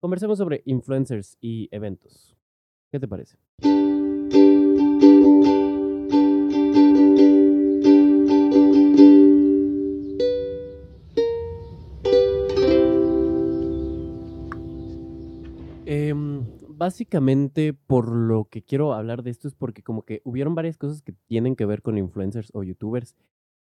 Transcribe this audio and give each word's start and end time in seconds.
conversemos 0.00 0.38
sobre 0.38 0.62
influencers 0.64 1.36
y 1.40 1.68
eventos. 1.70 2.36
¿Qué 2.90 2.98
te 2.98 3.06
parece? 3.06 3.38
Em, 15.86 16.46
básicamente, 16.68 17.74
por 17.74 18.10
lo 18.10 18.44
que 18.44 18.62
quiero 18.62 18.94
hablar 18.94 19.22
de 19.22 19.30
esto 19.30 19.48
es 19.48 19.54
porque 19.54 19.82
como 19.82 20.04
que 20.04 20.22
hubieron 20.24 20.54
varias 20.54 20.78
cosas 20.78 21.02
que 21.02 21.12
tienen 21.26 21.56
que 21.56 21.66
ver 21.66 21.82
con 21.82 21.98
influencers 21.98 22.50
o 22.54 22.62
youtubers 22.62 23.16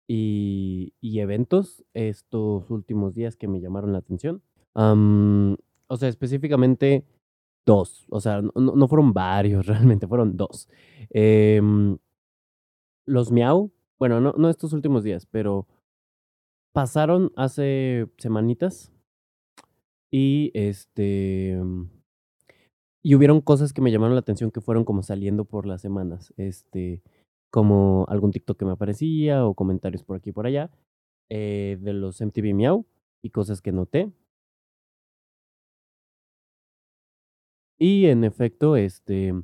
y, 0.07 0.95
y 1.01 1.21
eventos 1.21 1.85
estos 1.95 2.71
últimos 2.71 3.15
días 3.15 3.37
que 3.37 3.49
me 3.49 3.61
llamaron 3.61 3.93
la 3.93 3.99
atención. 3.99 4.43
O 5.93 5.97
sea, 5.99 6.09
específicamente 6.09 7.05
dos. 7.67 8.07
O 8.09 8.21
sea, 8.21 8.41
no, 8.41 8.51
no 8.55 8.89
fueron 8.89 9.13
varios 9.13 9.67
realmente, 9.73 10.07
fueron 10.07 10.37
dos. 10.39 10.69
Em, 11.11 11.99
los 13.07 13.31
Miau, 13.31 13.71
bueno, 13.99 14.21
no, 14.21 14.33
no 14.39 14.49
estos 14.49 14.73
últimos 14.73 15.05
días, 15.05 15.27
pero 15.27 15.67
pasaron 16.73 17.31
hace 17.37 18.09
semanitas 18.17 18.91
y 20.11 20.51
este 20.55 21.61
y 23.03 23.15
hubieron 23.15 23.43
cosas 23.43 23.75
que 23.75 23.83
me 23.83 23.91
llamaron 23.91 24.15
la 24.15 24.21
atención 24.21 24.51
que 24.51 24.63
fueron 24.63 24.85
como 24.85 25.03
saliendo 25.03 25.45
por 25.45 25.67
las 25.67 25.83
semanas. 25.83 26.33
Este, 26.39 27.03
como 27.51 28.07
algún 28.09 28.31
TikTok 28.31 28.59
que 28.59 28.65
me 28.65 28.73
aparecía 28.73 29.45
o 29.45 29.55
comentarios 29.55 30.05
por 30.05 30.17
aquí 30.17 30.31
y 30.31 30.33
por 30.33 30.47
allá 30.47 30.71
eh, 31.29 31.77
de 31.81 31.93
los 31.93 32.21
MTV 32.23 32.55
Miau 32.55 32.87
y 33.23 33.31
cosas 33.31 33.61
que 33.61 33.73
noté. 33.73 34.11
Y 37.85 38.07
en 38.07 38.23
efecto, 38.23 38.77
este, 38.77 39.35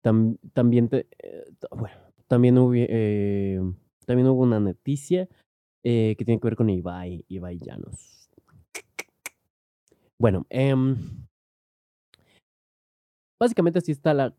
también, 0.00 0.88
te, 0.88 1.08
eh, 1.18 1.44
bueno, 1.72 1.96
también, 2.28 2.56
hubo, 2.56 2.72
eh, 2.72 3.60
también 4.06 4.28
hubo 4.28 4.44
una 4.44 4.60
noticia 4.60 5.28
que 5.82 6.14
tiene 6.24 6.38
que 6.38 6.46
ver 6.46 6.54
con 6.54 6.70
Ibai, 6.70 7.24
Ibai 7.26 7.58
Llanos. 7.58 8.30
Bueno, 10.20 10.46
eh, 10.50 10.72
Básicamente 13.40 13.80
así 13.80 13.90
está 13.90 14.14
la... 14.14 14.32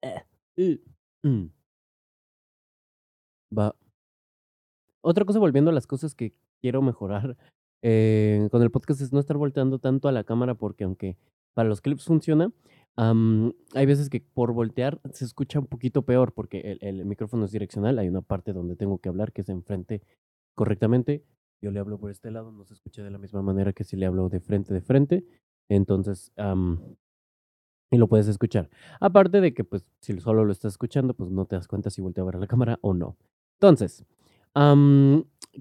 Eh. 0.00 0.78
Va. 3.50 3.76
Otra 5.02 5.26
cosa, 5.26 5.38
volviendo 5.38 5.70
a 5.70 5.74
las 5.74 5.86
cosas 5.86 6.14
que 6.14 6.32
quiero 6.62 6.80
mejorar 6.80 7.36
eh, 7.82 8.48
con 8.50 8.62
el 8.62 8.70
podcast, 8.70 9.00
es 9.00 9.12
no 9.12 9.20
estar 9.20 9.36
volteando 9.36 9.78
tanto 9.78 10.08
a 10.08 10.12
la 10.12 10.24
cámara 10.24 10.54
porque 10.54 10.84
aunque 10.84 11.16
para 11.54 11.68
los 11.68 11.80
clips 11.80 12.04
funciona, 12.04 12.52
hay 12.96 13.86
veces 13.86 14.08
que 14.10 14.20
por 14.20 14.52
voltear 14.52 15.00
se 15.12 15.24
escucha 15.24 15.58
un 15.58 15.66
poquito 15.66 16.02
peor 16.02 16.32
porque 16.32 16.78
el, 16.80 17.04
micrófono 17.04 17.44
es 17.44 17.52
direccional. 17.52 17.98
Hay 17.98 18.08
una 18.08 18.22
parte 18.22 18.52
donde 18.52 18.76
tengo 18.76 18.98
que 18.98 19.08
hablar 19.08 19.32
que 19.32 19.40
es 19.42 19.48
enfrente 19.48 20.02
correctamente. 20.54 21.24
Yo 21.60 21.70
le 21.70 21.80
hablo 21.80 21.98
por 21.98 22.10
este 22.10 22.30
lado, 22.30 22.52
no 22.52 22.64
se 22.64 22.74
escucha 22.74 23.02
de 23.02 23.10
la 23.10 23.18
misma 23.18 23.42
manera 23.42 23.72
que 23.72 23.84
si 23.84 23.96
le 23.96 24.06
hablo 24.06 24.28
de 24.28 24.40
frente 24.40 24.74
de 24.74 24.80
frente. 24.80 25.24
Entonces, 25.68 26.32
y 27.90 27.98
lo 27.98 28.08
puedes 28.08 28.26
escuchar. 28.26 28.70
Aparte 29.00 29.40
de 29.40 29.54
que, 29.54 29.64
pues, 29.64 29.84
si 30.00 30.18
solo 30.18 30.44
lo 30.44 30.52
estás 30.52 30.72
escuchando, 30.72 31.14
pues 31.14 31.30
no 31.30 31.44
te 31.44 31.56
das 31.56 31.68
cuenta 31.68 31.90
si 31.90 32.00
voltea 32.00 32.22
a 32.22 32.24
ver 32.24 32.36
a 32.36 32.40
la 32.40 32.46
cámara 32.46 32.78
o 32.80 32.94
no. 32.94 33.16
Entonces, 33.60 34.04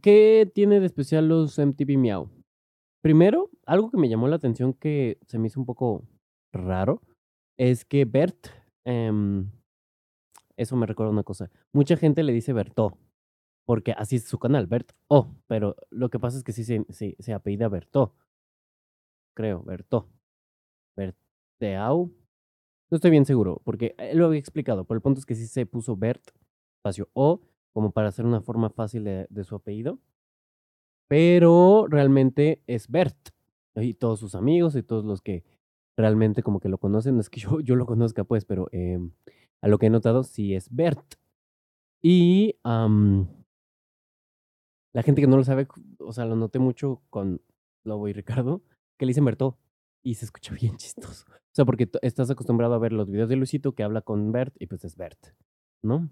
¿qué 0.01 0.49
tiene 0.53 0.79
de 0.79 0.85
especial 0.85 1.27
los 1.27 1.57
MTV 1.57 1.97
Meow? 1.97 2.29
Primero, 3.01 3.49
algo 3.65 3.89
que 3.89 3.97
me 3.97 4.09
llamó 4.09 4.27
la 4.27 4.35
atención 4.35 4.73
que 4.73 5.17
se 5.27 5.39
me 5.39 5.47
hizo 5.47 5.59
un 5.59 5.65
poco 5.65 6.03
raro 6.53 7.01
es 7.57 7.85
que 7.85 8.05
Bert, 8.05 8.47
em, 8.85 9.49
eso 10.57 10.75
me 10.75 10.85
recuerda 10.85 11.11
una 11.11 11.23
cosa. 11.23 11.49
Mucha 11.73 11.97
gente 11.97 12.23
le 12.23 12.33
dice 12.33 12.53
Berto, 12.53 12.97
porque 13.65 13.93
así 13.93 14.17
es 14.17 14.25
su 14.25 14.39
canal, 14.39 14.67
Bert 14.67 14.91
Oh, 15.07 15.35
pero 15.47 15.75
lo 15.89 16.09
que 16.09 16.19
pasa 16.19 16.37
es 16.37 16.43
que 16.43 16.53
sí 16.53 16.63
se, 16.63 16.85
se, 16.89 17.15
se 17.19 17.33
apellida 17.33 17.69
Berto. 17.69 18.15
Creo, 19.35 19.63
Berto. 19.63 20.09
Berteau. 20.95 22.11
No 22.89 22.95
estoy 22.95 23.11
bien 23.11 23.25
seguro, 23.25 23.61
porque 23.63 23.95
él 23.97 24.17
lo 24.17 24.25
había 24.25 24.39
explicado, 24.39 24.83
pero 24.85 24.97
el 24.97 25.01
punto 25.01 25.19
es 25.19 25.25
que 25.25 25.35
sí 25.35 25.47
se 25.47 25.65
puso 25.65 25.95
Bert, 25.95 26.31
espacio 26.79 27.09
O, 27.13 27.41
como 27.73 27.91
para 27.91 28.09
hacer 28.09 28.25
una 28.25 28.41
forma 28.41 28.69
fácil 28.69 29.03
de, 29.03 29.43
su 29.43 29.55
apellido. 29.55 29.99
Pero 31.07 31.87
realmente 31.89 32.61
es 32.67 32.89
Bert. 32.89 33.29
Y 33.75 33.93
todos 33.93 34.19
sus 34.19 34.35
amigos 34.35 34.75
y 34.75 34.83
todos 34.83 35.05
los 35.05 35.21
que 35.21 35.43
realmente 35.97 36.43
como 36.43 36.59
que 36.59 36.69
lo 36.69 36.77
conocen, 36.77 37.15
no 37.15 37.21
es 37.21 37.29
que 37.29 37.39
yo, 37.41 37.59
yo 37.61 37.75
lo 37.75 37.85
conozca 37.85 38.23
pues, 38.23 38.45
pero 38.45 38.67
em, 38.71 39.11
a 39.61 39.67
lo 39.67 39.77
que 39.77 39.87
he 39.87 39.89
notado 39.89 40.23
sí 40.23 40.55
es 40.55 40.73
Bert. 40.73 41.15
Y 42.01 42.57
la 42.63 43.27
gente 45.03 45.21
que 45.21 45.27
no 45.27 45.37
lo 45.37 45.43
sabe, 45.43 45.67
o 45.99 46.13
sea, 46.13 46.25
lo 46.25 46.35
noté 46.35 46.59
mucho 46.59 47.01
con 47.09 47.41
Lobo 47.83 48.07
y 48.07 48.13
Ricardo, 48.13 48.61
que 48.97 49.05
le 49.05 49.11
dicen 49.11 49.25
Berto 49.25 49.57
y 50.03 50.15
se 50.15 50.25
escucha 50.25 50.53
bien 50.59 50.77
chistoso. 50.77 51.25
O 51.29 51.53
sea, 51.53 51.65
porque 51.65 51.89
estás 52.01 52.29
acostumbrado 52.29 52.73
a 52.73 52.79
ver 52.79 52.93
los 52.93 53.09
videos 53.09 53.29
de 53.29 53.35
Luisito 53.35 53.73
que 53.73 53.83
habla 53.83 54.01
con 54.01 54.31
Bert 54.31 54.55
y 54.59 54.67
pues 54.67 54.83
es 54.85 54.95
Bert, 54.95 55.19
¿no? 55.83 56.09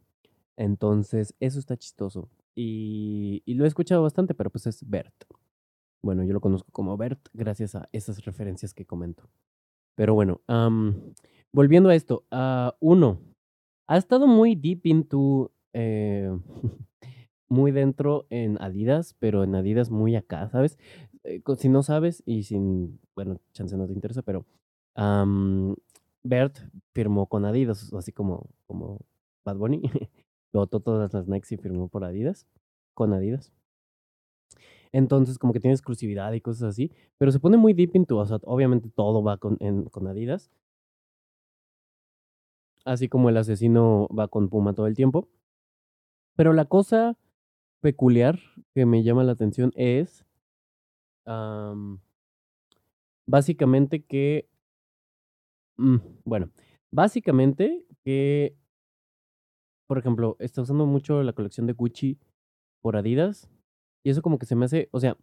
Entonces, 0.59 1.33
eso 1.39 1.57
está 1.57 1.77
chistoso. 1.77 2.29
Y, 2.53 3.41
lo 3.47 3.63
he 3.63 3.67
escuchado 3.67 4.03
bastante, 4.03 4.33
pero 4.33 4.49
pues 4.49 4.67
es 4.67 4.87
Bert. 4.87 5.15
Bueno, 6.03 6.25
yo 6.25 6.33
lo 6.33 6.41
conozco 6.41 6.69
como 6.73 6.97
Bert 6.97 7.29
gracias 7.33 7.75
a 7.75 7.87
esas 7.93 8.25
referencias 8.25 8.73
que 8.73 8.85
comento. 8.85 9.23
Pero 9.95 10.13
bueno, 10.15 10.41
volviendo 11.53 11.87
a 11.87 11.95
esto, 11.95 12.25
uh, 12.31 12.71
uno, 12.81 13.21
ha 13.87 13.97
estado 13.97 14.27
muy 14.27 14.55
deep 14.55 14.81
into, 14.83 15.53
eh, 15.71 16.29
muy 17.47 17.71
dentro 17.71 18.27
en 18.29 18.61
Adidas, 18.61 19.15
pero 19.17 19.45
en 19.45 19.55
Adidas 19.55 19.89
muy 19.89 20.17
acá, 20.17 20.49
¿sabes? 20.49 20.77
Eh, 21.23 21.41
si 21.57 21.69
no 21.69 21.83
sabes 21.83 22.21
y 22.25 22.43
sin, 22.43 22.99
bueno, 23.15 23.39
chance 23.53 23.77
no 23.77 23.87
te 23.87 23.93
interesa, 23.93 24.23
pero 24.23 24.45
Bert 26.23 26.57
firmó 26.93 27.27
con 27.27 27.45
Adidas, 27.45 27.93
así 27.93 28.11
como, 28.11 28.49
como 28.67 28.99
Bad 29.45 29.55
Bunny. 29.55 29.81
Votó 30.53 30.79
todas 30.79 31.13
las 31.13 31.27
Nike 31.27 31.55
y 31.55 31.57
firmó 31.57 31.87
por 31.87 32.03
Adidas, 32.03 32.47
con 32.93 33.13
Adidas. 33.13 33.53
Entonces, 34.91 35.37
como 35.37 35.53
que 35.53 35.59
tiene 35.59 35.75
exclusividad 35.75 36.33
y 36.33 36.41
cosas 36.41 36.69
así, 36.69 36.91
pero 37.17 37.31
se 37.31 37.39
pone 37.39 37.57
muy 37.57 37.73
deep 37.73 37.91
into, 37.95 38.17
o 38.17 38.25
sea, 38.25 38.39
obviamente 38.43 38.89
todo 38.89 39.23
va 39.23 39.37
con, 39.37 39.57
con 39.91 40.07
Adidas. 40.07 40.49
Así 42.85 43.07
como 43.07 43.29
el 43.29 43.37
asesino 43.37 44.07
va 44.17 44.27
con 44.27 44.49
Puma 44.49 44.73
todo 44.73 44.87
el 44.87 44.95
tiempo. 44.95 45.27
Pero 46.35 46.53
la 46.53 46.65
cosa 46.65 47.17
peculiar 47.81 48.39
que 48.73 48.85
me 48.85 49.03
llama 49.03 49.23
la 49.23 49.33
atención 49.33 49.71
es 49.75 50.25
básicamente 53.27 54.03
que 54.03 54.49
Mm, 55.79 55.97
bueno, 56.25 56.51
básicamente 56.91 57.85
que, 58.03 58.53
por 59.89 59.97
ejemplo, 59.97 60.35
está 60.37 60.61
usando 60.61 60.85
mucho 60.85 61.23
la 61.23 61.33
colección 61.33 61.65
de 61.65 61.73
Gucci 61.73 62.19
por 62.79 62.95
Adidas. 62.95 63.49
Y 64.05 64.11
eso 64.11 64.21
como 64.21 64.37
que 64.37 64.45
se 64.45 64.55
me 64.55 64.65
hace, 64.65 64.87
o 64.91 64.99
sea, 64.99 65.17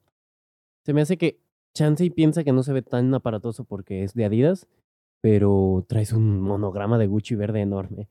se 0.84 0.93
me 0.93 1.03
hace 1.03 1.16
que 1.16 1.38
Chansey 1.72 2.10
piensa 2.10 2.43
que 2.43 2.50
no 2.50 2.65
se 2.65 2.72
ve 2.72 2.82
tan 2.82 3.15
aparatoso 3.15 3.62
porque 3.62 4.03
es 4.03 4.15
de 4.15 4.25
Adidas, 4.25 4.66
pero 5.22 5.87
traes 5.88 6.12
un 6.12 6.41
monograma 6.41 6.99
de 6.99 7.06
Gucci 7.06 7.37
verde 7.37 7.60
enorme. 7.60 8.09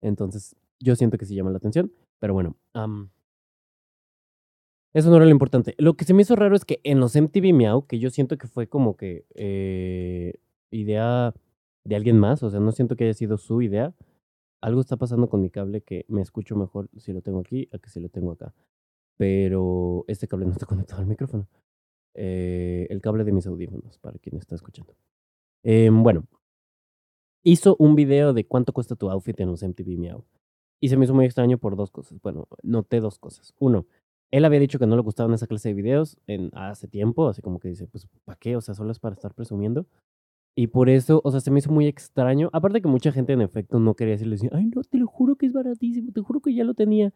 Entonces, 0.00 0.54
yo 0.78 0.94
siento 0.94 1.18
que 1.18 1.26
sí 1.26 1.34
llama 1.34 1.50
la 1.50 1.58
atención. 1.58 1.92
Pero 2.20 2.34
bueno, 2.34 2.54
eso 4.94 5.10
no 5.10 5.16
era 5.16 5.24
lo 5.24 5.32
importante. 5.32 5.74
Lo 5.76 5.94
que 5.94 6.04
se 6.04 6.14
me 6.14 6.22
hizo 6.22 6.36
raro 6.36 6.54
es 6.54 6.64
que 6.64 6.78
en 6.84 7.00
los 7.00 7.16
MTV 7.16 7.52
Meow, 7.52 7.84
que 7.88 7.98
yo 7.98 8.10
siento 8.10 8.38
que 8.38 8.46
fue 8.46 8.68
como 8.68 8.96
que 8.96 9.26
eh, 9.34 10.34
idea 10.70 11.34
de 11.82 11.96
alguien 11.96 12.16
más, 12.16 12.44
o 12.44 12.50
sea, 12.50 12.60
no 12.60 12.70
siento 12.70 12.94
que 12.94 13.04
haya 13.04 13.14
sido 13.14 13.38
su 13.38 13.60
idea. 13.60 13.92
Algo 14.66 14.80
está 14.80 14.96
pasando 14.96 15.28
con 15.28 15.40
mi 15.40 15.48
cable 15.48 15.82
que 15.82 16.06
me 16.08 16.20
escucho 16.22 16.56
mejor 16.56 16.88
si 16.96 17.12
lo 17.12 17.22
tengo 17.22 17.38
aquí 17.38 17.68
a 17.72 17.78
que 17.78 17.88
si 17.88 18.00
lo 18.00 18.08
tengo 18.08 18.32
acá. 18.32 18.52
Pero 19.16 20.04
este 20.08 20.26
cable 20.26 20.44
no 20.44 20.50
está 20.50 20.66
conectado 20.66 21.00
al 21.02 21.06
micrófono. 21.06 21.46
Eh, 22.14 22.88
el 22.90 23.00
cable 23.00 23.22
de 23.22 23.30
mis 23.30 23.46
audífonos, 23.46 24.00
para 24.00 24.18
quien 24.18 24.36
está 24.38 24.56
escuchando. 24.56 24.96
Em, 25.62 26.02
bueno, 26.02 26.26
hizo 27.44 27.76
un 27.78 27.94
video 27.94 28.32
de 28.32 28.44
cuánto 28.44 28.72
cuesta 28.72 28.96
tu 28.96 29.08
outfit 29.08 29.38
en 29.38 29.52
los 29.52 29.62
MTV 29.62 29.98
Meow. 29.98 30.24
Y 30.80 30.88
se 30.88 30.96
me 30.96 31.04
hizo 31.04 31.14
muy 31.14 31.26
extraño 31.26 31.58
por 31.58 31.76
dos 31.76 31.92
cosas. 31.92 32.20
Bueno, 32.20 32.48
noté 32.64 32.98
dos 32.98 33.20
cosas. 33.20 33.54
Uno, 33.60 33.86
él 34.32 34.44
había 34.44 34.58
dicho 34.58 34.80
que 34.80 34.88
no 34.88 34.96
le 34.96 35.02
gustaban 35.02 35.32
esa 35.32 35.46
clase 35.46 35.68
de 35.68 35.74
videos 35.74 36.18
en, 36.26 36.50
hace 36.54 36.88
tiempo, 36.88 37.28
así 37.28 37.40
como 37.40 37.60
que 37.60 37.68
dice, 37.68 37.86
pues, 37.86 38.08
¿para 38.24 38.36
qué? 38.36 38.56
O 38.56 38.60
sea, 38.60 38.74
solo 38.74 38.90
es 38.90 38.98
para 38.98 39.14
estar 39.14 39.32
presumiendo. 39.32 39.86
Y 40.58 40.68
por 40.68 40.88
eso, 40.88 41.20
o 41.22 41.30
sea, 41.30 41.40
se 41.40 41.50
me 41.50 41.58
hizo 41.58 41.70
muy 41.70 41.86
extraño. 41.86 42.48
Aparte 42.52 42.80
que 42.80 42.88
mucha 42.88 43.12
gente 43.12 43.34
en 43.34 43.42
efecto 43.42 43.78
no 43.78 43.94
quería 43.94 44.14
decirle, 44.14 44.38
ay, 44.52 44.66
no, 44.74 44.82
te 44.82 44.98
lo 44.98 45.06
juro 45.06 45.36
que 45.36 45.44
es 45.44 45.52
baratísimo, 45.52 46.12
te 46.12 46.22
juro 46.22 46.40
que 46.40 46.54
ya 46.54 46.64
lo 46.64 46.74
tenía. 46.74 47.12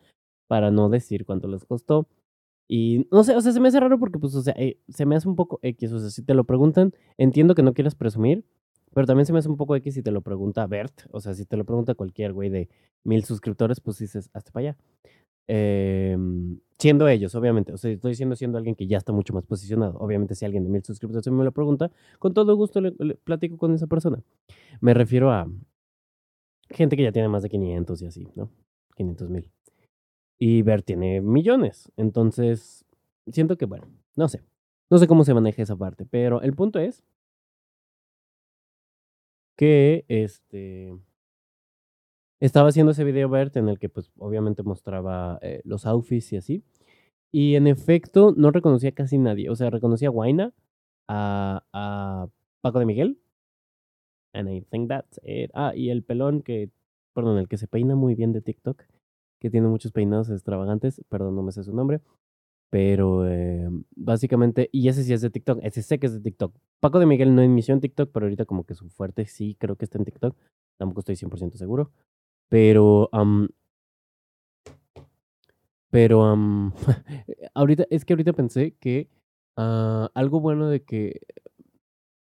Para 0.46 0.70
no 0.70 0.88
decir 0.90 1.24
cuánto 1.24 1.48
les 1.48 1.64
costó. 1.64 2.06
Y 2.68 3.08
no 3.10 3.24
sé, 3.24 3.34
o 3.36 3.40
sea, 3.40 3.52
se 3.52 3.60
me 3.60 3.68
hace 3.68 3.80
raro 3.80 3.98
porque, 3.98 4.18
pues, 4.18 4.34
o 4.34 4.42
sea, 4.42 4.54
eh, 4.58 4.78
se 4.88 5.06
me 5.06 5.16
hace 5.16 5.28
un 5.28 5.36
poco 5.36 5.58
X. 5.62 5.92
O 5.92 5.98
sea, 5.98 6.10
si 6.10 6.22
te 6.22 6.34
lo 6.34 6.44
preguntan, 6.44 6.92
entiendo 7.18 7.54
que 7.54 7.62
no 7.62 7.72
quieras 7.72 7.94
presumir, 7.94 8.44
pero 8.94 9.06
también 9.06 9.26
se 9.26 9.32
me 9.32 9.38
hace 9.38 9.48
un 9.48 9.56
poco 9.56 9.74
X 9.76 9.94
si 9.94 10.02
te 10.02 10.10
lo 10.10 10.22
pregunta 10.22 10.66
Bert. 10.66 11.02
O 11.12 11.20
sea, 11.20 11.34
si 11.34 11.46
te 11.46 11.56
lo 11.56 11.64
pregunta 11.64 11.94
cualquier 11.94 12.32
güey 12.32 12.50
de 12.50 12.68
mil 13.04 13.24
suscriptores, 13.24 13.80
pues 13.80 13.98
dices, 13.98 14.28
hazte 14.34 14.52
para 14.52 14.70
allá. 14.70 14.78
Em, 15.52 16.60
siendo 16.78 17.08
ellos, 17.08 17.34
obviamente. 17.34 17.72
O 17.72 17.76
sea, 17.76 17.90
estoy 17.90 18.12
diciendo 18.12 18.36
siendo 18.36 18.56
alguien 18.56 18.76
que 18.76 18.86
ya 18.86 18.98
está 18.98 19.12
mucho 19.12 19.34
más 19.34 19.44
posicionado. 19.44 19.98
Obviamente, 19.98 20.36
si 20.36 20.44
alguien 20.44 20.62
de 20.62 20.70
mil 20.70 20.84
suscriptores 20.84 21.26
me 21.26 21.42
lo 21.42 21.50
pregunta, 21.50 21.90
con 22.20 22.34
todo 22.34 22.54
gusto 22.54 22.80
le, 22.80 22.92
platico 23.24 23.56
con 23.58 23.74
esa 23.74 23.88
persona. 23.88 24.22
Me 24.80 24.94
refiero 24.94 25.32
a 25.32 25.50
gente 26.70 26.96
que 26.96 27.02
ya 27.02 27.10
tiene 27.10 27.28
más 27.28 27.42
de 27.42 27.48
500 27.48 28.00
y 28.00 28.06
así, 28.06 28.28
¿no? 28.36 28.48
500 28.94 29.28
mil. 29.28 29.50
Y 30.38 30.62
Bert 30.62 30.84
tiene 30.86 31.20
millones. 31.20 31.90
Entonces, 31.96 32.84
siento 33.26 33.58
que, 33.58 33.64
bueno, 33.64 33.88
no 34.14 34.28
sé. 34.28 34.44
No 34.88 34.98
sé 34.98 35.08
cómo 35.08 35.24
se 35.24 35.34
maneja 35.34 35.62
esa 35.62 35.74
parte, 35.74 36.06
pero 36.06 36.42
el 36.42 36.54
punto 36.54 36.78
es 36.78 37.02
que 39.56 40.04
este 40.06 40.96
estaba 42.40 42.68
haciendo 42.68 42.92
ese 42.92 43.04
video 43.04 43.28
Bert 43.28 43.56
en 43.56 43.68
el 43.68 43.78
que 43.78 43.88
pues 43.88 44.10
obviamente 44.18 44.62
mostraba 44.62 45.38
eh, 45.42 45.60
los 45.64 45.86
outfits 45.86 46.32
y 46.32 46.36
así. 46.36 46.64
Y 47.32 47.54
en 47.56 47.66
efecto 47.66 48.34
no 48.36 48.50
reconocía 48.50 48.92
casi 48.92 49.18
nadie. 49.18 49.50
O 49.50 49.56
sea, 49.56 49.70
reconocía 49.70 50.08
a 50.08 50.12
Guaina, 50.12 50.52
a, 51.08 52.28
Paco 52.62 52.78
de 52.78 52.86
Miguel. 52.86 53.18
And 54.32 54.48
I 54.48 54.62
think 54.62 54.88
that's 54.88 55.20
it. 55.24 55.50
Ah, 55.54 55.72
y 55.74 55.90
el 55.90 56.02
pelón 56.02 56.42
que, 56.42 56.70
perdón, 57.14 57.38
el 57.38 57.48
que 57.48 57.56
se 57.56 57.68
peina 57.68 57.94
muy 57.96 58.14
bien 58.14 58.32
de 58.32 58.40
TikTok 58.40 58.84
que 59.40 59.50
tiene 59.50 59.68
muchos 59.68 59.90
peinados 59.90 60.30
extravagantes, 60.30 61.02
perdón, 61.08 61.34
no 61.34 61.42
me 61.42 61.50
sé 61.50 61.64
su 61.64 61.74
nombre, 61.74 62.00
pero 62.70 63.26
eh, 63.26 63.68
básicamente, 63.96 64.68
y 64.70 64.88
ese 64.88 65.02
sí 65.02 65.12
es 65.12 65.22
de 65.22 65.30
TikTok, 65.30 65.60
ese 65.62 65.82
sé 65.82 65.98
que 65.98 66.06
es 66.06 66.12
de 66.12 66.20
TikTok. 66.20 66.54
Paco 66.78 66.98
de 67.00 67.06
Miguel 67.06 67.34
no 67.34 67.42
inició 67.42 67.74
en 67.74 67.80
TikTok, 67.80 68.10
pero 68.12 68.26
ahorita 68.26 68.44
como 68.44 68.64
que 68.64 68.74
su 68.74 68.88
fuerte 68.90 69.26
sí 69.26 69.56
creo 69.58 69.76
que 69.76 69.86
está 69.86 69.98
en 69.98 70.04
TikTok, 70.04 70.36
tampoco 70.78 71.00
estoy 71.00 71.16
100% 71.16 71.56
seguro, 71.56 71.90
pero... 72.50 73.08
pero 75.90 76.36
ahorita, 77.54 77.86
es 77.88 78.04
que 78.04 78.12
ahorita 78.12 78.34
pensé 78.34 78.74
que 78.78 79.08
ah, 79.56 80.10
algo 80.14 80.40
bueno 80.40 80.68
de 80.68 80.82
que 80.82 81.22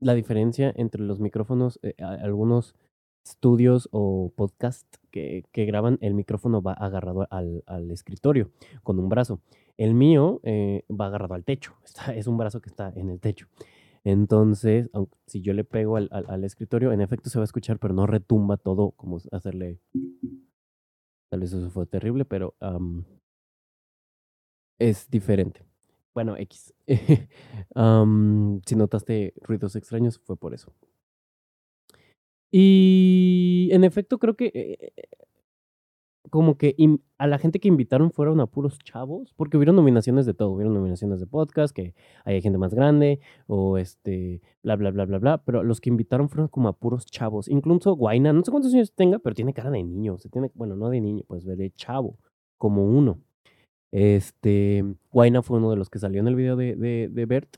la 0.02 0.14
diferencia 0.14 0.74
entre 0.76 1.02
los 1.02 1.20
micrófonos, 1.20 1.80
eh, 1.82 1.96
algunos 2.00 2.76
estudios 3.24 3.90
o 3.92 4.32
podcast 4.36 4.86
que, 5.10 5.46
que, 5.52 5.66
graban, 5.66 5.98
el 6.02 6.14
micrófono 6.14 6.62
va 6.62 6.74
agarrado 6.74 7.28
al, 7.32 7.64
al, 7.66 7.90
escritorio 7.90 8.52
con 8.84 9.00
un 9.00 9.10
brazo. 9.10 9.40
El 9.78 9.96
mío 9.96 10.42
eh, 10.44 10.84
va 10.90 11.08
agarrado 11.08 11.34
al 11.34 11.44
techo, 11.44 11.74
es 12.16 12.28
un 12.28 12.38
brazo 12.38 12.62
que 12.62 12.70
está 12.70 12.92
en 12.96 13.10
el 13.10 13.20
techo. 13.20 13.48
Entonces, 14.06 14.90
si 15.26 15.42
yo 15.42 15.54
le 15.54 15.64
pego 15.64 15.98
al, 15.98 16.44
escritorio, 16.44 16.92
en 16.92 17.02
efecto 17.02 17.30
se 17.32 17.40
va 17.40 17.44
a 17.44 17.46
escuchar, 17.46 17.80
pero 17.80 17.94
no 17.94 18.06
retumba 18.06 18.56
todo 18.56 18.92
como 18.92 19.18
hacerle... 19.32 19.82
Tal 21.32 21.40
vez 21.40 21.52
eso 21.52 21.72
fue 21.72 21.88
terrible, 21.88 22.24
pero 22.24 22.56
es 24.80 25.10
diferente. 25.10 25.66
Bueno, 26.14 26.38
X. 26.38 26.72
si 26.88 28.76
notaste 28.76 29.34
ruidos 29.42 29.76
extraños, 29.76 30.20
fue 30.20 30.38
por 30.38 30.54
eso. 30.54 30.72
Y 32.52 33.70
en 33.72 33.84
efecto 33.84 34.20
creo 34.20 34.36
que 34.36 34.52
eh, 34.54 34.94
como 36.36 36.58
que 36.58 36.76
a 37.18 37.28
la 37.28 37.38
gente 37.38 37.62
que 37.62 37.70
invitaron 37.70 38.12
fueron 38.12 38.42
a 38.42 38.46
puros 38.46 38.78
chavos, 38.80 39.34
porque 39.38 39.56
hubieron 39.56 39.78
nominaciones 39.78 40.26
de 40.26 40.34
todo, 40.34 40.50
hubieron 40.50 40.74
nominaciones 40.74 41.22
de 41.22 41.28
podcast, 41.28 41.74
que 41.74 41.96
hay 42.26 42.42
gente 42.42 42.58
más 42.58 42.74
grande, 42.74 43.22
o 43.48 43.78
este, 43.78 44.42
bla, 44.62 44.76
bla, 44.76 44.92
bla, 44.92 45.06
bla, 45.06 45.18
bla, 45.20 45.38
pero 45.46 45.64
los 45.64 45.80
que 45.80 45.90
invitaron 45.90 46.28
fueron 46.28 46.50
como 46.50 46.68
a 46.68 46.74
puros 46.74 47.06
chavos, 47.06 47.48
incluso 47.48 47.96
Guaina, 47.96 48.34
no 48.34 48.44
sé 48.44 48.52
cuántos 48.52 48.74
años 48.74 48.92
tenga, 48.92 49.18
pero 49.20 49.34
tiene 49.34 49.54
cara 49.54 49.72
de 49.72 49.82
niño, 49.82 50.18
se 50.18 50.28
tiene, 50.28 50.52
bueno, 50.56 50.76
no 50.76 50.90
de 50.90 51.00
niño, 51.00 51.24
pues 51.26 51.46
de 51.46 51.72
chavo, 51.72 52.18
como 52.58 52.84
uno. 52.84 53.22
Este, 53.94 54.84
Guaina 55.14 55.42
fue 55.42 55.60
uno 55.60 55.72
de 55.72 55.78
los 55.78 55.90
que 55.90 56.00
salió 56.00 56.20
en 56.20 56.28
el 56.28 56.36
video 56.36 56.58
de, 56.58 56.76
de, 56.76 57.08
de 57.10 57.26
Bert, 57.26 57.56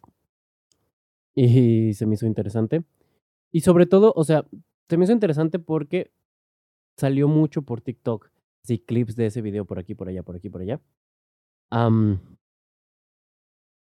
y 1.34 1.96
se 1.96 2.06
me 2.06 2.14
hizo 2.14 2.28
interesante. 2.28 2.84
Y 3.52 3.62
sobre 3.62 3.88
todo, 3.88 4.14
o 4.16 4.24
sea, 4.24 4.46
se 4.88 4.98
me 4.98 5.06
hizo 5.06 5.14
interesante 5.14 5.58
porque 5.58 6.12
salió 6.96 7.28
mucho 7.28 7.64
por 7.64 7.82
TikTok. 7.82 8.30
Sí, 8.64 8.80
clips 8.80 9.16
de 9.16 9.28
ese 9.28 9.42
video 9.42 9.66
por 9.66 9.80
aquí, 9.80 9.96
por 9.96 10.10
allá, 10.10 10.24
por 10.24 10.36
aquí, 10.36 10.50
por 10.50 10.62
allá. 10.62 10.82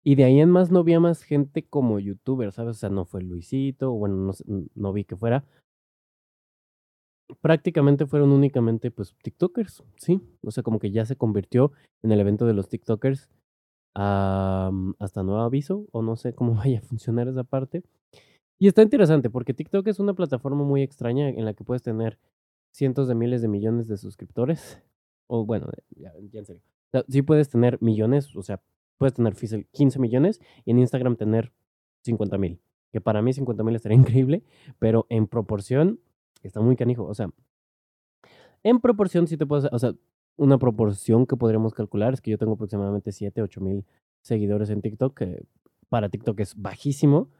y 0.04 0.14
de 0.16 0.24
ahí 0.24 0.40
en 0.40 0.50
más 0.50 0.70
no 0.70 0.80
había 0.80 1.00
más 1.00 1.22
gente 1.22 1.64
como 1.64 1.98
youtuber, 2.00 2.52
¿sabes? 2.52 2.76
O 2.76 2.80
sea, 2.80 2.90
no 2.90 3.04
fue 3.04 3.22
Luisito, 3.22 3.92
bueno, 3.92 4.16
no, 4.16 4.32
no 4.74 4.92
vi 4.92 5.04
que 5.04 5.16
fuera. 5.16 5.44
Prácticamente 7.40 8.06
fueron 8.06 8.30
únicamente, 8.30 8.90
pues, 8.90 9.14
TikTokers, 9.22 9.84
¿sí? 9.96 10.20
O 10.42 10.50
sea, 10.50 10.62
como 10.62 10.78
que 10.78 10.90
ya 10.90 11.06
se 11.06 11.16
convirtió 11.16 11.72
en 12.02 12.12
el 12.12 12.20
evento 12.20 12.46
de 12.46 12.54
los 12.54 12.68
TikTokers 12.68 13.30
hasta 13.94 15.22
nuevo 15.22 15.40
aviso, 15.40 15.86
o 15.92 16.02
no 16.02 16.16
sé 16.16 16.34
cómo 16.34 16.54
vaya 16.64 16.78
a 16.78 16.82
funcionar 16.82 17.28
esa 17.28 17.44
parte. 17.44 17.82
Y 18.58 18.68
está 18.68 18.82
interesante 18.82 19.28
porque 19.30 19.54
TikTok 19.54 19.86
es 19.88 19.98
una 19.98 20.14
plataforma 20.14 20.64
muy 20.64 20.82
extraña 20.82 21.28
en 21.28 21.44
la 21.44 21.54
que 21.54 21.64
puedes 21.64 21.82
tener 21.82 22.18
cientos 22.72 23.06
de 23.06 23.14
miles 23.14 23.42
de 23.42 23.48
millones 23.48 23.86
de 23.86 23.96
suscriptores. 23.96 24.82
O 25.28 25.46
bueno, 25.46 25.68
ya, 25.90 26.12
en 26.32 26.44
serio. 26.44 26.62
sí 27.08 27.22
puedes 27.22 27.48
tener 27.48 27.80
millones, 27.80 28.34
o 28.36 28.42
sea, 28.42 28.60
puedes 28.98 29.14
tener 29.14 29.34
15 29.34 29.98
millones 29.98 30.40
y 30.64 30.72
en 30.72 30.78
Instagram 30.78 31.16
tener 31.16 31.52
50 32.02 32.36
mil. 32.38 32.60
Que 32.90 33.00
para 33.00 33.22
mí 33.22 33.32
50 33.32 33.62
mil 33.62 33.76
estaría 33.76 33.96
increíble, 33.98 34.42
pero 34.78 35.06
en 35.08 35.26
proporción 35.26 36.00
está 36.42 36.60
muy 36.60 36.76
canijo. 36.76 37.04
O 37.04 37.14
sea, 37.14 37.30
en 38.62 38.80
proporción 38.80 39.26
sí 39.26 39.36
te 39.36 39.46
puedes, 39.46 39.68
o 39.72 39.78
sea, 39.78 39.94
una 40.36 40.58
proporción 40.58 41.26
que 41.26 41.36
podríamos 41.36 41.74
calcular 41.74 42.14
es 42.14 42.20
que 42.20 42.30
yo 42.30 42.38
tengo 42.38 42.54
aproximadamente 42.54 43.12
7, 43.12 43.42
8 43.42 43.60
mil 43.60 43.84
seguidores 44.22 44.70
en 44.70 44.82
TikTok, 44.82 45.16
que 45.16 45.46
para 45.88 46.08
TikTok 46.08 46.40
es 46.40 46.54
bajísimo 46.60 47.30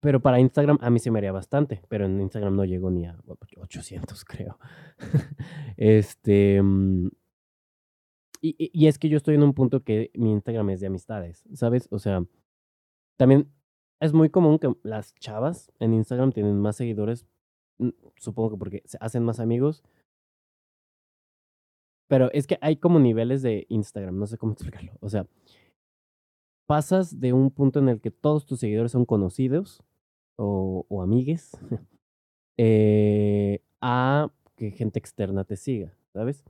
pero 0.00 0.20
para 0.20 0.38
Instagram 0.40 0.78
a 0.80 0.90
mí 0.90 0.98
se 0.98 1.10
me 1.10 1.18
haría 1.18 1.32
bastante, 1.32 1.82
pero 1.88 2.06
en 2.06 2.20
Instagram 2.20 2.54
no 2.54 2.64
llegó 2.64 2.90
ni 2.90 3.06
a 3.06 3.18
800, 3.26 4.24
creo. 4.24 4.58
este. 5.76 6.62
Mm, 6.62 7.08
y, 8.40 8.70
y, 8.72 8.86
es 8.86 8.98
que 8.98 9.08
yo 9.08 9.16
estoy 9.16 9.34
en 9.34 9.42
un 9.42 9.52
punto 9.52 9.82
que 9.82 10.12
mi 10.14 10.30
Instagram 10.30 10.70
es 10.70 10.80
de 10.80 10.86
amistades, 10.86 11.44
¿sabes? 11.54 11.88
O 11.90 11.98
sea, 11.98 12.24
también 13.16 13.50
es 14.00 14.12
muy 14.12 14.30
común 14.30 14.60
que 14.60 14.72
las 14.84 15.14
chavas 15.16 15.72
en 15.80 15.94
Instagram 15.94 16.32
tienen 16.32 16.60
más 16.60 16.76
seguidores, 16.76 17.26
mm, 17.78 17.88
supongo 18.16 18.50
que 18.50 18.56
porque 18.56 18.82
se 18.86 18.98
hacen 19.00 19.24
más 19.24 19.40
amigos. 19.40 19.82
Pero 22.08 22.30
es 22.32 22.46
que 22.46 22.58
hay 22.60 22.76
como 22.76 22.98
niveles 23.00 23.42
de 23.42 23.66
Instagram, 23.68 24.18
no 24.18 24.26
sé 24.26 24.38
cómo 24.38 24.52
explicarlo. 24.54 24.92
O 25.00 25.08
sea, 25.08 25.26
pasas 26.66 27.18
de 27.18 27.32
un 27.32 27.50
punto 27.50 27.80
en 27.80 27.88
el 27.88 28.00
que 28.00 28.10
todos 28.10 28.46
tus 28.46 28.60
seguidores 28.60 28.92
son 28.92 29.04
conocidos 29.04 29.82
o, 30.38 31.02
amigues 31.02 31.58
eh, 32.56 33.60
a 33.80 34.30
que 34.56 34.70
gente 34.70 34.98
externa 34.98 35.44
te 35.44 35.56
siga, 35.56 35.92
¿sabes? 36.12 36.44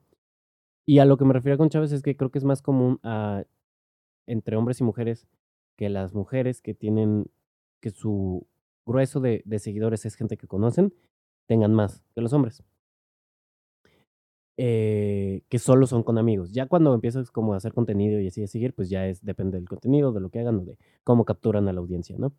Y 0.86 1.00
a 1.00 1.04
lo 1.04 1.18
que 1.18 1.24
me 1.24 1.34
refiero 1.34 1.58
con 1.58 1.68
Chávez 1.68 1.92
es 1.92 2.02
que 2.02 2.16
creo 2.16 2.30
que 2.30 2.38
es 2.38 2.44
más 2.44 2.62
común 2.62 2.98
a, 3.02 3.44
entre 4.26 4.56
hombres 4.56 4.80
y 4.80 4.84
mujeres 4.84 5.26
que 5.76 5.88
las 5.88 6.14
mujeres 6.14 6.60
que 6.60 6.74
tienen, 6.74 7.30
que 7.80 7.90
su 7.90 8.46
grueso 8.86 9.20
de, 9.20 9.42
seguidores 9.58 10.06
es 10.06 10.14
gente 10.16 10.36
que 10.36 10.48
conocen, 10.48 10.94
tengan 11.46 11.74
más 11.74 12.02
que 12.14 12.20
los 12.20 12.32
hombres. 12.32 12.64
Eh, 14.60 15.42
que 15.48 15.60
solo 15.60 15.86
son 15.86 16.02
con 16.02 16.18
amigos. 16.18 16.52
Ya 16.52 16.66
cuando 16.66 16.92
empiezas 16.92 17.30
como 17.30 17.54
a 17.54 17.58
hacer 17.58 17.72
contenido 17.72 18.18
y 18.20 18.26
así 18.26 18.40
de 18.40 18.48
seguir, 18.48 18.74
pues 18.74 18.90
ya 18.90 19.06
es, 19.06 19.24
depende 19.24 19.56
del 19.56 19.68
contenido, 19.68 20.12
de 20.12 20.20
lo 20.20 20.30
que 20.30 20.40
hagan 20.40 20.58
o 20.58 20.64
de 20.64 20.78
cómo 21.04 21.24
capturan 21.24 21.68
a 21.68 21.72
la 21.72 21.78
audiencia, 21.78 22.16
¿no? 22.18 22.32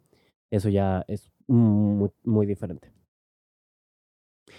Eso 0.52 0.70
ya 0.70 1.04
es 1.08 1.32
muy, 1.48 2.46
diferente. 2.46 2.92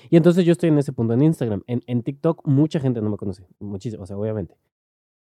Y 0.09 0.17
entonces 0.17 0.45
yo 0.45 0.53
estoy 0.53 0.69
en 0.69 0.79
ese 0.79 0.93
punto 0.93 1.15
en 1.15 1.23
Instagram. 1.23 1.63
En, 1.67 1.83
en 1.87 2.03
TikTok 2.03 2.47
mucha 2.47 2.81
gente 2.81 3.01
no 3.01 3.11
me 3.11 3.17
conoce, 3.17 3.47
muchísimo, 3.59 4.05
o 4.05 4.07
sea, 4.07 4.17
obviamente. 4.17 4.57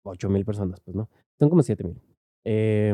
8 0.04 0.30
mil 0.30 0.46
personas, 0.46 0.80
pues 0.82 0.96
no. 0.96 1.10
Son 1.40 1.50
como 1.50 1.64
7 1.64 1.84
mil. 1.84 2.02
Eh, 2.44 2.94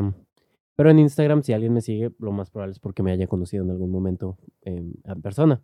pero 0.74 0.90
en 0.90 0.98
Instagram, 0.98 1.42
si 1.42 1.52
alguien 1.52 1.74
me 1.74 1.82
sigue, 1.82 2.10
lo 2.18 2.32
más 2.32 2.50
probable 2.50 2.72
es 2.72 2.78
porque 2.78 3.02
me 3.02 3.12
haya 3.12 3.26
conocido 3.26 3.64
en 3.64 3.70
algún 3.70 3.90
momento 3.90 4.38
en 4.62 4.94
persona. 5.22 5.62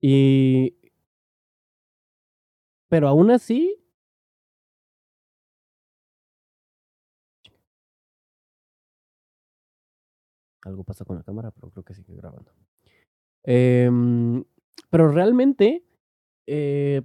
Y 0.00 0.76
pero 2.90 3.08
aún 3.08 3.30
así 3.30 3.79
Algo 10.62 10.84
pasa 10.84 11.04
con 11.04 11.16
la 11.16 11.22
cámara, 11.22 11.50
pero 11.50 11.70
creo 11.70 11.84
que 11.84 11.94
sigue 11.94 12.14
grabando. 12.14 12.52
Em, 13.44 14.44
pero 14.90 15.10
realmente, 15.10 15.84
eh, 16.46 17.02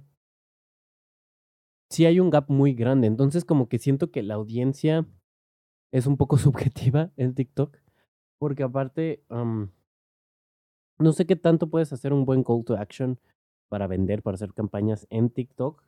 sí 1.90 2.04
hay 2.04 2.20
un 2.20 2.30
gap 2.30 2.50
muy 2.50 2.74
grande. 2.74 3.06
Entonces, 3.06 3.44
como 3.44 3.68
que 3.68 3.78
siento 3.78 4.10
que 4.10 4.22
la 4.22 4.34
audiencia 4.34 5.06
es 5.92 6.06
un 6.06 6.16
poco 6.16 6.36
subjetiva 6.38 7.12
en 7.16 7.34
TikTok, 7.34 7.76
porque 8.38 8.62
aparte, 8.62 9.24
no 10.98 11.12
sé 11.12 11.26
qué 11.26 11.36
tanto 11.36 11.70
puedes 11.70 11.92
hacer 11.92 12.12
un 12.12 12.24
buen 12.24 12.42
call 12.42 12.64
to 12.64 12.76
action 12.76 13.18
para 13.68 13.86
vender, 13.86 14.22
para 14.22 14.34
hacer 14.34 14.52
campañas 14.52 15.06
en 15.10 15.30
TikTok, 15.30 15.82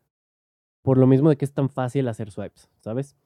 por 0.83 0.99
lo 0.99 1.07
mismo 1.07 1.29
de 1.29 1.37
que 1.37 1.45
es 1.45 1.53
tan 1.53 1.69
fácil 1.69 2.09
hacer 2.09 2.31
swipes, 2.31 2.71
¿sabes? 2.81 3.17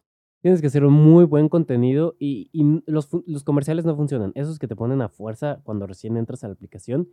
Tienes 0.43 0.61
que 0.61 0.67
hacer 0.67 0.85
un 0.85 0.93
muy 0.93 1.25
buen 1.25 1.49
contenido 1.49 2.17
y, 2.19 2.51
los, 2.87 3.09
los, 3.27 3.45
comerciales 3.45 3.85
no 3.85 3.95
funcionan. 3.95 4.33
Esos 4.35 4.59
que 4.59 4.67
te 4.67 4.75
ponen 4.75 5.01
a 5.01 5.09
fuerza 5.09 5.61
cuando 5.63 5.87
recién 5.87 6.17
entras 6.17 6.43
a 6.43 6.49
la 6.49 6.55
aplicación, 6.55 7.09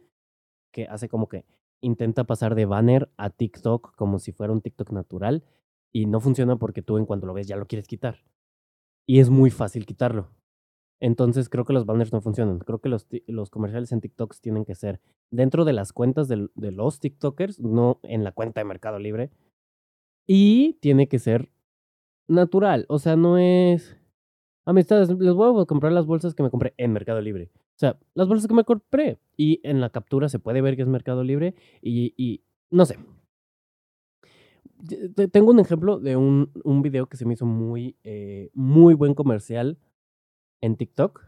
que 0.71 0.87
hace 0.87 1.09
como 1.09 1.29
que 1.29 1.45
intenta 1.79 2.23
pasar 2.23 2.55
de 2.55 2.65
banner 2.65 3.11
a 3.17 3.29
TikTok 3.29 3.95
como 3.95 4.17
si 4.17 4.31
fuera 4.31 4.51
un 4.51 4.61
TikTok 4.61 4.91
natural 4.91 5.43
y 5.91 6.07
no 6.07 6.19
funciona 6.19 6.57
porque 6.57 6.81
tú 6.81 6.97
en 6.97 7.05
cuanto 7.05 7.27
lo 7.27 7.33
ves 7.33 7.47
ya 7.47 7.55
lo 7.55 7.67
quieres 7.67 7.87
quitar. 7.87 8.25
Y 9.07 9.19
es 9.19 9.29
muy 9.29 9.51
fácil 9.51 9.85
quitarlo. 9.85 10.31
Entonces 10.99 11.49
creo 11.49 11.65
que 11.65 11.73
los 11.73 11.85
banners 11.85 12.11
no 12.11 12.21
funcionan. 12.21 12.57
Creo 12.57 12.79
que 12.79 12.89
los, 12.89 13.07
los 13.27 13.51
comerciales 13.51 13.91
en 13.91 14.01
TikTok 14.01 14.35
tienen 14.41 14.65
que 14.65 14.73
ser 14.73 15.01
dentro 15.29 15.65
de 15.65 15.73
las 15.73 15.93
cuentas 15.93 16.27
de, 16.27 16.49
de 16.55 16.71
los 16.71 16.99
TikTokers, 16.99 17.59
no 17.59 17.99
en 18.01 18.23
la 18.23 18.31
cuenta 18.31 18.59
de 18.61 18.65
Mercado 18.65 18.97
Libre. 18.97 19.29
Y 20.27 20.73
tiene 20.81 21.07
que 21.07 21.19
ser 21.19 21.51
natural. 22.29 22.85
O 22.87 22.99
sea, 22.99 23.15
no 23.15 23.37
es. 23.37 23.97
Amistades, 24.65 25.09
les 25.09 25.33
voy 25.33 25.61
a 25.61 25.65
comprar 25.65 25.91
las 25.91 26.05
bolsas 26.05 26.35
que 26.35 26.43
me 26.43 26.49
compré 26.49 26.73
en 26.77 26.93
Mercado 26.93 27.21
Libre. 27.21 27.49
O 27.55 27.79
sea, 27.79 27.97
las 28.13 28.27
bolsas 28.27 28.47
que 28.47 28.53
me 28.53 28.63
compré. 28.63 29.19
Y 29.35 29.61
en 29.63 29.81
la 29.81 29.89
captura 29.89 30.29
se 30.29 30.39
puede 30.39 30.61
ver 30.61 30.75
que 30.75 30.83
es 30.83 30.87
Mercado 30.87 31.23
Libre. 31.23 31.55
Y, 31.81 32.13
y 32.17 32.43
no 32.69 32.85
sé. 32.85 32.97
Tengo 35.31 35.51
un 35.51 35.59
ejemplo 35.59 35.99
de 35.99 36.15
un, 36.15 36.51
un 36.63 36.81
video 36.81 37.07
que 37.07 37.17
se 37.17 37.25
me 37.25 37.33
hizo 37.33 37.45
muy, 37.45 37.97
eh, 38.03 38.49
muy 38.53 38.93
buen 38.93 39.15
comercial 39.15 39.79
en 40.61 40.75
TikTok. 40.75 41.23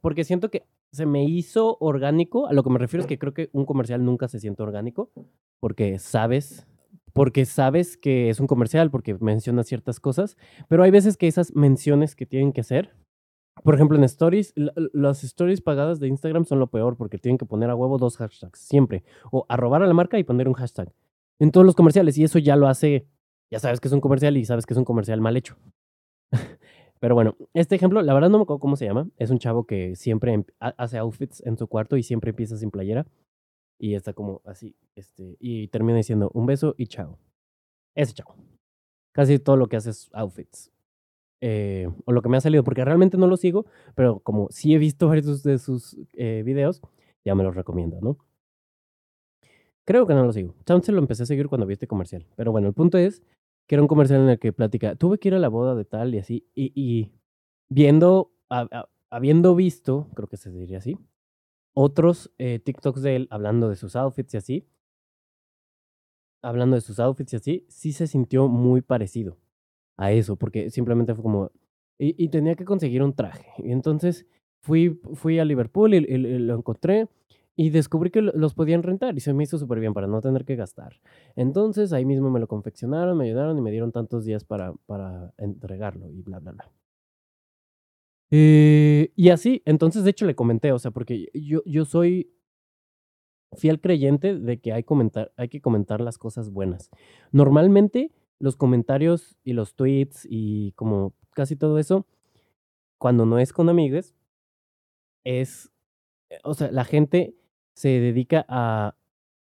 Porque 0.00 0.24
siento 0.24 0.50
que 0.50 0.66
se 0.92 1.06
me 1.06 1.24
hizo 1.24 1.76
orgánico. 1.80 2.46
A 2.46 2.52
lo 2.52 2.62
que 2.62 2.70
me 2.70 2.78
refiero 2.78 3.02
es 3.02 3.08
que 3.08 3.18
creo 3.18 3.34
que 3.34 3.50
un 3.52 3.66
comercial 3.66 4.04
nunca 4.04 4.28
se 4.28 4.38
siente 4.38 4.62
orgánico. 4.62 5.10
Porque 5.58 5.98
sabes 5.98 6.66
porque 7.14 7.46
sabes 7.46 7.96
que 7.96 8.28
es 8.28 8.40
un 8.40 8.46
comercial, 8.46 8.90
porque 8.90 9.16
menciona 9.20 9.62
ciertas 9.62 10.00
cosas, 10.00 10.36
pero 10.68 10.82
hay 10.82 10.90
veces 10.90 11.16
que 11.16 11.28
esas 11.28 11.54
menciones 11.54 12.14
que 12.14 12.26
tienen 12.26 12.52
que 12.52 12.60
hacer, 12.60 12.94
por 13.62 13.74
ejemplo 13.74 13.96
en 13.96 14.04
stories, 14.04 14.52
las 14.56 15.22
stories 15.22 15.60
pagadas 15.60 16.00
de 16.00 16.08
Instagram 16.08 16.44
son 16.44 16.58
lo 16.58 16.66
peor, 16.66 16.96
porque 16.96 17.16
tienen 17.16 17.38
que 17.38 17.46
poner 17.46 17.70
a 17.70 17.76
huevo 17.76 17.98
dos 17.98 18.18
hashtags, 18.18 18.58
siempre, 18.58 19.04
o 19.30 19.46
arrobar 19.48 19.82
a 19.82 19.86
la 19.86 19.94
marca 19.94 20.18
y 20.18 20.24
poner 20.24 20.48
un 20.48 20.54
hashtag 20.54 20.92
en 21.38 21.52
todos 21.52 21.64
los 21.64 21.76
comerciales, 21.76 22.18
y 22.18 22.24
eso 22.24 22.38
ya 22.40 22.56
lo 22.56 22.66
hace, 22.66 23.06
ya 23.50 23.60
sabes 23.60 23.80
que 23.80 23.88
es 23.88 23.94
un 23.94 24.00
comercial 24.00 24.36
y 24.36 24.44
sabes 24.44 24.66
que 24.66 24.74
es 24.74 24.78
un 24.78 24.84
comercial 24.84 25.20
mal 25.20 25.36
hecho. 25.36 25.56
Pero 27.00 27.14
bueno, 27.14 27.36
este 27.52 27.76
ejemplo, 27.76 28.02
la 28.02 28.14
verdad 28.14 28.30
no 28.30 28.38
me 28.38 28.42
acuerdo 28.42 28.60
cómo 28.60 28.76
se 28.76 28.86
llama. 28.86 29.08
Es 29.18 29.30
un 29.30 29.38
chavo 29.38 29.66
que 29.66 29.94
siempre 29.94 30.32
em, 30.32 30.44
hace 30.58 30.98
outfits 30.98 31.44
en 31.44 31.58
su 31.58 31.66
cuarto 31.66 31.96
y 31.96 32.02
siempre 32.02 32.30
empieza 32.30 32.56
sin 32.56 32.70
playera. 32.70 33.06
Y 33.84 33.96
está 33.96 34.14
como 34.14 34.40
así, 34.46 34.74
este, 34.94 35.36
y 35.38 35.68
termina 35.68 35.98
diciendo 35.98 36.30
un 36.32 36.46
beso 36.46 36.74
y 36.78 36.86
chao. 36.86 37.18
Ese 37.94 38.14
chao. 38.14 38.34
Casi 39.12 39.38
todo 39.38 39.58
lo 39.58 39.66
que 39.66 39.76
hace 39.76 39.90
es 39.90 40.08
outfits. 40.14 40.72
Eh, 41.42 41.86
o 42.06 42.12
lo 42.12 42.22
que 42.22 42.30
me 42.30 42.38
ha 42.38 42.40
salido, 42.40 42.64
porque 42.64 42.82
realmente 42.82 43.18
no 43.18 43.26
lo 43.26 43.36
sigo, 43.36 43.66
pero 43.94 44.20
como 44.20 44.48
sí 44.50 44.72
he 44.74 44.78
visto 44.78 45.06
varios 45.08 45.42
de 45.42 45.58
sus 45.58 45.98
eh, 46.14 46.42
videos, 46.46 46.80
ya 47.26 47.34
me 47.34 47.44
los 47.44 47.54
recomiendo, 47.54 48.00
¿no? 48.00 48.16
Creo 49.86 50.06
que 50.06 50.14
no 50.14 50.24
lo 50.24 50.32
sigo. 50.32 50.54
Chance 50.64 50.90
lo 50.90 50.98
empecé 50.98 51.24
a 51.24 51.26
seguir 51.26 51.48
cuando 51.48 51.66
vi 51.66 51.74
este 51.74 51.86
comercial. 51.86 52.26
Pero 52.36 52.52
bueno, 52.52 52.68
el 52.68 52.72
punto 52.72 52.96
es 52.96 53.22
que 53.68 53.74
era 53.74 53.82
un 53.82 53.88
comercial 53.88 54.22
en 54.22 54.30
el 54.30 54.38
que 54.38 54.54
platica, 54.54 54.96
tuve 54.96 55.18
que 55.18 55.28
ir 55.28 55.34
a 55.34 55.38
la 55.38 55.48
boda 55.48 55.74
de 55.74 55.84
tal 55.84 56.14
y 56.14 56.20
así, 56.20 56.46
y, 56.54 57.12
viendo, 57.68 58.32
habiendo 59.10 59.54
visto, 59.54 60.08
creo 60.14 60.26
que 60.26 60.38
se 60.38 60.50
diría 60.50 60.78
así, 60.78 60.96
otros 61.74 62.32
eh, 62.38 62.60
TikToks 62.60 63.02
de 63.02 63.16
él 63.16 63.28
hablando 63.30 63.68
de 63.68 63.76
sus 63.76 63.96
outfits 63.96 64.34
y 64.34 64.36
así, 64.36 64.68
hablando 66.42 66.76
de 66.76 66.80
sus 66.80 67.00
outfits 67.00 67.32
y 67.32 67.36
así, 67.36 67.66
sí 67.68 67.92
se 67.92 68.06
sintió 68.06 68.48
muy 68.48 68.80
parecido 68.80 69.36
a 69.96 70.12
eso, 70.12 70.36
porque 70.36 70.70
simplemente 70.70 71.14
fue 71.14 71.22
como, 71.22 71.50
y, 71.98 72.28
tenía 72.28 72.54
que 72.54 72.64
conseguir 72.64 73.02
un 73.02 73.14
traje. 73.14 73.46
Y 73.58 73.72
entonces 73.72 74.26
fui, 74.60 75.00
fui 75.14 75.38
a 75.38 75.44
Liverpool 75.44 75.94
y, 75.94 76.00
lo 76.00 76.54
encontré 76.54 77.08
y 77.56 77.70
descubrí 77.70 78.10
que 78.10 78.20
los 78.20 78.54
podían 78.54 78.82
rentar 78.82 79.16
y 79.16 79.20
se 79.20 79.32
me 79.32 79.44
hizo 79.44 79.58
súper 79.58 79.78
bien 79.78 79.94
para 79.94 80.06
no 80.06 80.20
tener 80.20 80.44
que 80.44 80.56
gastar. 80.56 81.00
Entonces 81.36 81.92
ahí 81.92 82.04
mismo 82.04 82.30
me 82.30 82.40
lo 82.40 82.48
confeccionaron, 82.48 83.16
me 83.16 83.24
ayudaron 83.24 83.56
y 83.58 83.60
me 83.60 83.70
dieron 83.70 83.92
tantos 83.92 84.24
días 84.24 84.44
para, 84.44 84.72
para 84.86 85.32
entregarlo 85.38 86.10
y 86.10 86.22
bla, 86.22 86.40
bla, 86.40 86.52
bla. 86.52 86.70
Eh, 88.36 89.12
y 89.14 89.28
así, 89.28 89.62
entonces 89.64 90.02
de 90.02 90.10
hecho 90.10 90.26
le 90.26 90.34
comenté, 90.34 90.72
o 90.72 90.78
sea, 90.80 90.90
porque 90.90 91.28
yo, 91.34 91.62
yo 91.66 91.84
soy 91.84 92.32
fiel 93.56 93.80
creyente 93.80 94.36
de 94.36 94.58
que 94.60 94.72
hay, 94.72 94.82
comentar, 94.82 95.32
hay 95.36 95.48
que 95.48 95.60
comentar 95.60 96.00
las 96.00 96.18
cosas 96.18 96.50
buenas. 96.50 96.90
Normalmente 97.30 98.10
los 98.40 98.56
comentarios 98.56 99.36
y 99.44 99.52
los 99.52 99.76
tweets 99.76 100.26
y 100.28 100.72
como 100.72 101.14
casi 101.30 101.54
todo 101.54 101.78
eso, 101.78 102.08
cuando 102.98 103.24
no 103.24 103.38
es 103.38 103.52
con 103.52 103.68
amigos, 103.68 104.16
es, 105.22 105.70
eh, 106.28 106.40
o 106.42 106.54
sea, 106.54 106.72
la 106.72 106.84
gente 106.84 107.36
se 107.74 108.00
dedica 108.00 108.44
a, 108.48 108.96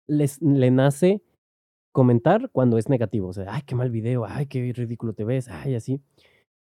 les, 0.05 0.41
le 0.41 0.69
nace 0.69 1.23
comentar 1.93 2.49
cuando 2.51 2.77
es 2.77 2.89
negativo, 2.89 3.29
o 3.29 3.33
sea, 3.33 3.45
ay, 3.53 3.61
qué 3.65 3.73
mal 3.73 3.89
video, 3.89 4.25
ay, 4.25 4.47
qué 4.47 4.73
ridículo 4.73 5.13
te 5.13 5.23
ves, 5.23 5.47
ay, 5.47 5.75
así. 5.75 6.01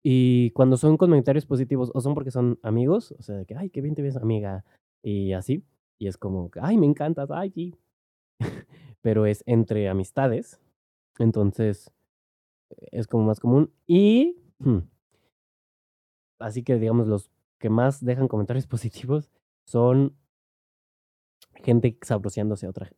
Y 0.07 0.51
cuando 0.51 0.77
son 0.77 0.99
comentarios 0.99 1.47
positivos, 1.47 1.91
o 1.95 2.01
son 2.03 2.13
porque 2.13 2.31
son 2.31 2.59
amigos, 2.63 3.13
o 3.19 3.23
sea, 3.23 3.37
de 3.37 3.47
que, 3.47 3.57
ay, 3.57 3.71
qué 3.71 3.81
bien 3.81 3.95
te 3.95 4.03
ves, 4.03 4.17
amiga, 4.17 4.63
y 5.03 5.33
así. 5.33 5.65
Y 5.99 6.09
es 6.09 6.19
como, 6.19 6.51
ay, 6.61 6.77
me 6.77 6.85
encantas, 6.85 7.31
ay, 7.31 7.51
sí. 7.51 7.75
Pero 9.01 9.25
es 9.25 9.43
entre 9.47 9.89
amistades. 9.89 10.61
Entonces, 11.19 11.91
es 12.93 13.07
como 13.07 13.25
más 13.25 13.41
común. 13.41 13.73
Y, 13.87 14.37
así 16.39 16.63
que 16.63 16.79
digamos, 16.79 17.09
los 17.09 17.31
que 17.59 17.71
más 17.71 18.05
dejan 18.05 18.29
comentarios 18.29 18.67
positivos 18.69 19.31
son 19.67 20.15
gente 21.55 21.97
sabroseándose 22.03 22.67
a 22.67 22.71
otra 22.71 22.91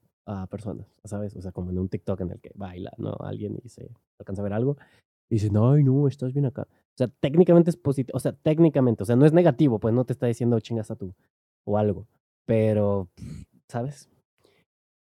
personas, 0.51 0.89
¿sabes? 1.05 1.37
O 1.37 1.41
sea, 1.41 1.53
como 1.53 1.71
en 1.71 1.79
un 1.79 1.89
TikTok 1.89 2.21
en 2.23 2.33
el 2.33 2.41
que 2.41 2.51
baila, 2.55 2.93
¿no? 2.99 3.17
Alguien 3.21 3.61
y 3.63 3.69
se 3.69 3.89
alcanza 4.19 4.43
a 4.43 4.45
ver 4.45 4.55
algo. 4.55 4.77
Y 5.31 5.37
dicen, 5.37 5.57
ay, 5.57 5.83
no, 5.83 6.07
estás 6.09 6.33
bien 6.33 6.47
acá. 6.47 6.63
O 6.71 6.97
sea, 6.97 7.09
técnicamente 7.21 7.71
es 7.71 7.77
positivo, 7.77 8.17
o 8.17 8.21
sea, 8.21 8.33
técnicamente, 8.33 9.03
o 9.03 9.07
sea, 9.07 9.17
no 9.17 9.27
es 9.27 9.33
negativo, 9.33 9.79
pues 9.79 9.93
no 9.95 10.05
te 10.05 10.13
está 10.13 10.27
diciendo 10.27 10.59
chingas 10.61 10.91
a 10.91 10.97
tú 10.97 11.15
o 11.65 11.79
algo, 11.79 12.07
pero, 12.47 13.11
¿sabes? 13.69 14.09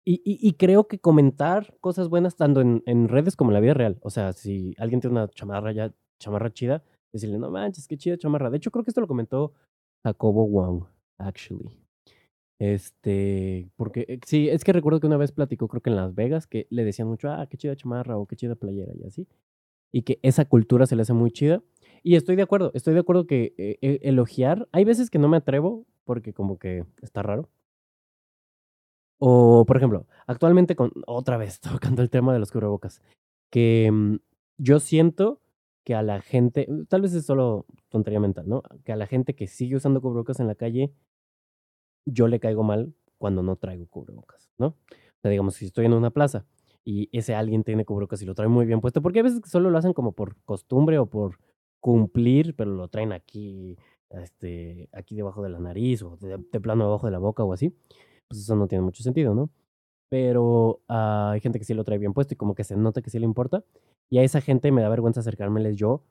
Y, 0.07 0.21
y, 0.23 0.53
creo 0.53 0.87
que 0.87 0.99
comentar 0.99 1.75
cosas 1.81 2.09
buenas 2.09 2.35
tanto 2.35 2.61
en, 2.61 2.83
en, 2.85 3.07
redes 3.07 3.35
como 3.35 3.49
en 3.49 3.55
la 3.55 3.59
vida 3.59 3.73
real. 3.73 3.97
O 4.01 4.11
sea, 4.11 4.33
si 4.33 4.75
alguien 4.77 5.01
tiene 5.01 5.17
una 5.17 5.27
chamarra 5.29 5.71
ya, 5.71 5.95
chamarra 6.19 6.53
chida, 6.53 6.83
decirle, 7.11 7.39
no 7.39 7.49
manches, 7.49 7.87
qué 7.87 7.97
chida 7.97 8.15
chamarra. 8.15 8.51
De 8.51 8.57
hecho, 8.57 8.69
creo 8.69 8.83
que 8.83 8.91
esto 8.91 9.01
lo 9.01 9.07
comentó 9.07 9.53
Jacobo 10.03 10.47
Wong, 10.47 10.85
actually. 11.17 11.71
Este, 12.59 13.69
porque 13.75 14.05
eh, 14.07 14.19
sí, 14.25 14.47
es 14.49 14.63
que 14.63 14.73
recuerdo 14.73 14.99
que 14.99 15.07
una 15.07 15.17
vez 15.17 15.31
platicó, 15.31 15.67
creo 15.67 15.81
que 15.81 15.89
en 15.89 15.97
Las 15.97 16.15
Vegas, 16.15 16.47
que 16.47 16.67
le 16.69 16.85
decían 16.85 17.07
mucho, 17.07 17.29
ah, 17.29 17.47
qué 17.49 17.57
chida 17.57 17.75
chamarra 17.75 18.17
o 18.17 18.27
qué 18.27 18.35
chida 18.35 18.55
playera 18.55 18.93
y 18.95 19.03
así. 19.05 19.27
Y 19.95 20.01
que 20.01 20.19
esa 20.23 20.43
cultura 20.43 20.85
se 20.87 20.97
le 20.97 21.03
hace 21.03 21.13
muy 21.13 21.31
chida. 21.31 21.63
Y 22.03 22.17
estoy 22.17 22.35
de 22.35 22.41
acuerdo, 22.41 22.69
estoy 22.73 22.93
de 22.93 22.99
acuerdo 22.99 23.27
que 23.27 23.53
eh, 23.57 23.77
eh, 23.81 23.99
elogiar, 24.01 24.67
hay 24.73 24.83
veces 24.83 25.09
que 25.09 25.19
no 25.19 25.29
me 25.29 25.37
atrevo 25.37 25.85
porque 26.03 26.33
como 26.33 26.59
que 26.59 26.85
está 27.01 27.23
raro. 27.23 27.49
O, 29.19 29.63
por 29.65 29.77
ejemplo, 29.77 30.05
actualmente 30.27 30.75
con, 30.75 30.91
otra 31.07 31.37
vez 31.37 31.61
tocando 31.61 32.01
el 32.01 32.09
tema 32.09 32.33
de 32.33 32.39
los 32.39 32.51
cubrebocas, 32.51 33.01
que 33.49 33.89
mm, 33.89 34.17
yo 34.57 34.81
siento 34.81 35.39
que 35.85 35.95
a 35.95 36.03
la 36.03 36.19
gente, 36.19 36.67
tal 36.89 37.01
vez 37.01 37.13
es 37.13 37.25
solo 37.25 37.65
tontería 37.87 38.19
mental, 38.19 38.49
¿no? 38.49 38.63
Que 38.83 38.91
a 38.91 38.97
la 38.97 39.07
gente 39.07 39.33
que 39.33 39.47
sigue 39.47 39.77
usando 39.77 40.01
cubrebocas 40.01 40.41
en 40.41 40.47
la 40.47 40.55
calle, 40.55 40.91
yo 42.05 42.27
le 42.27 42.41
caigo 42.41 42.63
mal 42.63 42.93
cuando 43.17 43.43
no 43.43 43.55
traigo 43.55 43.87
cubrebocas, 43.87 44.51
¿no? 44.57 44.67
O 44.67 45.19
sea, 45.21 45.31
digamos, 45.31 45.53
si 45.55 45.67
estoy 45.67 45.85
en 45.85 45.93
una 45.93 46.11
plaza 46.11 46.45
y 46.85 47.09
ese 47.11 47.33
alguien 47.33 47.63
tiene 47.63 47.83
cubrebocas 47.83 48.21
y 48.21 48.25
lo 48.25 48.35
trae 48.35 48.47
muy 48.47 48.65
bien 48.65 48.79
puesto, 48.79 49.01
porque 49.01 49.19
a 49.19 49.23
veces 49.23 49.41
solo 49.45 49.71
lo 49.71 49.77
hacen 49.77 49.93
como 49.93 50.11
por 50.11 50.37
costumbre 50.43 50.99
o 50.99 51.07
por 51.07 51.39
cumplir, 51.79 52.55
pero 52.55 52.71
lo 52.71 52.87
traen 52.87 53.11
aquí, 53.11 53.75
este, 54.11 54.87
aquí 54.93 55.15
debajo 55.15 55.41
de 55.41 55.49
la 55.49 55.59
nariz 55.59 56.03
o 56.03 56.17
de, 56.17 56.37
plano 56.61 56.85
debajo 56.85 57.07
de 57.07 57.11
la 57.11 57.17
boca 57.17 57.43
o 57.43 57.53
así, 57.53 57.75
pues 58.27 58.41
eso 58.41 58.55
no 58.55 58.67
tiene 58.67 58.83
mucho 58.83 59.03
sentido, 59.03 59.33
¿no? 59.33 59.49
Pero 60.09 60.81
hay 60.87 61.41
gente 61.41 61.57
que 61.59 61.65
sí 61.65 61.73
lo 61.73 61.83
trae 61.83 61.97
bien 61.97 62.13
puesto 62.13 62.35
y 62.35 62.37
como 62.37 62.53
que 62.53 62.63
se 62.63 62.77
nota 62.77 63.01
que 63.01 63.09
sí 63.09 63.17
le 63.19 63.25
importa. 63.25 63.63
Y 64.09 64.19
a 64.19 64.23
esa 64.23 64.39
gente 64.39 64.71
me 64.71 64.81
da 64.81 64.89
vergüenza 64.89 65.21
acercármeles 65.21 65.75
yo 65.75 66.03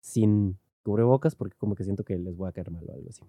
sin 0.00 0.58
cubrebocas 0.84 1.34
porque 1.34 1.56
como 1.58 1.74
que 1.74 1.84
siento 1.84 2.04
que 2.04 2.16
les 2.18 2.36
voy 2.36 2.48
a 2.48 2.52
caer 2.52 2.70
mal 2.70 2.84
o 2.88 2.92
algo 2.92 3.08
así. 3.08 3.22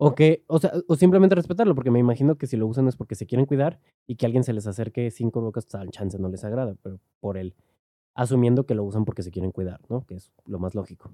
O 0.00 0.14
que, 0.14 0.44
o 0.46 0.58
sea, 0.58 0.72
o 0.88 0.94
simplemente 0.96 1.34
respetarlo, 1.34 1.74
porque 1.74 1.90
me 1.90 1.98
imagino 1.98 2.36
que 2.36 2.46
si 2.46 2.56
lo 2.58 2.66
usan 2.66 2.86
es 2.88 2.96
porque 2.96 3.14
se 3.14 3.26
quieren 3.26 3.46
cuidar 3.46 3.80
y 4.06 4.16
que 4.16 4.26
alguien 4.26 4.44
se 4.44 4.52
les 4.52 4.66
acerque 4.66 5.10
cubrebocas, 5.32 5.64
pues 5.64 5.74
al 5.76 5.90
chance 5.90 6.18
no 6.18 6.28
les 6.28 6.44
agrada, 6.44 6.76
pero 6.82 7.00
por 7.20 7.38
el 7.38 7.54
asumiendo 8.14 8.66
que 8.66 8.74
lo 8.74 8.84
usan 8.84 9.04
porque 9.06 9.22
se 9.22 9.30
quieren 9.30 9.52
cuidar, 9.52 9.80
¿no? 9.90 10.06
Que 10.06 10.16
es 10.16 10.32
lo 10.46 10.58
más 10.58 10.74
lógico. 10.74 11.12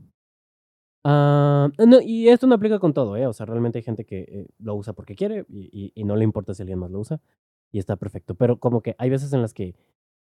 Ah, 1.04 1.70
no, 1.86 2.00
y 2.00 2.28
esto 2.28 2.46
no 2.46 2.54
aplica 2.54 2.78
con 2.78 2.94
todo, 2.94 3.16
¿eh? 3.16 3.26
O 3.26 3.32
sea, 3.32 3.46
realmente 3.46 3.78
hay 3.78 3.82
gente 3.84 4.04
que, 4.04 4.20
eh, 4.28 4.46
lo 4.58 4.74
usa 4.76 4.92
porque 4.92 5.16
quiere 5.16 5.44
y 5.48 5.68
y 5.72 5.92
y 5.94 6.04
no 6.04 6.16
le 6.16 6.24
importa 6.24 6.54
si 6.54 6.62
alguien 6.62 6.78
más 6.78 6.90
lo 6.92 7.00
usa, 7.00 7.20
y 7.72 7.78
está 7.78 7.96
perfecto. 7.96 8.34
Pero 8.36 8.58
como 8.60 8.82
que 8.82 8.94
hay 8.98 9.10
veces 9.10 9.32
en 9.32 9.42
las 9.42 9.54
que 9.54 9.74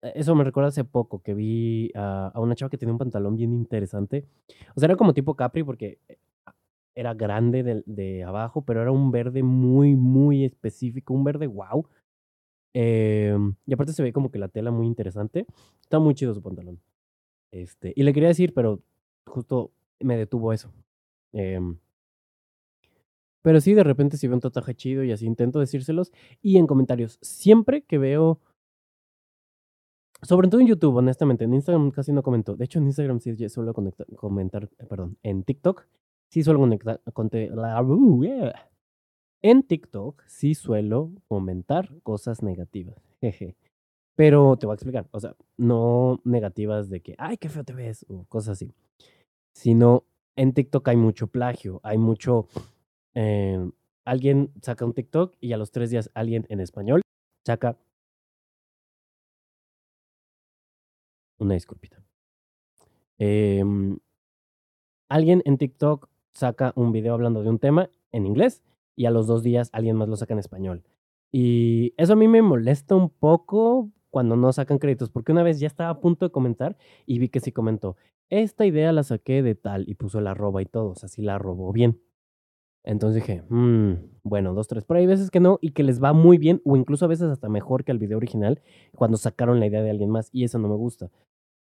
e 0.03 0.13
eso 0.17 0.35
me 0.37 0.45
recuerda 0.45 0.69
hace 0.69 0.85
poco 0.85 1.23
que 1.23 1.35
vi 1.35 1.91
a 1.95 2.29
a 2.35 2.41
una 2.41 2.55
chava 2.57 2.71
que 2.71 2.79
tenía 2.79 2.93
un 2.95 2.99
pantalón 2.99 3.37
bien 3.37 3.53
interesante. 3.53 4.27
O 4.77 4.81
sea, 4.81 4.87
era 4.89 4.97
como 4.97 5.15
tipo 5.15 5.37
capri 5.37 5.63
porque, 5.65 5.99
eh, 6.09 6.19
era 6.95 7.15
grande 7.15 7.63
del 7.63 7.83
de 7.87 8.25
abajo, 8.25 8.65
pero 8.65 8.83
era 8.83 8.93
un 8.93 9.11
verde 9.11 9.43
muy, 9.43 9.97
muy 9.97 10.45
específico, 10.45 11.15
un 11.15 11.25
verde 11.25 11.47
guau. 11.47 11.89
Em, 12.75 13.55
y 13.67 13.75
aparte 13.75 13.93
se 13.93 14.03
ve 14.03 14.13
como 14.13 14.31
que 14.31 14.39
la 14.39 14.49
tela 14.49 14.71
muy 14.71 14.87
interesante. 14.87 15.47
Está 15.83 15.99
muy 15.99 16.15
chido 16.15 16.35
su 16.35 16.43
pantalón. 16.43 16.81
Este, 17.53 17.93
y 17.97 18.03
le 18.03 18.13
quería 18.13 18.29
decir, 18.29 18.55
pero 18.55 18.83
justo 19.27 19.73
me 20.01 20.17
detuvo 20.17 20.53
eso. 20.53 20.73
Em 21.33 21.79
pero 23.45 23.61
sí, 23.61 23.75
de 23.75 23.85
repente, 23.85 24.17
si 24.17 24.27
veo 24.27 24.37
un 24.37 24.41
tatuaje 24.41 24.75
chido 24.75 25.05
y 25.05 25.13
así 25.13 25.27
intento 25.27 25.61
decírselos. 25.61 26.13
Y 26.41 26.57
en 26.57 26.67
comentarios, 26.67 27.19
siempre 27.21 27.83
que 27.83 27.99
veo 27.99 28.41
sobre 30.23 30.49
todo 30.49 30.63
en 30.63 30.67
YouTube, 30.67 30.97
honestamente, 30.97 31.45
en 31.45 31.53
Instagram 31.53 31.91
casi 31.91 32.13
no 32.13 32.23
comento. 32.23 32.57
De 32.57 32.65
hecho, 32.65 32.79
en 32.79 32.87
Instagram 32.87 33.21
sí 33.21 33.49
suelo 33.51 33.75
comentar, 33.75 34.69
perdón, 34.89 35.19
en 35.23 35.45
TikTok 35.45 35.87
sí 36.35 36.43
suelo 36.43 36.59
conectar 36.59 37.01
uh. 37.07 38.25
En 39.43 39.63
TikTok 39.63 40.23
sí 40.27 40.55
suelo 40.55 41.13
comentar 41.29 41.91
cosas 42.03 42.43
negativas. 42.43 42.97
Pero 44.17 44.57
te 44.59 44.67
voy 44.67 44.75
a 44.75 44.77
explicar, 44.77 45.09
o 45.13 45.21
sea, 45.21 45.37
no 45.59 46.21
negativas 46.25 46.91
de 46.91 47.01
que: 47.03 47.17
"Ay, 47.19 47.39
qué 47.39 47.49
feo 47.51 47.65
te 47.65 47.75
ves", 47.75 48.07
o 48.09 48.25
cosas 48.27 48.53
así. 48.55 48.73
Sino 49.55 50.05
en 50.37 50.55
TikTok 50.55 50.89
hay 50.89 50.97
mucho 50.97 51.29
plagio, 51.29 51.81
hay 51.85 51.99
mucho, 51.99 52.49
em, 53.15 53.73
alguien 54.07 54.53
saca 54.63 54.85
un 54.87 54.95
TikTok 54.95 55.37
y 55.41 55.53
a 55.55 55.59
los 55.59 55.73
3 55.73 55.91
días 55.91 56.11
alguien 56.15 56.47
en 56.51 56.61
español 56.61 57.03
saca 57.47 57.79
Una 61.41 61.55
disculpita. 61.55 62.05
Em 63.19 63.99
alguien 65.11 65.43
en 65.45 65.59
TikTok 65.59 66.09
saca 66.35 66.73
un 66.77 66.93
video 66.93 67.15
hablando 67.15 67.43
de 67.43 67.51
un 67.51 67.59
tema 67.59 67.91
en 68.13 68.27
inglés, 68.27 68.63
y 68.97 69.07
a 69.07 69.11
los 69.11 69.27
2 69.27 69.43
días 69.43 69.71
alguien 69.73 69.97
más 69.97 70.09
lo 70.09 70.17
saca 70.17 70.35
en 70.35 70.41
español. 70.41 70.85
Y 71.33 71.95
eso 71.97 72.13
a 72.15 72.17
mí 72.17 72.29
me 72.29 72.43
molesta 72.43 72.95
un 72.97 73.11
poco 73.11 73.91
cuando 74.11 74.37
no 74.37 74.53
sacan 74.53 74.79
créditos, 74.79 75.11
porque 75.11 75.33
una 75.33 75.43
vez 75.43 75.59
ya 75.61 75.67
estaba 75.67 75.91
a 75.91 76.01
punto 76.01 76.27
de 76.27 76.33
comentar 76.33 76.77
y 77.07 77.19
vi 77.19 77.29
que 77.29 77.41
sí 77.41 77.53
comentó: 77.53 77.97
"Esta 78.31 78.67
idea 78.67 78.93
la 78.93 79.03
saqué 79.05 79.43
de 79.43 79.55
tal", 79.57 79.89
y 79.89 79.95
puso 79.97 80.19
el 80.21 80.27
arroba 80.29 80.63
y 80.63 80.67
todo, 80.67 80.91
o 80.91 80.95
sea, 80.97 81.09
sí 81.09 81.23
la 81.23 81.39
robó 81.39 81.73
bien. 81.73 82.01
Entonces 82.85 83.23
dije: 83.23 83.43
"Mm, 83.51 83.95
bueno, 84.25 84.55
2, 84.55 84.69
3". 84.69 84.85
Pero 84.87 85.01
hay 85.01 85.07
veces 85.07 85.31
que 85.31 85.41
no, 85.41 85.59
y 85.63 85.73
que 85.73 85.85
les 85.85 86.03
va 86.03 86.13
muy 86.15 86.39
bien, 86.39 86.63
o 86.65 86.77
incluso 86.77 87.05
a 87.07 87.09
veces 87.09 87.29
hasta 87.31 87.49
mejor 87.51 87.85
que 87.85 87.93
el 87.93 87.99
video 87.99 88.19
original, 88.19 88.63
cuando 88.97 89.17
sacaron 89.19 89.61
la 89.61 89.67
idea 89.69 89.83
de 89.83 89.91
alguien 89.91 90.11
más, 90.11 90.31
y 90.33 90.45
eso 90.45 90.59
no 90.59 90.69
me 90.69 90.77
gusta. 90.77 91.11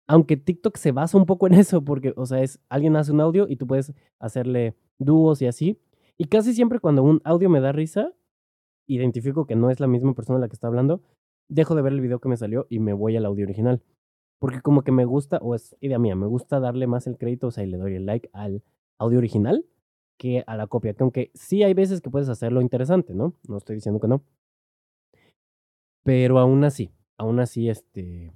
Aunque 0.08 0.36
TikTok 0.36 0.76
se 0.76 0.92
basa 0.92 1.16
un 1.16 1.26
poco 1.26 1.46
en 1.46 1.54
eso, 1.54 1.84
porque, 1.84 2.12
o 2.16 2.26
sea, 2.26 2.42
es 2.42 2.60
alguien 2.68 2.96
hace 2.96 3.12
un 3.12 3.20
audio 3.20 3.46
y 3.48 3.56
tú 3.56 3.66
puedes 3.66 3.92
hacerle 4.18 4.76
dúos 4.98 5.42
y 5.42 5.46
así. 5.46 5.78
Y 6.18 6.26
casi 6.26 6.54
siempre 6.54 6.80
cuando 6.80 7.02
un 7.02 7.20
audio 7.24 7.48
me 7.48 7.60
da 7.60 7.72
risa, 7.72 8.12
identifico 8.86 9.46
que 9.46 9.56
no 9.56 9.70
es 9.70 9.80
la 9.80 9.86
misma 9.86 10.14
persona 10.14 10.38
la 10.38 10.48
que 10.48 10.54
está 10.54 10.66
hablando, 10.66 11.02
dejo 11.48 11.74
de 11.74 11.82
ver 11.82 11.92
el 11.92 12.00
video 12.00 12.20
que 12.20 12.28
me 12.28 12.36
salió 12.36 12.66
y 12.68 12.78
me 12.80 12.92
voy 12.92 13.16
al 13.16 13.26
audio 13.26 13.44
original. 13.44 13.82
Porque 14.38 14.60
como 14.60 14.82
que 14.82 14.92
me 14.92 15.04
gusta, 15.04 15.38
o 15.38 15.54
es 15.54 15.76
idea 15.80 15.98
mía, 15.98 16.16
me 16.16 16.26
gusta 16.26 16.60
darle 16.60 16.86
más 16.86 17.06
el 17.06 17.16
crédito, 17.16 17.48
o 17.48 17.50
sea, 17.50 17.64
y 17.64 17.68
le 17.68 17.78
doy 17.78 17.94
el 17.94 18.06
like 18.06 18.28
al 18.32 18.62
audio 18.98 19.18
original 19.18 19.64
que 20.18 20.44
a 20.46 20.56
la 20.56 20.66
copia, 20.66 20.94
que 20.94 21.02
aunque 21.02 21.30
sí 21.34 21.62
hay 21.62 21.74
veces 21.74 22.00
que 22.00 22.10
puedes 22.10 22.28
hacerlo 22.28 22.60
interesante, 22.60 23.14
¿no? 23.14 23.34
No 23.48 23.56
estoy 23.56 23.76
diciendo 23.76 24.00
que 24.00 24.08
no. 24.08 24.22
Pero 26.04 26.38
aún 26.38 26.64
así, 26.64 26.90
aún 27.16 27.40
así, 27.40 27.68
este 27.68 28.32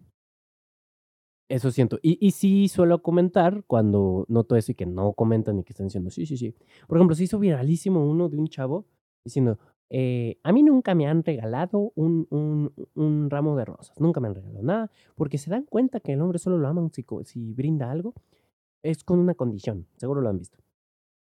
eso 1.48 1.70
siento. 1.70 1.98
Y 2.02 2.18
y 2.26 2.32
sí 2.32 2.68
suelo 2.68 3.02
comentar 3.02 3.64
cuando 3.66 4.24
noto 4.28 4.56
eso 4.56 4.72
y 4.72 4.74
que 4.74 4.86
no 4.86 5.12
comentan 5.14 5.58
y 5.58 5.64
que 5.64 5.72
están 5.72 5.86
diciendo: 5.88 6.10
"Sí, 6.10 6.26
sí, 6.26 6.36
sí". 6.36 6.54
Por 6.88 6.98
ejemplo, 6.98 7.14
se 7.16 7.24
hizo 7.24 7.38
viralísimo 7.38 8.04
uno 8.08 8.28
de 8.28 8.36
un 8.38 8.48
chavo 8.48 8.86
diciendo: 9.24 9.58
"Eh, 9.90 10.38
a 10.42 10.52
mí 10.52 10.62
nunca 10.62 10.94
me 10.94 11.06
han 11.06 11.22
regalado 11.24 11.92
un 11.96 12.26
un 12.30 12.72
un 12.94 13.30
ramo 13.30 13.56
de 13.56 13.64
rosas, 13.64 13.98
nunca 14.00 14.20
me 14.20 14.28
han 14.28 14.34
regalado 14.34 14.62
nada, 14.64 14.90
porque 15.16 15.38
se 15.38 15.50
dan 15.50 15.64
cuenta 15.66 16.00
que 16.00 16.12
el 16.14 16.20
hombre 16.20 16.38
solo 16.38 16.58
lo 16.58 16.68
aman 16.68 16.90
si 16.92 17.04
si 17.24 17.52
brinda 17.54 17.90
algo, 17.90 18.14
es 18.82 19.04
con 19.04 19.18
una 19.20 19.34
condición", 19.34 19.86
seguro 19.96 20.20
lo 20.22 20.30
han 20.30 20.38
visto. 20.38 20.58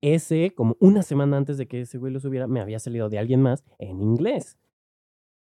Ese, 0.02 0.52
como 0.56 0.78
una 0.82 1.04
semana 1.04 1.38
antes 1.38 1.58
de 1.58 1.68
que 1.68 1.82
ese 1.82 1.98
güey 2.00 2.14
lo 2.14 2.20
subiera, 2.22 2.48
me 2.48 2.62
había 2.62 2.80
salido 2.80 3.10
de 3.10 3.20
alguien 3.20 3.42
más 3.42 3.66
en 3.80 4.02
inglés. 4.02 4.58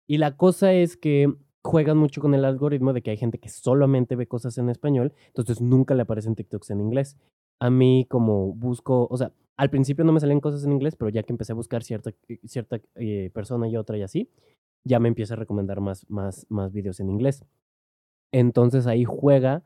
Y 0.09 0.19
la 0.19 0.37
cosa 0.37 0.73
es 0.75 0.97
que 0.97 1.33
juegan 1.65 1.97
mucho 1.97 2.21
con 2.21 2.35
el 2.35 2.45
algoritmo 2.45 2.93
de 2.93 3.03
que 3.03 3.11
hay 3.11 3.17
gente 3.17 3.39
que 3.39 3.49
solamente 3.49 4.17
ve 4.17 4.27
cosas 4.27 4.59
en 4.59 4.69
español, 4.69 5.13
entonces 5.29 5.61
nunca 5.61 5.95
le 5.95 6.03
aparecen 6.03 6.35
TikToks 6.35 6.71
en 6.71 6.81
inglés. 6.81 7.17
A 7.61 7.71
mí, 7.71 8.07
como 8.09 8.53
busco 8.55 9.07
o 9.11 9.17
sea, 9.17 9.33
al 9.57 9.71
principio 9.71 10.05
no 10.05 10.13
me 10.13 10.21
salían 10.21 10.41
cosas 10.41 10.65
en 10.65 10.73
inglés, 10.73 10.97
pero 10.97 11.09
ya 11.11 11.23
que 11.23 11.33
empecé 11.33 11.53
a 11.53 11.55
buscar 11.57 11.83
cierta 11.85 12.11
eh, 12.29 12.41
cierta, 12.45 12.81
eh, 12.97 13.31
persona 13.33 13.69
y 13.69 13.77
otra 13.77 13.97
y 13.99 14.03
así, 14.03 14.29
ya 14.85 14.99
me 15.01 15.09
empieza 15.09 15.35
a 15.35 15.37
recomendar 15.37 15.81
más 15.81 16.09
más 16.11 16.47
más 16.51 16.73
videos 16.73 17.01
en 17.01 17.11
inglés. 17.11 17.45
Entonces 18.33 18.87
ahí 18.87 19.05
juega 19.05 19.63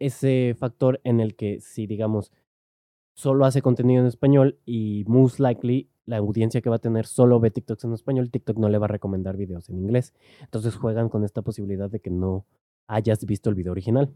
ese 0.00 0.54
factor 0.58 1.00
en 1.04 1.20
el 1.20 1.34
que 1.36 1.60
si, 1.60 1.86
digamos, 1.86 2.32
solo 3.16 3.44
hace 3.44 3.62
contenido 3.62 4.00
en 4.00 4.06
español 4.06 4.58
y 4.64 5.04
most 5.08 5.40
likely 5.40 5.90
la 6.08 6.18
audiencia 6.18 6.60
que 6.62 6.70
va 6.70 6.76
a 6.76 6.80
tener 6.80 7.06
solo 7.06 7.40
ve 7.40 7.50
TikToks 7.52 7.84
en 7.84 7.94
español, 7.94 8.30
TikTok 8.30 8.58
no 8.58 8.68
le 8.70 8.78
va 8.78 8.86
a 8.86 8.88
recomendar 8.88 9.36
videos 9.36 9.68
en 9.70 9.78
inglés. 9.78 10.14
Entonces 10.42 10.76
juegan 10.76 11.08
con 11.10 11.24
esta 11.24 11.42
posibilidad 11.42 11.90
de 11.90 12.00
que 12.00 12.10
no 12.10 12.46
hayas 12.88 13.24
visto 13.26 13.50
el 13.50 13.56
video 13.56 13.72
original. 13.72 14.12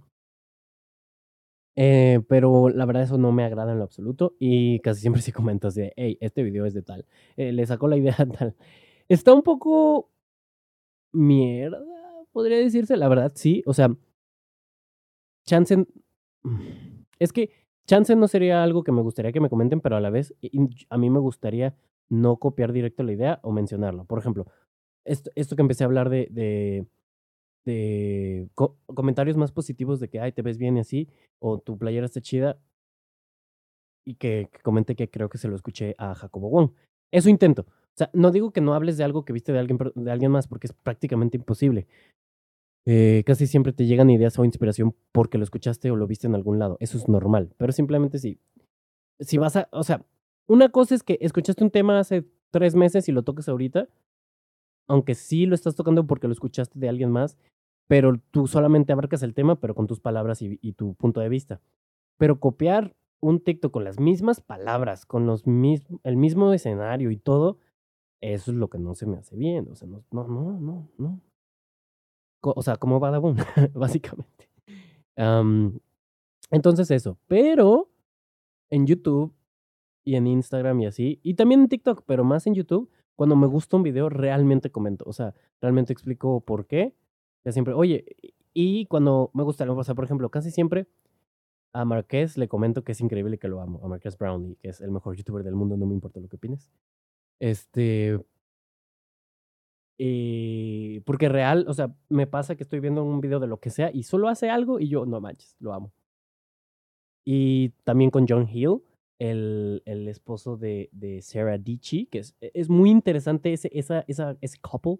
Eh, 1.77 2.21
pero 2.29 2.69
la 2.69 2.85
verdad 2.85 3.03
eso 3.05 3.17
no 3.17 3.33
me 3.33 3.45
agrada 3.45 3.73
en 3.73 3.79
lo 3.79 3.85
absoluto, 3.85 4.35
y 4.39 4.81
casi 4.81 5.01
siempre 5.01 5.23
sí 5.23 5.33
comento 5.33 5.69
así 5.69 5.81
de: 5.81 5.93
"Hey, 5.97 6.19
este 6.21 6.43
video 6.43 6.67
es 6.67 6.75
de 6.75 6.83
tal, 6.83 7.07
eh, 7.37 7.53
le 7.53 7.65
sacó 7.67 7.89
la 7.89 7.97
idea 7.97 8.15
tal". 8.39 8.55
Está 9.09 9.33
un 9.35 9.43
poco 9.43 10.09
mierda, 11.15 11.79
podría 12.33 12.57
decirse, 12.59 12.97
la 12.97 13.07
verdad, 13.09 13.33
sí, 13.35 13.63
o 13.67 13.75
sea 13.75 13.95
chance 15.47 15.71
n 15.75 15.87
es 17.19 17.33
que 17.33 17.51
chance 17.87 18.15
no 18.17 18.29
sería 18.29 18.63
algo 18.63 18.85
que 18.85 18.93
me 18.93 19.03
gustaría 19.03 19.33
que 19.33 19.41
me 19.41 19.51
comenten, 19.51 19.81
pero 19.81 19.97
a 19.97 20.01
la 20.01 20.11
vez, 20.11 20.35
a 20.91 20.99
mí 20.99 21.11
me 21.11 21.19
gustaría 21.21 21.75
no 22.09 22.37
copiar 22.39 22.73
directo 22.73 23.03
la 23.03 23.13
idea 23.13 23.41
o 23.43 23.53
mencionarlo. 23.53 24.05
Por 24.07 24.19
ejemplo, 24.19 24.47
esto 25.05 25.57
que 25.57 25.63
empecé 25.63 25.85
a 25.85 25.87
hablar 25.89 26.11
de 26.11 26.29
de 26.33 26.87
de 27.67 28.49
co 28.55 28.79
comentarios 28.87 29.37
más 29.39 29.53
positivos 29.53 30.01
de 30.01 30.09
que: 30.11 30.21
"Ay, 30.21 30.33
te 30.33 30.43
ves 30.43 30.59
bien", 30.59 30.77
y 30.79 30.81
así, 30.81 31.09
o 31.41 31.59
"Tu 31.61 31.79
playera 31.79 32.07
está 32.07 32.21
chida". 32.23 32.59
Y 34.07 34.15
que 34.17 34.49
que 34.53 34.61
comente 34.63 34.97
que 34.97 35.11
creo 35.11 35.29
que 35.29 35.39
se 35.39 35.49
lo 35.49 35.55
escuché 35.57 35.95
a 35.99 36.15
Jacobo 36.15 36.49
Wong. 36.51 36.71
Eso 37.13 37.29
intento. 37.29 37.63
O 37.69 37.95
sea, 37.97 38.11
no 38.15 38.31
digo 38.31 38.53
que 38.53 38.61
no 38.61 38.75
hables 38.75 38.97
de 38.97 39.05
algo 39.05 39.25
que 39.25 39.33
viste 39.33 39.53
de 39.53 39.59
alguien 39.59 39.79
de 39.95 40.11
alguien 40.11 40.31
más, 40.33 40.49
porque 40.49 40.67
es 40.67 40.73
prácticamente 40.73 41.37
imposible. 41.37 41.87
Eh, 42.87 43.23
casi 43.27 43.47
siempre 43.47 43.73
te 43.73 43.87
llegan 43.87 44.11
ideas 44.11 44.39
o 44.39 44.45
inspiración 44.45 44.95
porque 45.13 45.39
lo 45.39 45.45
escuchaste 45.45 45.91
o 45.91 45.97
lo 45.97 46.07
viste 46.07 46.27
en 46.27 46.35
algún 46.35 46.59
lado. 46.59 46.77
Eso 46.81 46.99
es 46.99 47.09
normal, 47.09 47.55
pero 47.57 47.73
simplemente 47.73 48.19
si 48.19 48.39
si 49.21 49.39
vas 49.39 49.57
a 49.57 49.69
o 49.73 49.85
sea, 49.85 50.05
una 50.49 50.71
cosa 50.71 50.95
es 50.95 51.03
que 51.05 51.19
escuchaste 51.21 51.63
un 51.65 51.71
tema 51.71 51.99
hace 52.01 52.25
3 52.51 52.75
meses 52.75 53.09
y 53.09 53.13
lo 53.13 53.23
toques 53.23 53.49
ahorita 53.49 53.89
aunque 54.89 55.15
sí 55.15 55.47
lo 55.47 55.55
estás 55.55 55.75
tocando 55.77 56.07
porque 56.07 56.27
lo 56.27 56.33
escuchaste 56.33 56.79
de 56.79 56.89
alguien 56.89 57.11
más, 57.11 57.39
pero 57.89 58.19
tú 58.31 58.47
solamente 58.47 58.93
abarcas 58.93 59.23
el 59.23 59.35
tema, 59.35 59.57
pero 59.61 59.75
con 59.75 59.87
tus 59.87 60.01
palabras 60.01 60.43
y 60.43 60.59
y 60.63 60.73
tu 60.73 60.95
punto 60.95 61.21
de 61.21 61.29
vista. 61.29 61.61
Pero 62.19 62.41
copiar 62.41 62.95
un 63.21 63.41
TikTok 63.41 63.73
con 63.73 63.85
las 63.85 64.01
mismas 64.01 64.41
palabras, 64.41 65.07
con 65.07 65.27
los 65.27 65.47
mis 65.47 65.83
el 66.05 66.17
mismo 66.17 66.53
escenario 66.53 67.11
y 67.11 67.17
todo, 67.17 67.59
eso 68.21 68.51
es 68.53 68.57
lo 68.57 68.69
que 68.69 68.79
no 68.79 68.95
se 68.95 69.07
me 69.07 69.19
hace 69.19 69.37
bien, 69.37 69.69
o 69.71 69.75
sea, 69.77 69.89
no 69.89 70.05
no 70.11 70.27
no 70.29 70.61
no 70.61 70.89
no. 70.99 71.21
O 72.43 72.63
sea, 72.63 72.77
como 72.77 73.01
Badabun, 73.01 73.37
básicamente. 73.75 74.49
Am, 75.17 75.79
entonces 76.51 76.91
eso, 76.91 77.19
pero 77.29 77.91
en 78.71 78.87
YouTube 78.87 79.35
y 80.05 80.17
en 80.17 80.27
Instagram 80.27 80.81
y 80.81 80.87
así, 80.87 81.21
y 81.23 81.35
también 81.35 81.63
en 81.63 81.69
TikTok, 81.69 82.03
pero 82.07 82.25
más 82.25 82.47
en 82.47 82.55
YouTube, 82.55 82.91
cuando 83.17 83.37
me 83.37 83.47
gusta 83.47 83.77
un 83.77 83.83
video, 83.83 84.09
realmente 84.09 84.71
comento, 84.71 85.05
o 85.07 85.13
sea, 85.13 85.35
realmente 85.61 85.93
explico 85.93 86.41
por 86.41 86.67
qué. 86.67 86.95
Ya 87.45 87.53
siempre 87.53 87.75
oye, 87.75 88.05
y 88.55 88.87
cuando 88.87 89.31
me 89.35 89.43
gusta 89.43 89.65
algo, 89.65 89.77
o 89.77 89.85
sea, 89.85 89.95
por 89.95 90.05
ejemplo, 90.05 90.31
casi 90.31 90.51
siempre 90.51 90.89
a 91.73 91.85
Marqués 91.85 92.37
le 92.37 92.49
comento 92.49 92.85
que 92.85 92.93
es 92.93 93.01
increíble 93.01 93.39
que 93.39 93.49
lo 93.49 93.61
amo, 93.61 93.81
a 93.83 93.89
Marqués 93.89 94.19
Brown, 94.19 94.51
y 94.51 94.57
que 94.57 94.69
es 94.69 94.81
el 94.81 94.91
mejor 94.91 95.17
youtuber 95.17 95.43
del 95.43 95.55
mundo, 95.55 95.77
no 95.77 95.87
me 95.87 95.95
importa 95.95 96.21
lo 96.21 96.29
que 96.29 96.37
opines. 96.37 96.71
Este 97.41 98.21
y 99.99 101.01
porque 101.01 101.29
real, 101.29 101.67
o 101.69 101.75
sea, 101.75 101.95
me 102.09 102.27
pasa 102.27 102.57
que 102.57 102.63
estoy 102.63 102.81
viendo 102.81 103.05
un 103.05 103.21
video 103.21 103.41
de 103.41 103.47
lo 103.47 103.61
que 103.61 103.71
sea 103.71 103.91
y 103.93 104.05
solo 104.05 104.29
hace 104.29 104.51
algo 104.51 104.81
y 104.81 104.89
yo, 104.89 105.07
no 105.07 105.21
manches, 105.21 105.57
lo 105.61 105.73
amo. 105.73 105.93
Y 107.25 107.71
también 107.85 108.11
con 108.11 108.27
John 108.29 108.49
Hill, 108.49 108.83
el, 109.21 109.83
el 109.85 110.09
esposo 110.09 110.57
de, 110.57 110.89
de 110.93 111.23
Sarah 111.23 111.59
Dichi, 111.59 112.07
que 112.07 112.19
es, 112.19 112.35
es 112.41 112.69
muy 112.69 112.91
interesante 112.91 113.53
ese, 113.53 113.71
esa, 113.73 114.05
esa, 114.09 114.37
ese 114.41 114.59
couple, 114.61 114.99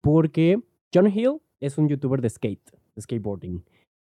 porque 0.00 0.62
John 0.94 1.08
Hill 1.08 1.40
es 1.60 1.76
un 1.78 1.88
youtuber 1.88 2.20
de 2.20 2.30
skate, 2.30 2.70
skateboarding. 3.00 3.64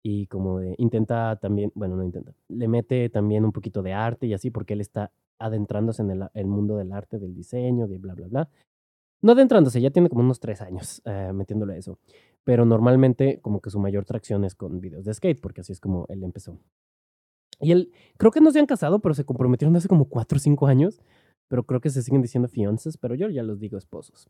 Y 0.03 0.27
como 0.27 0.61
intenta 0.79 1.37
también, 1.37 1.73
bueno, 1.75 1.97
no 1.97 2.05
intenta, 2.05 2.33
le 2.49 2.69
mete 2.69 3.09
también 3.09 3.45
un 3.45 3.53
poquito 3.53 3.83
de 3.83 3.93
arte 3.93 4.27
y 4.27 4.35
así, 4.35 4.51
porque 4.51 4.75
él 4.75 4.81
está 4.81 5.13
adentrándose 5.39 6.03
en 6.03 6.11
el, 6.11 6.29
el 6.35 6.47
mundo 6.47 6.77
del 6.77 6.93
arte, 6.93 7.19
del 7.19 7.35
diseño, 7.35 7.87
de 7.87 7.99
bla, 7.99 8.15
bla, 8.15 8.27
bla. 8.29 8.49
No 9.23 9.33
adentrándose, 9.33 9.81
ya 9.81 9.91
tiene 9.91 10.09
como 10.09 10.23
unos 10.23 10.41
tres 10.41 10.61
años 10.61 11.03
eh, 11.05 11.33
metiéndole 11.35 11.75
a 11.75 11.77
eso. 11.77 11.99
Pero 12.45 12.65
normalmente 12.65 13.41
como 13.41 13.61
que 13.61 13.71
su 13.71 13.79
mayor 13.79 14.05
tracción 14.05 14.45
es 14.45 14.55
con 14.55 14.81
videos 14.81 15.05
de 15.05 15.15
skate, 15.15 15.41
porque 15.41 15.63
así 15.63 15.73
es 15.73 15.81
como 15.81 16.07
él 16.09 16.23
empezó. 16.23 16.59
Y 17.61 17.73
él, 17.73 17.91
creo 18.19 18.31
que 18.31 18.41
no 18.41 18.51
se 18.51 18.61
han 18.61 18.67
casado, 18.67 19.01
pero 19.01 19.15
se 19.15 19.25
comprometieron 19.25 19.75
hace 19.77 19.89
como 19.89 20.09
cuatro 20.09 20.37
o 20.37 20.41
cinco 20.41 20.67
años. 20.67 21.01
Pero 21.49 21.65
creo 21.65 21.81
que 21.81 21.91
se 21.91 22.03
siguen 22.03 22.23
diciendo 22.23 22.49
fiances, 22.49 22.97
pero 22.97 23.15
yo 23.15 23.29
ya 23.29 23.43
los 23.43 23.61
digo 23.61 23.79
esposos. 23.79 24.29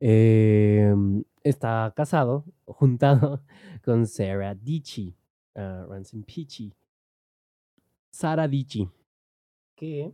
Eh, 0.00 0.94
está 1.42 1.92
casado, 1.94 2.44
juntado 2.64 3.42
con 3.84 4.06
Sarah 4.06 4.54
Dichi, 4.54 5.14
uh, 5.56 5.86
Ransom 5.88 6.22
Pichi. 6.22 6.72
Sara 8.10 8.48
Dichi, 8.48 8.88
que, 9.76 10.12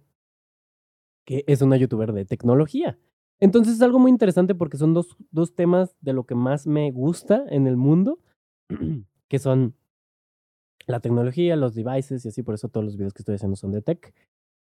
que 1.24 1.44
es 1.46 1.62
una 1.62 1.76
youtuber 1.76 2.12
de 2.12 2.24
tecnología. 2.24 2.98
Entonces 3.40 3.74
es 3.74 3.82
algo 3.82 3.98
muy 3.98 4.10
interesante 4.10 4.54
porque 4.54 4.78
son 4.78 4.94
dos, 4.94 5.16
dos 5.30 5.54
temas 5.54 5.96
de 6.00 6.12
lo 6.12 6.24
que 6.24 6.34
más 6.34 6.66
me 6.66 6.90
gusta 6.90 7.44
en 7.48 7.66
el 7.66 7.76
mundo, 7.76 8.18
que 9.28 9.38
son 9.38 9.74
la 10.86 11.00
tecnología, 11.00 11.56
los 11.56 11.74
devices 11.74 12.24
y 12.24 12.28
así, 12.28 12.42
por 12.42 12.54
eso 12.54 12.68
todos 12.68 12.84
los 12.84 12.96
videos 12.96 13.12
que 13.12 13.22
estoy 13.22 13.34
haciendo 13.34 13.56
son 13.56 13.72
de 13.72 13.82
tech. 13.82 14.14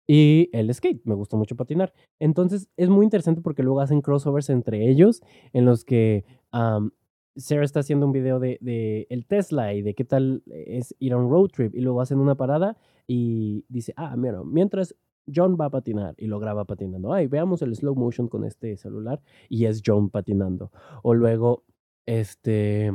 Y 0.07 0.49
el 0.53 0.73
skate, 0.73 1.05
me 1.05 1.13
gusta 1.13 1.37
mucho 1.37 1.55
patinar. 1.55 1.93
Entonces 2.19 2.67
es 2.77 2.89
muy 2.89 3.05
interesante 3.05 3.41
porque 3.41 3.61
luego 3.61 3.79
hacen 3.79 4.01
crossovers 4.01 4.49
entre 4.49 4.89
ellos 4.89 5.21
en 5.53 5.65
los 5.65 5.85
que 5.85 6.25
Sarah 6.51 7.63
está 7.63 7.81
haciendo 7.81 8.07
un 8.07 8.11
video 8.11 8.39
de, 8.39 9.07
el 9.09 9.25
Tesla 9.27 9.73
y 9.73 9.83
de 9.83 9.93
qué 9.93 10.05
tal 10.05 10.41
es 10.47 10.95
ir 10.97 11.13
a 11.13 11.17
un 11.17 11.29
road 11.29 11.49
trip 11.49 11.75
y 11.75 11.81
luego 11.81 12.01
hacen 12.01 12.19
una 12.19 12.35
parada 12.35 12.75
y 13.05 13.65
dice, 13.69 13.93
ah, 13.97 14.15
mira, 14.17 14.41
mientras 14.43 14.95
John 15.33 15.57
va 15.59 15.65
a 15.65 15.69
patinar 15.69 16.15
y 16.17 16.27
lo 16.27 16.39
graba 16.39 16.65
patinando. 16.65 17.13
Ay, 17.13 17.27
veamos 17.27 17.61
el 17.61 17.75
slow 17.75 17.95
motion 17.95 18.27
con 18.27 18.43
este 18.45 18.75
celular 18.77 19.21
y 19.49 19.65
es 19.65 19.81
John 19.85 20.09
patinando. 20.09 20.71
O 21.03 21.13
luego, 21.13 21.63
este, 22.05 22.91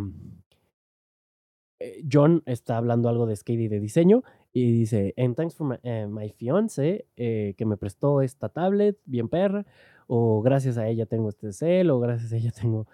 eh, 1.80 2.04
John 2.10 2.42
está 2.46 2.76
hablando 2.76 3.08
algo 3.08 3.26
de 3.26 3.36
skate 3.36 3.60
y 3.60 3.68
de 3.68 3.80
diseño 3.80 4.22
y 4.52 4.72
dice, 4.72 5.14
and 5.16 5.34
thanks 5.34 5.54
for 5.54 5.66
my, 5.66 5.76
eh, 5.82 6.32
fiance 6.36 7.06
eh, 7.16 7.54
que 7.56 7.66
me 7.66 7.76
prestó 7.76 8.22
esta 8.22 8.48
tablet 8.48 8.98
bien 9.04 9.28
perra, 9.28 9.66
o 10.06 10.42
gracias 10.42 10.78
a 10.78 10.88
ella 10.88 11.06
tengo 11.06 11.28
este 11.28 11.52
cel, 11.52 11.90
o 11.90 11.98
gracias 12.00 12.32
a 12.32 12.36
ella 12.36 12.52
tengo... 12.52 12.86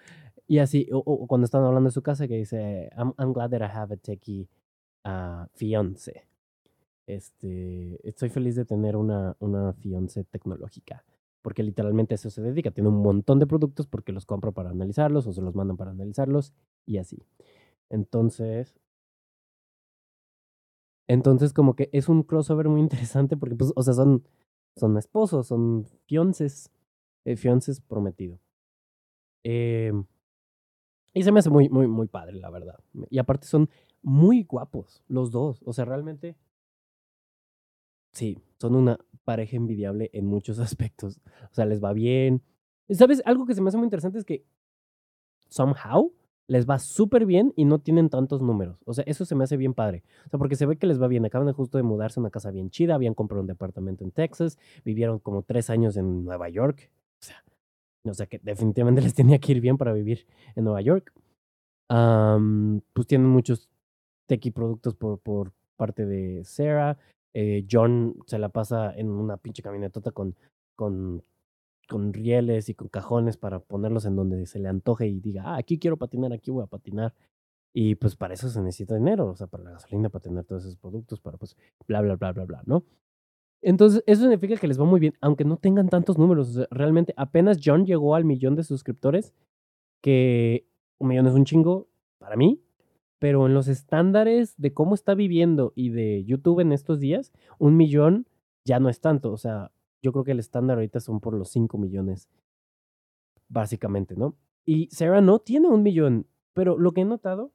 Y 0.46 0.58
así, 0.58 0.88
o, 0.92 1.26
cuando 1.28 1.44
están 1.44 1.62
hablando 1.62 1.88
de 1.88 1.92
su 1.92 2.02
casa 2.02 2.26
que 2.26 2.34
dice, 2.34 2.90
I'm, 2.96 3.14
I'm 3.18 3.32
glad 3.32 3.50
that 3.50 3.60
I 3.60 3.70
have 3.72 3.94
a 3.94 3.96
techie 3.96 4.48
uh, 5.04 5.46
fiance. 5.54 6.29
Este, 7.16 7.98
estoy 8.08 8.28
feliz 8.28 8.54
de 8.54 8.64
tener 8.64 8.94
una, 8.96 9.36
una 9.40 9.72
fiance 9.72 10.22
tecnológica, 10.22 11.04
porque 11.42 11.64
literalmente 11.64 12.14
eso 12.14 12.30
se 12.30 12.40
dedica. 12.40 12.70
Tiene 12.70 12.88
un 12.88 13.02
montón 13.02 13.40
de 13.40 13.48
productos 13.48 13.88
porque 13.88 14.12
los 14.12 14.26
compro 14.26 14.52
para 14.52 14.70
analizarlos 14.70 15.26
o 15.26 15.32
se 15.32 15.42
los 15.42 15.56
mandan 15.56 15.76
para 15.76 15.90
analizarlos 15.90 16.52
y 16.86 16.98
así. 16.98 17.26
Entonces, 17.88 18.76
entonces 21.08 21.52
como 21.52 21.74
que 21.74 21.90
es 21.92 22.08
un 22.08 22.22
crossover 22.22 22.68
muy 22.68 22.80
interesante 22.80 23.36
porque, 23.36 23.56
pues, 23.56 23.72
o 23.74 23.82
sea, 23.82 23.94
son, 23.94 24.24
son 24.76 24.96
esposos, 24.96 25.48
son 25.48 25.86
fiances, 26.06 26.70
eh, 27.24 27.36
fiances 27.36 27.80
prometido. 27.80 28.38
Eh, 29.42 29.92
y 31.12 31.24
se 31.24 31.32
me 31.32 31.40
hace 31.40 31.50
muy, 31.50 31.68
muy, 31.68 31.88
muy 31.88 32.06
padre, 32.06 32.38
la 32.38 32.50
verdad. 32.50 32.78
Y 33.10 33.18
aparte 33.18 33.48
son 33.48 33.68
muy 34.00 34.44
guapos 34.44 35.02
los 35.08 35.32
dos. 35.32 35.60
O 35.64 35.72
sea, 35.72 35.84
realmente 35.84 36.36
Sí, 38.12 38.38
son 38.58 38.74
una 38.74 38.98
pareja 39.24 39.56
envidiable 39.56 40.10
en 40.12 40.26
muchos 40.26 40.58
aspectos. 40.60 41.20
O 41.50 41.54
sea, 41.54 41.66
les 41.66 41.82
va 41.82 41.92
bien. 41.92 42.42
¿Sabes? 42.88 43.22
Algo 43.24 43.46
que 43.46 43.54
se 43.54 43.62
me 43.62 43.68
hace 43.68 43.76
muy 43.76 43.86
interesante 43.86 44.18
es 44.18 44.24
que 44.24 44.44
somehow 45.48 46.12
les 46.50 46.68
va 46.68 46.80
súper 46.80 47.26
bien 47.26 47.52
y 47.54 47.64
no 47.64 47.78
tienen 47.78 48.10
tantos 48.10 48.42
números. 48.42 48.82
O 48.84 48.92
sea, 48.92 49.04
eso 49.06 49.24
se 49.24 49.36
me 49.36 49.44
hace 49.44 49.56
bien 49.56 49.72
padre. 49.72 50.02
O 50.26 50.30
sea, 50.30 50.38
porque 50.38 50.56
se 50.56 50.66
ve 50.66 50.76
que 50.76 50.88
les 50.88 51.00
va 51.00 51.06
bien. 51.06 51.24
Acaban 51.24 51.46
de 51.46 51.52
justo 51.52 51.78
de 51.78 51.84
mudarse 51.84 52.18
a 52.18 52.22
una 52.22 52.30
casa 52.30 52.50
bien 52.50 52.70
chida, 52.70 52.96
habían 52.96 53.14
comprado 53.14 53.40
un 53.42 53.46
departamento 53.46 54.02
en 54.02 54.10
Texas, 54.10 54.58
vivieron 54.84 55.20
como 55.20 55.42
tres 55.42 55.70
años 55.70 55.96
en 55.96 56.24
Nueva 56.24 56.48
York. 56.48 56.90
O 57.20 57.24
sea, 57.24 57.44
o 58.04 58.14
sea 58.14 58.26
que 58.26 58.40
definitivamente 58.40 59.00
les 59.00 59.14
tenía 59.14 59.38
que 59.38 59.52
ir 59.52 59.60
bien 59.60 59.78
para 59.78 59.92
vivir 59.92 60.26
en 60.56 60.64
Nueva 60.64 60.80
York. 60.80 61.12
pues 61.86 63.06
tienen 63.06 63.28
muchos 63.28 63.70
techie 64.26 64.50
productos 64.50 64.96
por, 64.96 65.20
por 65.20 65.52
parte 65.76 66.04
de 66.04 66.42
Sarah. 66.44 66.98
Eh, 67.34 67.66
John 67.70 68.16
se 68.26 68.38
la 68.38 68.48
pasa 68.48 68.92
en 68.94 69.08
una 69.08 69.36
pinche 69.36 69.62
camionetota 69.62 70.10
con, 70.10 70.36
con, 70.74 71.22
con 71.88 72.12
rieles 72.12 72.68
y 72.68 72.74
con 72.74 72.88
cajones 72.88 73.36
para 73.36 73.60
ponerlos 73.60 74.04
en 74.04 74.16
donde 74.16 74.46
se 74.46 74.58
le 74.58 74.68
antoje 74.68 75.06
y 75.06 75.20
diga, 75.20 75.44
ah, 75.46 75.56
aquí 75.56 75.78
quiero 75.78 75.96
patinar, 75.96 76.32
aquí 76.32 76.50
voy 76.50 76.64
a 76.64 76.66
patinar. 76.66 77.14
Y 77.72 77.94
pues 77.94 78.16
para 78.16 78.34
eso 78.34 78.48
se 78.48 78.60
necesita 78.60 78.96
dinero, 78.96 79.28
o 79.28 79.36
sea, 79.36 79.46
para 79.46 79.62
la 79.62 79.70
gasolina, 79.72 80.08
para 80.08 80.22
tener 80.22 80.44
todos 80.44 80.64
esos 80.64 80.76
productos, 80.76 81.20
para 81.20 81.38
pues 81.38 81.56
bla, 81.86 82.00
bla, 82.00 82.16
bla, 82.16 82.32
bla, 82.32 82.44
bla, 82.44 82.62
¿no? 82.66 82.84
Entonces, 83.62 84.02
eso 84.06 84.22
significa 84.22 84.56
que 84.56 84.66
les 84.66 84.80
va 84.80 84.84
muy 84.84 85.00
bien, 85.00 85.14
aunque 85.20 85.44
no 85.44 85.56
tengan 85.56 85.88
tantos 85.88 86.18
números. 86.18 86.56
O 86.56 86.66
realmente 86.70 87.12
apenas 87.16 87.58
John 87.62 87.84
llegó 87.84 88.14
al 88.14 88.24
millón 88.24 88.56
de 88.56 88.64
suscriptores, 88.64 89.34
que 90.00 90.66
un 90.98 91.08
millón 91.08 91.26
es 91.26 91.34
un 91.34 91.44
chingo 91.44 91.88
para 92.18 92.36
mí, 92.36 92.62
pero 93.20 93.46
en 93.46 93.54
los 93.54 93.68
estándares 93.68 94.54
de 94.56 94.72
cómo 94.72 94.94
está 94.94 95.14
viviendo 95.14 95.72
y 95.76 95.90
de 95.90 96.24
YouTube 96.24 96.60
en 96.60 96.72
estos 96.72 96.98
días, 96.98 97.32
un 97.58 97.76
millón 97.76 98.26
ya 98.64 98.80
no 98.80 98.88
es 98.88 99.00
tanto. 99.00 99.30
O 99.30 99.36
sea, 99.36 99.72
yo 100.02 100.10
creo 100.10 100.24
que 100.24 100.32
el 100.32 100.38
estándar 100.38 100.78
ahorita 100.78 101.00
son 101.00 101.20
por 101.20 101.34
los 101.34 101.50
5 101.50 101.76
millones, 101.76 102.30
básicamente, 103.48 104.16
¿no? 104.16 104.36
Y 104.64 104.88
Sarah 104.90 105.20
no 105.20 105.38
tiene 105.38 105.68
un 105.68 105.82
millón, 105.82 106.26
pero 106.54 106.78
lo 106.78 106.92
que 106.92 107.02
he 107.02 107.04
notado 107.04 107.52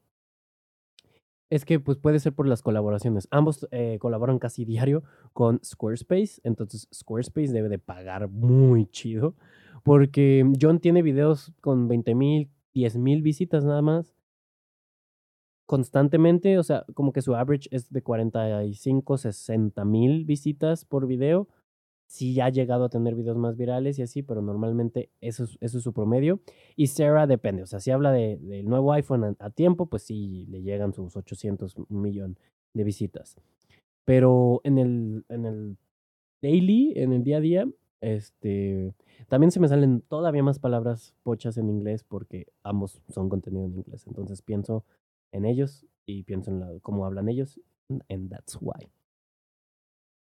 es 1.50 1.66
que 1.66 1.80
pues 1.80 1.98
puede 1.98 2.20
ser 2.20 2.34
por 2.34 2.48
las 2.48 2.62
colaboraciones. 2.62 3.28
Ambos 3.32 3.68
eh, 3.72 3.98
colaboran 4.00 4.38
casi 4.38 4.66
diario 4.66 5.04
con 5.34 5.60
Squarespace, 5.66 6.42
entonces 6.44 6.88
Squarespace 6.94 7.52
debe 7.52 7.70
de 7.70 7.80
pagar 7.80 8.30
muy 8.30 8.86
chido, 8.86 9.36
porque 9.84 10.48
John 10.62 10.80
tiene 10.80 11.02
videos 11.02 11.54
con 11.62 11.88
20 11.88 12.14
mil, 12.14 12.52
10 12.76 12.98
mil 12.98 13.24
visitas 13.24 13.66
nada 13.66 13.82
más 13.82 14.16
constantemente, 15.66 16.58
o 16.58 16.64
sea, 16.64 16.86
como 16.94 17.12
que 17.12 17.22
su 17.22 17.36
average 17.36 17.70
es 17.72 17.92
de 17.92 18.02
45, 18.04 19.18
60 19.18 19.86
mil 19.86 20.26
visitas 20.26 20.86
por 20.86 21.08
video. 21.08 21.48
Sí 22.08 22.40
ha 22.40 22.50
llegado 22.50 22.86
a 22.86 22.90
tener 22.90 23.16
videos 23.16 23.38
más 23.38 23.58
virales 23.58 23.98
y 23.98 24.04
así, 24.04 24.22
pero 24.22 24.42
normalmente 24.42 25.10
eso 25.22 25.46
es, 25.60 25.72
su 25.72 25.94
promedio. 25.94 26.40
Y 26.76 26.88
Sarah 26.88 27.26
depende, 27.26 27.64
o 27.64 27.66
sea, 27.66 27.80
si 27.80 27.92
habla 27.92 28.12
del 28.12 28.48
de, 28.48 28.64
nuevo 28.64 28.94
iPhone 28.94 29.36
a, 29.40 29.50
tiempo, 29.50 29.88
pues 29.88 30.04
sí 30.04 30.46
le 30.50 30.62
llegan 30.62 30.94
sus 30.94 31.16
800 31.16 31.76
millón 31.90 32.38
de 32.74 32.84
visitas. 32.84 33.36
Pero 34.06 34.62
en 34.64 34.78
el, 34.78 35.26
en 35.30 35.46
el 35.46 35.78
daily, 36.44 36.94
en 36.96 37.12
el 37.12 37.24
día 37.24 37.38
a 37.38 37.42
día, 37.42 37.68
este, 38.02 38.94
también 39.28 39.50
se 39.50 39.60
me 39.60 39.68
salen 39.68 40.02
todavía 40.02 40.44
más 40.44 40.60
palabras 40.60 41.16
pochas 41.24 41.58
en 41.58 41.70
inglés 41.70 42.04
porque 42.04 42.46
ambos 42.62 43.02
son 43.10 43.30
contenido 43.30 43.66
en 43.66 43.74
inglés. 43.74 44.06
Entonces 44.06 44.44
pienso 44.44 44.86
en 45.36 45.46
ellos 45.46 45.86
y 46.06 46.24
pienso 46.24 46.52
en 46.52 46.80
cómo 46.80 47.06
hablan 47.06 47.30
ellos, 47.30 47.60
and 48.10 48.30
that's 48.30 48.58
why. 48.62 48.90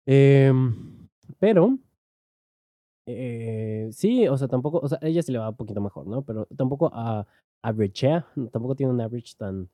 Em, 0.06 1.08
pero, 1.40 1.78
eh, 3.08 3.90
sí, 3.92 4.28
o 4.28 4.38
sea, 4.38 4.48
tampoco, 4.48 4.80
o 4.80 4.88
sea, 4.88 5.00
ella 5.02 5.22
se 5.24 5.32
le 5.32 5.40
va 5.40 5.50
un 5.50 5.56
poquito 5.56 5.82
mejor, 5.82 6.08
¿no? 6.08 6.22
Pero 6.24 6.46
tampoco 6.58 6.90
a 6.94 7.26
average, 7.64 8.24
tampoco 8.52 8.76
tiene 8.76 8.94
un 8.94 9.02
average 9.02 9.36
tan, 9.38 9.70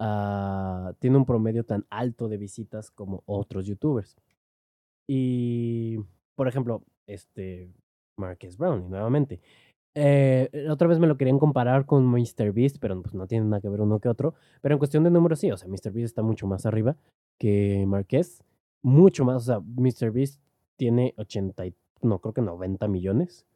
uh, 0.00 0.94
tiene 0.98 1.16
un 1.16 1.24
promedio 1.24 1.64
tan 1.64 1.84
alto 1.90 2.28
de 2.28 2.36
visitas 2.36 2.90
como 2.90 3.22
otros 3.26 3.66
youtubers. 3.66 4.16
Y, 5.08 5.98
por 6.34 6.48
ejemplo, 6.48 6.84
este, 7.06 7.72
Marques 8.16 8.56
Brown, 8.56 8.88
nuevamente, 8.90 9.40
eh, 9.94 10.66
otra 10.70 10.88
vez 10.88 10.98
me 10.98 11.06
lo 11.06 11.16
querían 11.16 11.38
comparar 11.38 11.86
con 11.86 12.04
MrBeast, 12.06 12.78
pero 12.80 13.00
pues 13.00 13.14
no 13.14 13.26
tiene 13.26 13.46
nada 13.46 13.60
que 13.60 13.68
ver 13.68 13.80
uno 13.80 14.00
que 14.00 14.08
otro. 14.08 14.34
Pero 14.60 14.74
en 14.74 14.78
cuestión 14.78 15.04
de 15.04 15.10
números, 15.10 15.38
sí, 15.38 15.50
o 15.50 15.56
sea, 15.56 15.68
MrBeast 15.68 16.04
está 16.04 16.22
mucho 16.22 16.46
más 16.46 16.66
arriba 16.66 16.96
que 17.38 17.84
Marqués. 17.86 18.42
Mucho 18.82 19.24
más, 19.24 19.36
o 19.36 19.40
sea, 19.46 19.60
MrBeast 19.60 20.40
tiene 20.76 21.14
80, 21.16 21.64
no, 22.02 22.18
creo 22.20 22.34
que 22.34 22.42
90 22.42 22.88
millones. 22.88 23.46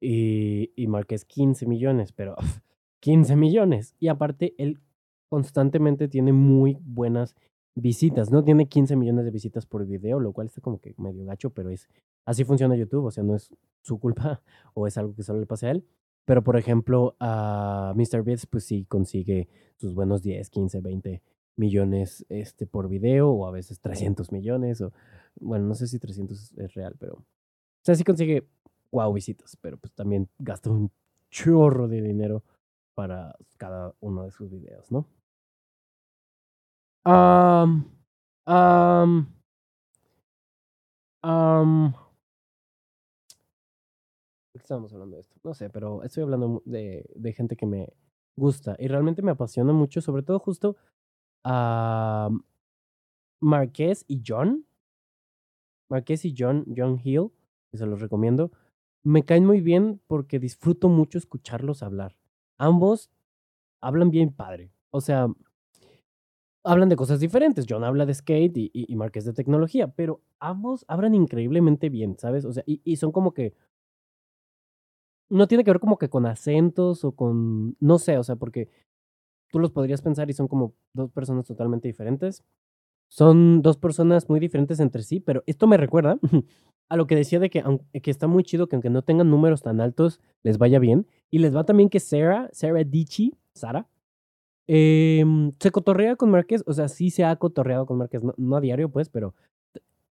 Y, 0.00 0.72
y 0.76 0.86
Marqués 0.88 1.24
15 1.24 1.66
millones, 1.66 2.12
pero 2.12 2.36
15 3.00 3.36
millones. 3.36 3.94
Y 3.98 4.08
aparte, 4.08 4.54
él 4.58 4.80
constantemente 5.28 6.08
tiene 6.08 6.32
muy 6.32 6.78
buenas 6.82 7.34
visitas, 7.76 8.30
¿no? 8.32 8.42
Tiene 8.42 8.66
15 8.66 8.96
millones 8.96 9.26
de 9.26 9.30
visitas 9.30 9.66
por 9.66 9.86
video, 9.86 10.18
lo 10.18 10.32
cual 10.32 10.48
está 10.48 10.60
como 10.60 10.80
que 10.80 10.94
medio 10.96 11.24
gacho, 11.26 11.50
pero 11.50 11.70
es 11.70 11.88
así 12.24 12.42
funciona 12.42 12.74
YouTube, 12.74 13.04
o 13.04 13.10
sea, 13.10 13.22
no 13.22 13.36
es 13.36 13.50
su 13.82 14.00
culpa 14.00 14.42
o 14.74 14.86
es 14.86 14.98
algo 14.98 15.14
que 15.14 15.22
solo 15.22 15.38
le 15.38 15.46
pase 15.46 15.68
a 15.68 15.70
él. 15.70 15.86
Pero, 16.24 16.42
por 16.42 16.56
ejemplo, 16.56 17.14
a 17.20 17.94
MrBeast, 17.94 18.46
pues 18.50 18.64
sí 18.64 18.84
consigue 18.86 19.48
sus 19.76 19.94
buenos 19.94 20.22
10, 20.22 20.50
15, 20.50 20.80
20 20.80 21.22
millones 21.54 22.26
este, 22.28 22.66
por 22.66 22.88
video, 22.88 23.30
o 23.30 23.46
a 23.46 23.52
veces 23.52 23.80
300 23.80 24.32
millones, 24.32 24.80
o 24.80 24.92
bueno, 25.38 25.66
no 25.66 25.74
sé 25.74 25.86
si 25.86 25.98
300 26.00 26.54
es 26.58 26.74
real, 26.74 26.96
pero. 26.98 27.14
O 27.14 27.84
sea, 27.86 27.94
sí 27.94 28.02
consigue 28.02 28.48
wow 28.90 29.12
visitas, 29.12 29.56
pero 29.60 29.76
pues 29.76 29.92
también 29.92 30.28
gasta 30.38 30.70
un 30.70 30.90
chorro 31.30 31.86
de 31.86 32.02
dinero 32.02 32.42
para 32.94 33.36
cada 33.58 33.94
uno 34.00 34.24
de 34.24 34.32
sus 34.32 34.50
videos, 34.50 34.90
¿no? 34.90 35.06
Um, 37.06 37.84
um, 38.48 39.26
um, 41.22 41.92
¿Por 44.52 44.60
qué 44.60 44.64
estábamos 44.64 44.92
hablando 44.92 45.14
de 45.14 45.20
esto? 45.20 45.36
No 45.44 45.54
sé, 45.54 45.70
pero 45.70 46.02
estoy 46.02 46.24
hablando 46.24 46.62
de, 46.64 47.08
de 47.14 47.32
gente 47.32 47.54
que 47.56 47.66
me 47.66 47.92
gusta 48.34 48.74
y 48.80 48.88
realmente 48.88 49.22
me 49.22 49.30
apasiona 49.30 49.72
mucho, 49.72 50.00
sobre 50.00 50.24
todo 50.24 50.40
justo 50.40 50.76
a 51.44 52.28
Marqués 53.40 54.04
y 54.08 54.22
John. 54.26 54.66
Marqués 55.88 56.24
y 56.24 56.34
John, 56.36 56.64
John 56.76 57.00
Hill, 57.02 57.30
que 57.70 57.78
se 57.78 57.86
los 57.86 58.00
recomiendo. 58.00 58.50
Me 59.04 59.24
caen 59.24 59.46
muy 59.46 59.60
bien 59.60 60.00
porque 60.08 60.40
disfruto 60.40 60.88
mucho 60.88 61.18
escucharlos 61.18 61.84
hablar. 61.84 62.16
Ambos 62.58 63.10
hablan 63.80 64.10
bien 64.10 64.32
padre. 64.32 64.72
O 64.90 65.00
sea, 65.00 65.28
hablan 66.66 66.88
de 66.88 66.96
cosas 66.96 67.20
diferentes. 67.20 67.64
John 67.68 67.84
habla 67.84 68.06
de 68.06 68.14
skate 68.14 68.56
y, 68.56 68.70
y, 68.72 68.96
Marqués 68.96 69.24
de 69.24 69.32
tecnología, 69.32 69.88
pero 69.88 70.20
ambos 70.40 70.84
hablan 70.88 71.14
increíblemente 71.14 71.88
bien, 71.88 72.18
¿sabes? 72.18 72.44
O 72.44 72.52
sea, 72.52 72.62
y, 72.66 72.80
y, 72.84 72.96
son 72.96 73.12
como 73.12 73.32
que. 73.32 73.54
No 75.28 75.48
tiene 75.48 75.64
que 75.64 75.70
ver 75.70 75.80
como 75.80 75.98
que 75.98 76.08
con 76.08 76.26
acentos 76.26 77.04
o 77.04 77.12
con. 77.12 77.76
No 77.80 77.98
sé, 77.98 78.18
o 78.18 78.22
sea, 78.22 78.36
porque 78.36 78.68
tú 79.50 79.58
los 79.58 79.70
podrías 79.70 80.02
pensar 80.02 80.28
y 80.28 80.32
son 80.32 80.48
como 80.48 80.74
dos 80.92 81.10
personas 81.10 81.46
totalmente 81.46 81.88
diferentes. 81.88 82.44
Son 83.08 83.62
dos 83.62 83.76
personas 83.76 84.28
muy 84.28 84.40
diferentes 84.40 84.80
entre 84.80 85.02
sí, 85.02 85.20
pero 85.20 85.42
esto 85.46 85.66
me 85.66 85.76
recuerda 85.76 86.18
a 86.88 86.96
lo 86.96 87.06
que 87.06 87.16
decía 87.16 87.38
de 87.38 87.50
que, 87.50 87.62
que 88.02 88.10
está 88.10 88.26
muy 88.26 88.42
chido 88.42 88.68
que 88.68 88.76
aunque 88.76 88.90
no 88.90 89.02
tengan 89.02 89.30
números 89.30 89.62
tan 89.62 89.80
altos, 89.80 90.20
les 90.42 90.58
vaya 90.58 90.78
bien. 90.78 91.06
Y 91.30 91.38
les 91.38 91.54
va 91.54 91.64
también 91.64 91.88
que 91.88 92.00
Sarah, 92.00 92.48
Sarah 92.52 92.84
Dichi, 92.84 93.34
Sara, 93.54 93.88
eh, 94.68 95.24
se 95.60 95.70
cotorrea 95.70 96.16
con 96.16 96.30
Márquez, 96.30 96.62
o 96.66 96.72
sea, 96.72 96.88
sí 96.88 97.10
se 97.10 97.24
ha 97.24 97.36
cotorreado 97.36 97.86
con 97.86 97.98
Márquez, 97.98 98.22
no, 98.36 98.56
a 98.56 98.60
diario, 98.60 98.90
pues, 98.90 99.08
pero 99.08 99.34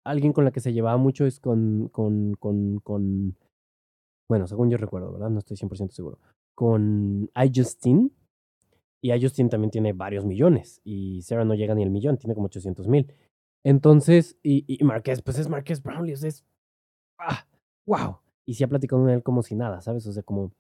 alguien 0.05 0.33
con 0.33 0.45
la 0.45 0.51
que 0.51 0.59
se 0.59 0.73
llevaba 0.73 0.97
mucho 0.97 1.25
es 1.25 1.39
con, 1.39 1.89
con, 1.89 2.35
con, 2.39 2.79
con, 2.79 3.35
bueno, 4.29 4.47
según 4.47 4.69
yo 4.69 4.77
recuerdo, 4.77 5.11
¿verdad? 5.11 5.29
No 5.29 5.39
estoy 5.39 5.57
100% 5.57 5.91
seguro. 5.91 6.19
Con 6.55 7.29
iJustine. 7.35 8.11
Y 9.01 9.13
iJustine 9.13 9.49
también 9.49 9.71
tiene 9.71 9.93
varios 9.93 10.25
millones. 10.25 10.81
Y 10.83 11.21
Sarah 11.21 11.45
no 11.45 11.53
llega 11.53 11.75
ni 11.75 11.83
al 11.83 11.91
millón, 11.91 12.17
tiene 12.17 12.33
como 12.33 12.47
800 12.47 12.87
mil. 12.87 13.11
Entonces, 13.63 14.37
y, 14.41 14.63
y 14.67 14.83
Márquez, 14.83 15.21
pues 15.21 15.39
es 15.39 15.49
Márquez 15.49 15.81
Brownlee, 15.81 16.13
es, 16.13 16.45
ah, 17.19 17.47
wow. 17.85 18.19
Y 18.45 18.53
se 18.53 18.63
ha 18.63 18.67
platicado 18.67 19.01
con 19.01 19.11
él 19.11 19.23
como 19.23 19.41
si 19.41 19.55
nada, 19.55 19.81
¿sabes? 19.81 20.05
O 20.07 20.13
sea, 20.13 20.23
como, 20.23 20.51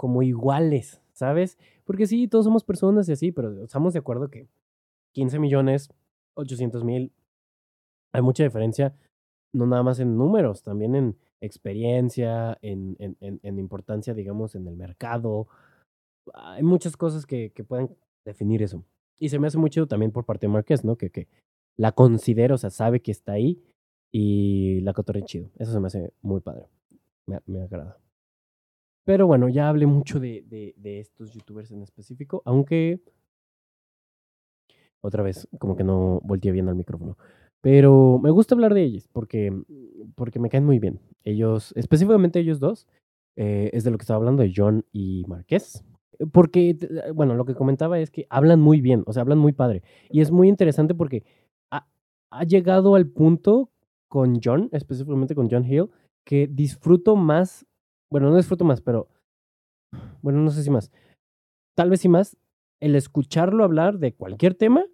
como 0.00 0.22
iguales, 0.22 1.02
¿sabes? 1.12 1.58
Porque 1.84 2.06
sí, 2.06 2.26
todos 2.26 2.46
somos 2.46 2.64
personas 2.64 3.06
y 3.10 3.12
así, 3.12 3.32
pero 3.32 3.64
estamos 3.64 3.92
de 3.92 3.98
acuerdo 3.98 4.30
que 4.30 4.48
15 5.12 5.38
millones, 5.38 5.90
800 6.38 6.84
mil, 6.84 7.12
hay 8.10 8.22
mucha 8.22 8.42
diferencia, 8.42 8.96
no 9.52 9.66
nada 9.66 9.82
más 9.82 10.00
en 10.00 10.16
números, 10.16 10.62
también 10.62 10.94
en 10.94 11.18
experiencia, 11.42 12.56
en, 12.62 12.96
en, 12.98 13.40
en, 13.42 13.58
importancia, 13.58 14.14
digamos, 14.14 14.54
en 14.54 14.68
el 14.68 14.74
mercado. 14.74 15.48
Hay 16.32 16.62
muchas 16.62 16.96
cosas 16.96 17.26
que, 17.26 17.52
que 17.52 17.62
pueden 17.62 17.94
definir 18.24 18.62
eso. 18.62 18.82
Y 19.18 19.28
se 19.28 19.38
me 19.38 19.48
hace 19.48 19.58
mucho 19.58 19.86
también 19.86 20.12
por 20.12 20.24
parte 20.24 20.46
de 20.46 20.52
Marqués, 20.54 20.82
¿no? 20.82 20.96
Que, 20.96 21.10
que 21.10 21.28
la 21.76 21.92
considero, 21.92 22.54
o 22.54 22.58
sea, 22.58 22.70
sabe 22.70 23.02
que 23.02 23.10
está 23.10 23.32
ahí 23.32 23.62
y 24.10 24.80
la 24.80 24.94
cotorre 24.94 25.24
chido. 25.24 25.50
Eso 25.58 25.72
se 25.72 25.80
me 25.80 25.88
hace 25.88 26.14
muy 26.22 26.40
padre. 26.40 26.70
Me 27.26 27.60
agrada. 27.60 27.98
Pero 29.10 29.26
bueno, 29.26 29.48
ya 29.48 29.68
hablé 29.68 29.86
mucho 29.86 30.20
de, 30.20 30.44
de, 30.46 30.72
de 30.76 31.00
estos 31.00 31.32
youtubers 31.32 31.72
en 31.72 31.82
específico, 31.82 32.42
aunque 32.44 33.00
otra 35.00 35.24
vez 35.24 35.48
como 35.58 35.74
que 35.74 35.82
no 35.82 36.20
volteé 36.22 36.52
bien 36.52 36.68
al 36.68 36.76
micrófono. 36.76 37.18
Pero 37.60 38.20
me 38.22 38.30
gusta 38.30 38.54
hablar 38.54 38.72
de 38.72 38.84
ellos 38.84 39.08
porque, 39.08 39.50
porque 40.14 40.38
me 40.38 40.48
caen 40.48 40.64
muy 40.64 40.78
bien. 40.78 41.00
Ellos, 41.24 41.72
específicamente 41.74 42.38
ellos 42.38 42.60
dos, 42.60 42.86
eh, 43.34 43.70
es 43.72 43.82
de 43.82 43.90
lo 43.90 43.98
que 43.98 44.04
estaba 44.04 44.18
hablando 44.18 44.44
de 44.44 44.52
John 44.54 44.84
y 44.92 45.24
Marqués. 45.26 45.84
Porque, 46.30 46.78
bueno, 47.12 47.34
lo 47.34 47.44
que 47.44 47.56
comentaba 47.56 47.98
es 47.98 48.12
que 48.12 48.28
hablan 48.30 48.60
muy 48.60 48.80
bien, 48.80 49.02
o 49.08 49.12
sea, 49.12 49.22
hablan 49.22 49.38
muy 49.38 49.50
padre. 49.52 49.82
Y 50.08 50.20
es 50.20 50.30
muy 50.30 50.48
interesante 50.48 50.94
porque 50.94 51.24
ha, 51.72 51.84
ha 52.30 52.44
llegado 52.44 52.94
al 52.94 53.08
punto 53.08 53.72
con 54.06 54.38
John, 54.40 54.68
específicamente 54.70 55.34
con 55.34 55.50
John 55.50 55.64
Hill, 55.64 55.90
que 56.24 56.46
disfruto 56.46 57.16
más 57.16 57.66
bueno, 58.10 58.30
no 58.30 58.36
disfruto 58.36 58.64
más, 58.64 58.80
pero 58.80 59.08
bueno, 60.22 60.40
no 60.40 60.50
sé 60.50 60.62
si 60.62 60.70
más. 60.70 60.90
Tal 61.76 61.90
vez 61.90 62.00
sí 62.00 62.08
más 62.08 62.36
el 62.80 62.96
escucharlo 62.96 63.64
hablar 63.64 63.98
de 63.98 64.14
cualquier 64.14 64.54
tema 64.54 64.84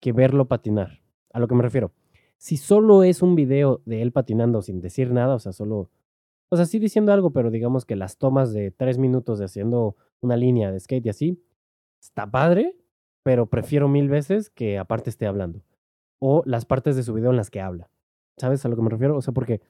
que 0.00 0.12
verlo 0.12 0.46
patinar. 0.46 1.02
A 1.32 1.40
lo 1.40 1.48
que 1.48 1.54
me 1.54 1.62
refiero. 1.62 1.92
Si 2.38 2.56
solo 2.56 3.02
es 3.02 3.22
un 3.22 3.34
video 3.34 3.80
de 3.86 4.02
él 4.02 4.12
patinando 4.12 4.62
sin 4.62 4.80
decir 4.80 5.10
nada, 5.12 5.34
o 5.34 5.38
sea, 5.38 5.52
solo, 5.52 5.90
o 6.50 6.56
sea, 6.56 6.66
sí 6.66 6.78
diciendo 6.78 7.12
algo, 7.12 7.30
pero 7.30 7.50
digamos 7.50 7.86
que 7.86 7.96
las 7.96 8.18
tomas 8.18 8.52
de 8.52 8.70
tres 8.70 8.98
minutos 8.98 9.38
de 9.38 9.46
haciendo 9.46 9.96
una 10.20 10.36
línea 10.36 10.70
de 10.70 10.80
skate 10.80 11.06
y 11.06 11.08
así, 11.08 11.42
está 12.00 12.30
padre, 12.30 12.76
pero 13.22 13.46
prefiero 13.46 13.88
mil 13.88 14.08
veces 14.08 14.50
que 14.50 14.78
aparte 14.78 15.10
esté 15.10 15.26
hablando. 15.26 15.62
O 16.18 16.42
las 16.46 16.64
partes 16.64 16.96
de 16.96 17.02
su 17.02 17.14
video 17.14 17.30
en 17.30 17.36
las 17.36 17.50
que 17.50 17.60
habla. 17.60 17.90
¿Sabes 18.38 18.64
a 18.64 18.68
lo 18.68 18.76
que 18.76 18.82
me 18.82 18.90
refiero? 18.90 19.16
O 19.16 19.22
sea, 19.22 19.32
porque 19.32 19.60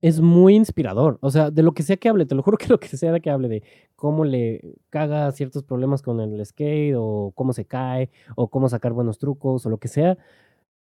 es 0.00 0.20
muy 0.20 0.54
inspirador. 0.54 1.18
O 1.22 1.30
sea, 1.30 1.50
de 1.50 1.62
lo 1.62 1.72
que 1.72 1.82
sea 1.82 1.96
que 1.96 2.08
hable, 2.08 2.26
te 2.26 2.34
lo 2.34 2.42
juro 2.42 2.58
que 2.58 2.68
lo 2.68 2.78
que 2.78 2.88
sea 2.96 3.18
que 3.20 3.30
hable 3.30 3.48
de 3.48 3.62
cómo 3.96 4.24
le 4.24 4.76
caga 4.90 5.30
ciertos 5.32 5.64
problemas 5.64 6.02
con 6.02 6.20
el 6.20 6.44
skate 6.44 6.94
o 6.96 7.32
cómo 7.34 7.52
se 7.52 7.64
cae 7.66 8.10
o 8.36 8.48
cómo 8.48 8.68
sacar 8.68 8.92
buenos 8.92 9.18
trucos 9.18 9.66
o 9.66 9.70
lo 9.70 9.78
que 9.78 9.88
sea. 9.88 10.18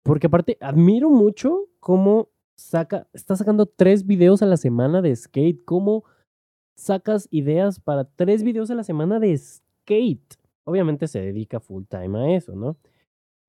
Porque 0.03 0.27
aparte, 0.27 0.57
admiro 0.61 1.09
mucho 1.09 1.67
cómo 1.79 2.29
saca, 2.55 3.07
está 3.13 3.35
sacando 3.35 3.65
tres 3.65 4.05
videos 4.05 4.41
a 4.41 4.45
la 4.45 4.57
semana 4.57 5.01
de 5.01 5.15
skate. 5.15 5.63
Cómo 5.65 6.03
sacas 6.75 7.27
ideas 7.31 7.79
para 7.79 8.05
tres 8.05 8.43
videos 8.43 8.69
a 8.71 8.75
la 8.75 8.83
semana 8.83 9.19
de 9.19 9.37
skate. 9.37 10.35
Obviamente 10.65 11.07
se 11.07 11.21
dedica 11.21 11.59
full 11.59 11.83
time 11.89 12.19
a 12.19 12.35
eso, 12.35 12.55
¿no? 12.55 12.77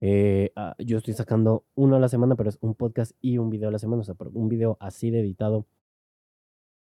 Eh, 0.00 0.52
ah, 0.56 0.74
yo 0.78 0.98
estoy 0.98 1.14
sacando 1.14 1.64
uno 1.74 1.96
a 1.96 2.00
la 2.00 2.08
semana, 2.08 2.36
pero 2.36 2.48
es 2.50 2.58
un 2.60 2.74
podcast 2.74 3.12
y 3.20 3.38
un 3.38 3.50
video 3.50 3.68
a 3.68 3.72
la 3.72 3.78
semana. 3.78 4.00
O 4.00 4.04
sea, 4.04 4.14
un 4.34 4.48
video 4.48 4.76
así 4.80 5.10
de 5.10 5.20
editado, 5.20 5.66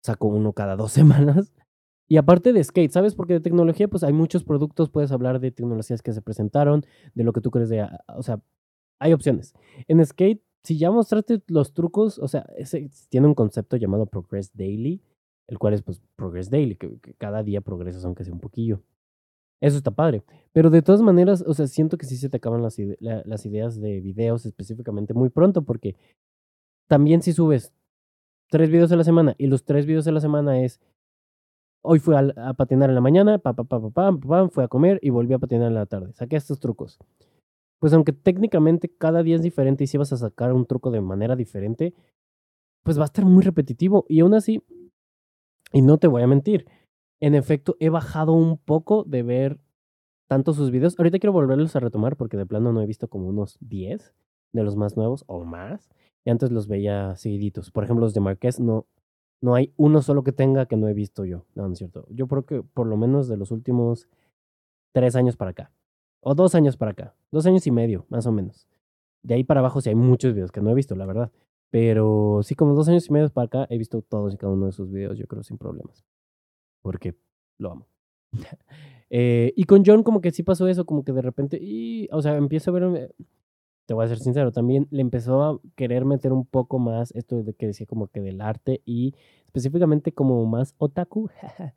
saco 0.03 0.27
uno 0.27 0.53
cada 0.53 0.75
dos 0.75 0.91
semanas. 0.91 1.53
Y 2.07 2.17
aparte 2.17 2.51
de 2.51 2.63
skate, 2.63 2.91
¿sabes? 2.91 3.15
Porque 3.15 3.33
de 3.33 3.39
tecnología, 3.39 3.87
pues 3.87 4.03
hay 4.03 4.13
muchos 4.13 4.43
productos. 4.43 4.89
Puedes 4.89 5.11
hablar 5.11 5.39
de 5.39 5.51
tecnologías 5.51 6.01
que 6.01 6.13
se 6.13 6.21
presentaron, 6.21 6.85
de 7.13 7.23
lo 7.23 7.31
que 7.33 7.41
tú 7.41 7.51
crees 7.51 7.69
de. 7.69 7.81
Ah, 7.81 8.03
o 8.17 8.23
sea, 8.23 8.41
hay 8.99 9.13
opciones. 9.13 9.53
En 9.87 10.05
skate, 10.05 10.41
si 10.63 10.77
ya 10.77 10.91
mostraste 10.91 11.41
los 11.47 11.73
trucos, 11.73 12.19
o 12.19 12.27
sea, 12.27 12.45
ese, 12.57 12.89
tiene 13.09 13.27
un 13.27 13.33
concepto 13.33 13.77
llamado 13.77 14.05
Progress 14.05 14.51
Daily, 14.53 15.01
el 15.47 15.57
cual 15.57 15.73
es, 15.73 15.81
pues, 15.81 16.01
Progress 16.15 16.49
Daily, 16.49 16.75
que, 16.75 16.99
que 16.99 17.13
cada 17.13 17.43
día 17.43 17.61
progresas, 17.61 18.05
aunque 18.05 18.25
sea 18.25 18.33
un 18.33 18.39
poquillo. 18.39 18.83
Eso 19.61 19.77
está 19.77 19.91
padre. 19.91 20.23
Pero 20.51 20.69
de 20.69 20.81
todas 20.81 21.01
maneras, 21.01 21.43
o 21.47 21.53
sea, 21.53 21.67
siento 21.67 21.97
que 21.97 22.05
sí 22.05 22.17
se 22.17 22.29
te 22.29 22.37
acaban 22.37 22.61
las, 22.63 22.77
ideas 23.45 23.79
de 23.79 24.01
videos 24.01 24.45
específicamente 24.45 25.13
muy 25.13 25.29
pronto, 25.29 25.61
porque 25.61 25.95
también 26.87 27.21
si 27.21 27.31
subes 27.31 27.71
tres 28.49 28.69
videos 28.69 28.91
a 28.91 28.97
la 28.97 29.03
semana 29.03 29.35
y 29.37 29.47
los 29.47 29.63
tres 29.63 29.85
videos 29.85 30.07
a 30.07 30.11
la 30.11 30.19
semana 30.19 30.61
es 30.61 30.81
hoy 31.83 31.99
fui 31.99 32.15
a, 32.15 32.53
patinar 32.53 32.89
en 32.89 32.95
la 32.95 33.01
mañana, 33.01 33.37
pa, 33.37 33.53
fui 33.53 34.63
a 34.63 34.67
comer 34.67 34.99
y 35.01 35.09
volví 35.09 35.33
a 35.33 35.39
patinar 35.39 35.67
en 35.67 35.75
la 35.75 35.85
tarde. 35.85 36.11
Saqué 36.13 36.35
estos 36.35 36.59
trucos. 36.59 36.99
Pues 37.79 37.93
aunque 37.93 38.13
técnicamente 38.13 38.89
cada 38.89 39.23
día 39.23 39.35
es 39.35 39.41
diferente 39.41 39.83
y 39.83 39.87
si 39.87 39.97
vas 39.97 40.11
a 40.11 40.17
sacar 40.17 40.53
un 40.53 40.65
truco 40.65 40.91
de 40.91 41.01
manera 41.01 41.35
diferente, 41.35 41.93
pues 42.83 42.97
va 42.97 43.03
a 43.03 43.05
estar 43.05 43.25
muy 43.25 43.43
repetitivo. 43.43 44.05
Y 44.09 44.19
aún 44.19 44.33
así, 44.33 44.63
y 45.71 45.81
no 45.81 45.97
te 45.97 46.07
voy 46.07 46.21
a 46.21 46.27
mentir, 46.27 46.67
en 47.21 47.35
efecto, 47.35 47.77
he 47.79 47.89
bajado 47.89 48.33
un 48.33 48.57
poco 48.57 49.03
de 49.03 49.23
ver 49.23 49.59
tanto 50.27 50.53
sus 50.53 50.71
videos. 50.71 50.97
Ahorita 50.97 51.19
quiero 51.19 51.33
volverlos 51.33 51.75
a 51.75 51.79
retomar 51.79 52.17
porque 52.17 52.35
de 52.35 52.45
plano 52.45 52.73
no 52.73 52.81
he 52.81 52.85
visto 52.87 53.07
como 53.07 53.27
unos 53.27 53.57
10 53.61 54.13
de 54.53 54.63
los 54.63 54.75
más 54.75 54.97
nuevos 54.97 55.23
o 55.27 55.45
más. 55.45 55.89
Y 56.25 56.31
antes 56.31 56.51
los 56.51 56.67
veía 56.67 57.15
seguiditos. 57.15 57.71
Por 57.71 57.83
ejemplo, 57.83 58.05
los 58.05 58.13
de 58.13 58.21
Marqués 58.21 58.59
no, 58.59 58.87
no 59.41 59.55
hay 59.55 59.73
uno 59.77 60.01
solo 60.01 60.23
que 60.23 60.31
tenga 60.31 60.65
que 60.65 60.77
no 60.77 60.87
he 60.87 60.93
visto 60.93 61.23
yo. 61.23 61.45
No, 61.53 61.67
no 61.67 61.73
es 61.73 61.79
cierto. 61.79 62.07
Yo 62.09 62.27
creo 62.27 62.45
que 62.45 62.63
por 62.63 62.87
lo 62.87 62.97
menos 62.97 63.27
de 63.27 63.37
los 63.37 63.51
últimos 63.51 64.09
tres 64.93 65.15
años 65.15 65.37
para 65.37 65.51
acá. 65.51 65.71
O 66.21 66.33
dos 66.33 66.55
años 66.55 66.75
para 66.75 66.91
acá. 66.91 67.15
Dos 67.31 67.45
años 67.45 67.65
y 67.67 67.71
medio, 67.71 68.05
más 68.09 68.25
o 68.25 68.31
menos. 68.31 68.67
De 69.23 69.35
ahí 69.35 69.43
para 69.43 69.59
abajo 69.59 69.81
sí 69.81 69.89
hay 69.89 69.95
muchos 69.95 70.33
videos 70.33 70.51
que 70.51 70.61
no 70.61 70.71
he 70.71 70.75
visto, 70.75 70.95
la 70.95 71.05
verdad. 71.05 71.31
Pero 71.69 72.41
sí, 72.43 72.55
como 72.55 72.73
dos 72.73 72.89
años 72.89 73.07
y 73.09 73.13
medio 73.13 73.29
para 73.29 73.45
acá 73.45 73.67
he 73.69 73.77
visto 73.77 74.01
todos 74.01 74.33
y 74.33 74.37
cada 74.37 74.53
uno 74.53 74.65
de 74.65 74.71
sus 74.71 74.91
videos, 74.91 75.17
yo 75.17 75.27
creo, 75.27 75.43
sin 75.43 75.57
problemas. 75.57 76.03
Porque 76.81 77.15
lo 77.57 77.71
amo. 77.71 77.87
Eh, 79.13 79.51
y 79.57 79.65
con 79.65 79.83
John 79.85 80.03
como 80.03 80.21
que 80.21 80.31
sí 80.31 80.41
pasó 80.41 80.69
eso, 80.69 80.85
como 80.85 81.03
que 81.03 81.11
de 81.11 81.21
repente, 81.21 81.59
y, 81.61 82.07
o 82.13 82.21
sea, 82.21 82.37
empiezo 82.37 82.71
a 82.71 82.79
ver, 82.79 83.13
te 83.85 83.93
voy 83.93 84.05
a 84.05 84.07
ser 84.07 84.19
sincero, 84.19 84.53
también 84.53 84.87
le 84.89 85.01
empezó 85.01 85.43
a 85.43 85.59
querer 85.75 86.05
meter 86.05 86.31
un 86.31 86.45
poco 86.45 86.79
más 86.79 87.11
esto 87.11 87.43
de 87.43 87.53
que 87.53 87.67
decía 87.67 87.85
como 87.85 88.07
que 88.07 88.21
del 88.21 88.39
arte 88.39 88.81
y 88.85 89.13
específicamente 89.47 90.13
como 90.13 90.45
más 90.45 90.75
otaku, 90.77 91.29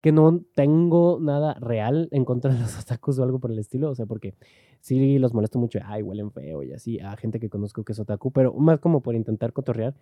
que 0.00 0.12
no 0.12 0.40
tengo 0.54 1.18
nada 1.20 1.54
real 1.54 2.08
en 2.12 2.24
contra 2.24 2.52
de 2.52 2.60
los 2.60 2.78
otakus 2.80 3.18
o 3.18 3.24
algo 3.24 3.40
por 3.40 3.50
el 3.50 3.58
estilo, 3.58 3.90
o 3.90 3.94
sea, 3.96 4.06
porque 4.06 4.34
sí 4.80 5.18
los 5.18 5.34
molesto 5.34 5.58
mucho, 5.58 5.80
ay, 5.84 6.02
huelen 6.04 6.30
feo 6.30 6.62
y 6.62 6.72
así, 6.72 7.00
a 7.00 7.16
gente 7.16 7.40
que 7.40 7.50
conozco 7.50 7.82
que 7.82 7.92
es 7.92 7.98
otaku, 7.98 8.30
pero 8.30 8.54
más 8.54 8.78
como 8.78 9.02
por 9.02 9.16
intentar 9.16 9.52
cotorrear, 9.52 9.96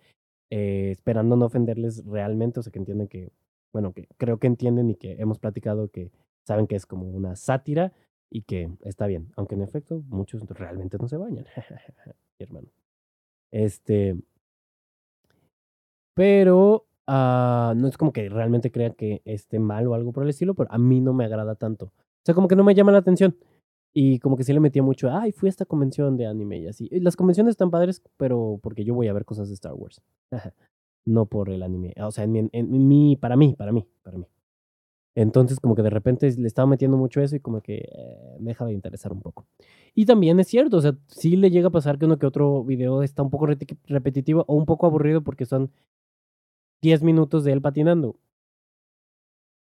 eh, 0.51 0.91
esperando 0.91 1.35
no 1.35 1.47
ofenderles 1.47 2.05
realmente, 2.05 2.59
o 2.59 2.63
sea, 2.63 2.71
que 2.71 2.79
entienden 2.79 3.07
que, 3.07 3.31
bueno, 3.77 3.93
que 3.93 4.07
creo 4.17 4.39
que 4.39 4.47
entienden 4.47 4.89
y 4.89 4.95
que 4.95 5.17
hemos 5.19 5.37
platicado 5.37 5.89
que 5.89 6.11
saben 6.47 6.65
que 6.65 6.75
es 6.75 6.87
como 6.87 7.07
una 7.07 7.35
sátira 7.35 7.93
y 8.31 8.41
que 8.41 8.71
está 8.81 9.05
bien, 9.05 9.31
aunque 9.35 9.53
en 9.53 9.61
efecto 9.61 10.03
muchos 10.07 10.41
realmente 10.49 10.97
no 10.97 11.07
se 11.07 11.15
bañan, 11.15 11.45
mi 12.39 12.43
hermano. 12.43 12.69
Este, 13.51 14.15
pero 16.15 16.87
uh, 17.07 17.75
no 17.75 17.87
es 17.87 17.97
como 17.99 18.11
que 18.11 18.27
realmente 18.29 18.71
crea 18.71 18.89
que 18.95 19.21
esté 19.25 19.59
mal 19.59 19.85
o 19.85 19.93
algo 19.93 20.11
por 20.11 20.23
el 20.23 20.29
estilo, 20.29 20.55
pero 20.55 20.71
a 20.71 20.79
mí 20.79 20.99
no 20.99 21.13
me 21.13 21.25
agrada 21.25 21.53
tanto. 21.53 21.85
O 21.85 22.25
sea, 22.25 22.33
como 22.33 22.47
que 22.47 22.55
no 22.55 22.63
me 22.63 22.73
llama 22.73 22.91
la 22.91 22.97
atención. 22.97 23.37
Y 23.93 24.17
como 24.17 24.37
que 24.37 24.43
sí 24.43 24.53
le 24.53 24.59
metía 24.59 24.81
mucho, 24.81 25.11
ay, 25.11 25.33
fui 25.33 25.49
a 25.49 25.51
esta 25.51 25.65
convención 25.65 26.17
de 26.17 26.25
anime 26.25 26.57
y 26.57 26.67
así. 26.67 26.87
Y 26.89 26.99
las 27.01 27.15
convenciones 27.15 27.51
están 27.51 27.69
padres, 27.69 28.01
pero 28.17 28.59
porque 28.63 28.83
yo 28.83 28.95
voy 28.95 29.07
a 29.07 29.13
ver 29.13 29.25
cosas 29.25 29.49
de 29.49 29.53
Star 29.53 29.75
Wars. 29.75 30.01
no 31.07 31.25
por 31.25 31.49
el 31.49 31.63
anime. 31.63 31.93
O 32.01 32.11
sea, 32.11 32.25
en 32.25 32.49
mi, 32.87 33.15
para 33.15 33.35
mí, 33.35 33.55
para 33.57 33.71
mí, 33.71 33.87
para 34.03 34.17
mí. 34.17 34.27
Entonces, 35.15 35.59
como 35.59 35.75
que 35.75 35.81
de 35.81 35.89
repente 35.89 36.31
le 36.37 36.47
estaba 36.47 36.67
metiendo 36.67 36.97
mucho 36.97 37.21
eso 37.21 37.35
y 37.35 37.39
como 37.39 37.61
que 37.61 37.77
eh, 37.91 38.37
me 38.39 38.51
deja 38.51 38.65
de 38.65 38.73
interesar 38.73 39.11
un 39.11 39.21
poco. 39.21 39.47
Y 39.95 40.05
también 40.05 40.39
es 40.39 40.47
cierto, 40.47 40.77
o 40.77 40.81
sea, 40.81 40.95
sí 41.07 41.35
le 41.37 41.49
llega 41.49 41.69
a 41.69 41.71
pasar 41.71 41.97
que 41.97 42.05
uno 42.05 42.19
que 42.19 42.27
otro 42.27 42.63
video 42.63 43.01
está 43.01 43.23
un 43.23 43.31
poco 43.31 43.47
repetitivo 43.85 44.45
o 44.47 44.55
un 44.55 44.65
poco 44.65 44.85
aburrido 44.85 45.23
porque 45.23 45.45
son 45.45 45.71
10 46.81 47.03
minutos 47.03 47.43
de 47.43 47.53
él 47.53 47.61
patinando. 47.61 48.17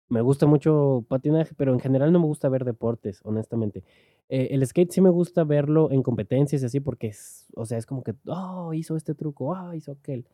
Me 0.10 0.22
gusta 0.22 0.46
mucho 0.46 1.06
patinaje, 1.08 1.54
pero 1.56 1.74
en 1.74 1.80
general 1.80 2.12
no 2.12 2.20
me 2.20 2.26
gusta 2.26 2.50
ver 2.50 2.66
deportes, 2.66 3.22
honestamente. 3.24 3.84
Eh, 4.30 4.50
el 4.52 4.66
skate 4.66 4.92
sí 4.92 5.02
me 5.02 5.10
gusta 5.10 5.44
verlo 5.46 5.92
en 5.92 6.04
competencias 6.04 6.64
y 6.64 6.66
así 6.66 6.80
porque 6.82 7.08
es, 7.08 7.48
o 7.56 7.66
sea, 7.66 7.78
es 7.78 7.86
como 7.86 8.04
que, 8.04 8.16
oh, 8.28 8.74
hizo 8.74 8.96
este 8.98 9.16
truco, 9.16 9.56
ah, 9.56 9.76
hizo 9.76 9.94
aquel. 9.94 10.26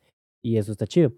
Y 0.43 0.57
eso 0.57 0.71
está 0.71 0.87
chido. 0.87 1.13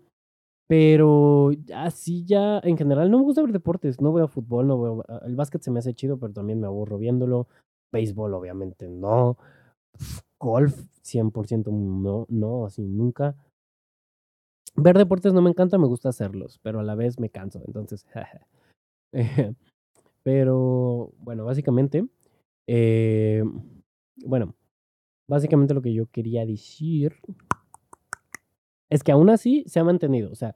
Pero 0.70 1.52
así 1.76 2.26
ya, 2.26 2.60
en 2.60 2.78
general, 2.78 3.10
no 3.10 3.18
me 3.20 3.24
gusta 3.24 3.42
ver 3.42 3.52
deportes. 3.52 4.00
No 4.02 4.14
veo 4.14 4.28
fútbol, 4.28 4.68
no 4.68 4.80
veo. 4.80 5.04
Ah, 5.08 5.22
el 5.26 5.36
básquet 5.36 5.62
se 5.64 5.72
me 5.72 5.80
hace 5.80 5.96
chido, 5.96 6.20
pero 6.20 6.32
también 6.34 6.60
me 6.60 6.68
aburro 6.68 7.00
viéndolo. 7.00 7.48
Béisbol, 7.92 8.36
obviamente, 8.36 8.88
no. 8.88 9.38
Golf, 10.40 10.76
100% 11.04 11.72
no, 11.72 12.26
no, 12.30 12.66
así 12.66 12.84
nunca. 12.84 13.36
Ver 14.76 14.98
deportes 14.98 15.34
no 15.34 15.42
me 15.42 15.50
encanta, 15.50 15.78
me 15.78 15.88
gusta 15.88 16.10
hacerlos, 16.10 16.60
pero 16.62 16.80
a 16.80 16.84
la 16.84 16.96
vez 16.96 17.20
me 17.20 17.30
canso, 17.30 17.62
entonces. 17.66 18.06
pero, 20.24 21.12
bueno, 21.18 21.46
básicamente. 21.46 22.08
Eh, 22.68 23.44
bueno, 24.18 24.54
básicamente 25.28 25.74
lo 25.74 25.82
que 25.82 25.94
yo 25.94 26.06
quería 26.06 26.46
decir 26.46 27.16
es 28.90 29.04
que 29.04 29.12
aún 29.12 29.30
así 29.30 29.64
se 29.68 29.80
ha 29.80 29.84
mantenido. 29.84 30.32
O 30.32 30.36
sea, 30.36 30.56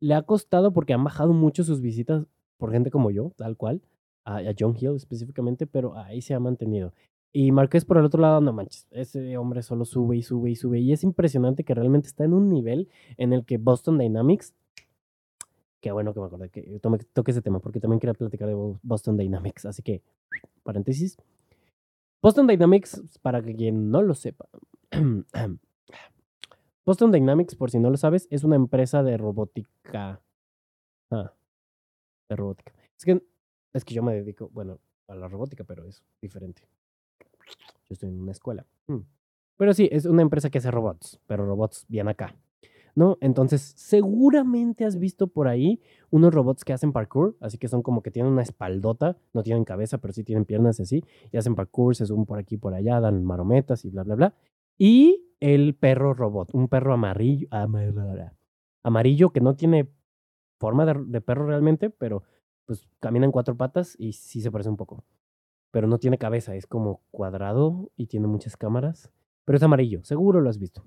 le 0.00 0.14
ha 0.14 0.22
costado 0.22 0.72
porque 0.72 0.92
han 0.92 1.04
bajado 1.04 1.32
mucho 1.32 1.64
sus 1.64 1.80
visitas 1.80 2.26
por 2.56 2.72
gente 2.72 2.90
como 2.90 3.10
yo, 3.10 3.32
tal 3.36 3.56
cual, 3.56 3.82
a, 4.24 4.42
John 4.58 4.76
Hill 4.78 4.96
específicamente, 4.96 5.66
pero 5.66 5.96
ahí 5.96 6.20
se 6.20 6.34
ha 6.34 6.40
mantenido. 6.40 6.92
Y 7.32 7.52
Marqués 7.52 7.84
por 7.84 7.98
el 7.98 8.04
otro 8.04 8.20
lado, 8.20 8.40
no 8.40 8.52
manches, 8.52 8.86
ese 8.90 9.36
hombre 9.36 9.62
solo 9.62 9.84
sube 9.84 10.16
y 10.16 10.22
sube 10.22 10.50
y 10.50 10.56
sube. 10.56 10.80
Y 10.80 10.92
es 10.92 11.04
impresionante 11.04 11.62
que 11.62 11.74
realmente 11.74 12.08
está 12.08 12.24
en 12.24 12.32
un 12.32 12.48
nivel 12.48 12.88
en 13.16 13.32
el 13.32 13.44
que 13.44 13.58
Boston 13.58 13.98
Dynamics, 13.98 14.54
qué 15.80 15.92
bueno 15.92 16.14
que 16.14 16.20
me 16.20 16.26
acordé 16.26 16.48
que 16.48 16.80
toque 17.12 17.30
ese 17.30 17.42
tema, 17.42 17.60
porque 17.60 17.80
también 17.80 18.00
quería 18.00 18.14
platicar 18.14 18.48
de 18.48 18.54
Boston 18.82 19.16
Dynamics. 19.16 19.66
Así 19.66 19.82
que, 19.82 20.02
paréntesis. 20.62 21.16
Boston 22.20 22.46
Dynamics, 22.48 23.02
para 23.22 23.42
quien 23.42 23.90
no 23.90 24.02
lo 24.02 24.14
sepa, 24.14 24.48
Boston 26.88 27.12
Dynamics, 27.12 27.54
por 27.54 27.70
si 27.70 27.78
no 27.78 27.90
lo 27.90 27.98
sabes, 27.98 28.26
es 28.30 28.44
una 28.44 28.56
empresa 28.56 29.02
de 29.02 29.18
robótica. 29.18 30.22
Ah, 31.10 31.34
de 32.30 32.34
robótica. 32.34 32.72
Es 32.96 33.04
que, 33.04 33.22
es 33.74 33.84
que 33.84 33.92
yo 33.92 34.02
me 34.02 34.14
dedico, 34.14 34.48
bueno, 34.54 34.78
a 35.06 35.14
la 35.14 35.28
robótica, 35.28 35.64
pero 35.64 35.84
es 35.84 36.02
diferente. 36.22 36.62
Yo 37.90 37.92
estoy 37.92 38.08
en 38.08 38.18
una 38.18 38.32
escuela. 38.32 38.64
Mm. 38.86 39.00
Pero 39.58 39.74
sí, 39.74 39.90
es 39.92 40.06
una 40.06 40.22
empresa 40.22 40.48
que 40.48 40.56
hace 40.56 40.70
robots, 40.70 41.20
pero 41.26 41.44
robots 41.44 41.84
bien 41.88 42.08
acá. 42.08 42.34
¿No? 42.94 43.18
Entonces, 43.20 43.60
seguramente 43.76 44.86
has 44.86 44.98
visto 44.98 45.26
por 45.26 45.46
ahí 45.46 45.82
unos 46.08 46.32
robots 46.32 46.64
que 46.64 46.72
hacen 46.72 46.92
parkour, 46.92 47.36
así 47.40 47.58
que 47.58 47.68
son 47.68 47.82
como 47.82 48.02
que 48.02 48.10
tienen 48.10 48.32
una 48.32 48.40
espaldota, 48.40 49.18
no 49.34 49.42
tienen 49.42 49.64
cabeza, 49.64 49.98
pero 49.98 50.14
sí 50.14 50.24
tienen 50.24 50.46
piernas 50.46 50.80
así, 50.80 51.04
y 51.30 51.36
hacen 51.36 51.54
parkour, 51.54 51.94
se 51.94 52.06
suben 52.06 52.24
por 52.24 52.38
aquí 52.38 52.56
por 52.56 52.72
allá, 52.72 52.98
dan 52.98 53.26
marometas 53.26 53.84
y 53.84 53.90
bla, 53.90 54.04
bla, 54.04 54.14
bla. 54.14 54.34
Y 54.78 55.27
el 55.40 55.74
perro 55.74 56.14
robot, 56.14 56.50
un 56.54 56.68
perro 56.68 56.92
amarillo, 56.92 57.48
amarillo 58.82 59.30
que 59.30 59.40
no 59.40 59.56
tiene 59.56 59.88
forma 60.58 60.84
de, 60.86 61.20
perro 61.20 61.46
realmente, 61.46 61.90
pero 61.90 62.22
pues 62.64 62.88
camina 63.00 63.24
en 63.24 63.32
cuatro 63.32 63.56
patas 63.56 63.94
y 63.98 64.12
sí 64.12 64.40
se 64.40 64.50
parece 64.50 64.70
un 64.70 64.76
poco. 64.76 65.04
Pero 65.70 65.86
no 65.86 65.98
tiene 65.98 66.18
cabeza, 66.18 66.54
es 66.54 66.66
como 66.66 67.02
cuadrado 67.10 67.90
y 67.96 68.06
tiene 68.06 68.26
muchas 68.26 68.56
cámaras. 68.56 69.10
Pero 69.44 69.56
es 69.56 69.62
amarillo, 69.62 70.02
seguro 70.04 70.40
lo 70.40 70.50
has 70.50 70.58
visto. 70.58 70.84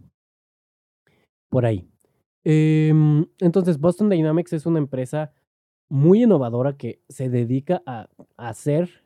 Por 1.50 1.66
ahí. 1.66 1.88
Em, 2.44 3.26
entonces, 3.40 3.80
Boston 3.80 4.10
Dynamics 4.10 4.54
es 4.54 4.66
una 4.66 4.80
empresa 4.80 5.32
muy 5.90 6.24
innovadora 6.24 6.78
que 6.78 7.02
se 7.10 7.30
dedica 7.30 7.84
a 7.86 8.10
hacer 8.38 9.04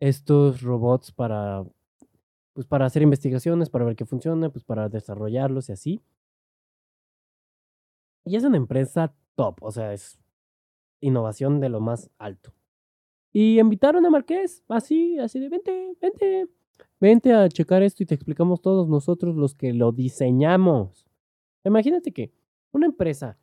estos 0.00 0.62
robots 0.62 1.12
para 1.12 1.64
pues 2.58 2.66
para 2.66 2.86
hacer 2.86 3.02
investigaciones, 3.02 3.70
para 3.70 3.84
ver 3.84 3.94
qué 3.94 4.04
funciona, 4.04 4.50
pues 4.50 4.64
para 4.64 4.88
desarrollarlos 4.88 5.68
y 5.68 5.72
así. 5.72 6.02
Y 8.24 8.34
es 8.34 8.42
una 8.42 8.56
empresa 8.56 9.14
top, 9.36 9.62
o 9.62 9.70
sea, 9.70 9.92
es 9.92 10.18
innovación 10.98 11.60
de 11.60 11.68
lo 11.68 11.78
más 11.78 12.10
alto. 12.18 12.52
Y 13.32 13.60
invitaron 13.60 14.04
a 14.06 14.10
Marqués, 14.10 14.64
así, 14.66 15.20
así 15.20 15.38
de, 15.38 15.48
vente, 15.50 15.96
vente, 16.00 16.48
vente 16.98 17.32
a 17.32 17.48
checar 17.48 17.84
esto 17.84 18.02
y 18.02 18.06
te 18.06 18.16
explicamos 18.16 18.60
todos 18.60 18.88
nosotros 18.88 19.36
los 19.36 19.54
que 19.54 19.72
lo 19.72 19.92
diseñamos. 19.92 21.06
Imagínate 21.62 22.10
que 22.10 22.32
una 22.72 22.86
empresa 22.86 23.38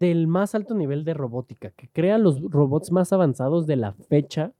del 0.00 0.26
más 0.26 0.54
alto 0.54 0.74
nivel 0.74 1.04
de 1.04 1.12
robótica, 1.12 1.70
que 1.72 1.90
crea 1.90 2.16
los 2.16 2.40
robots 2.40 2.90
más 2.92 3.12
avanzados 3.12 3.66
de 3.66 3.76
la 3.76 3.92
fecha, 3.92 4.54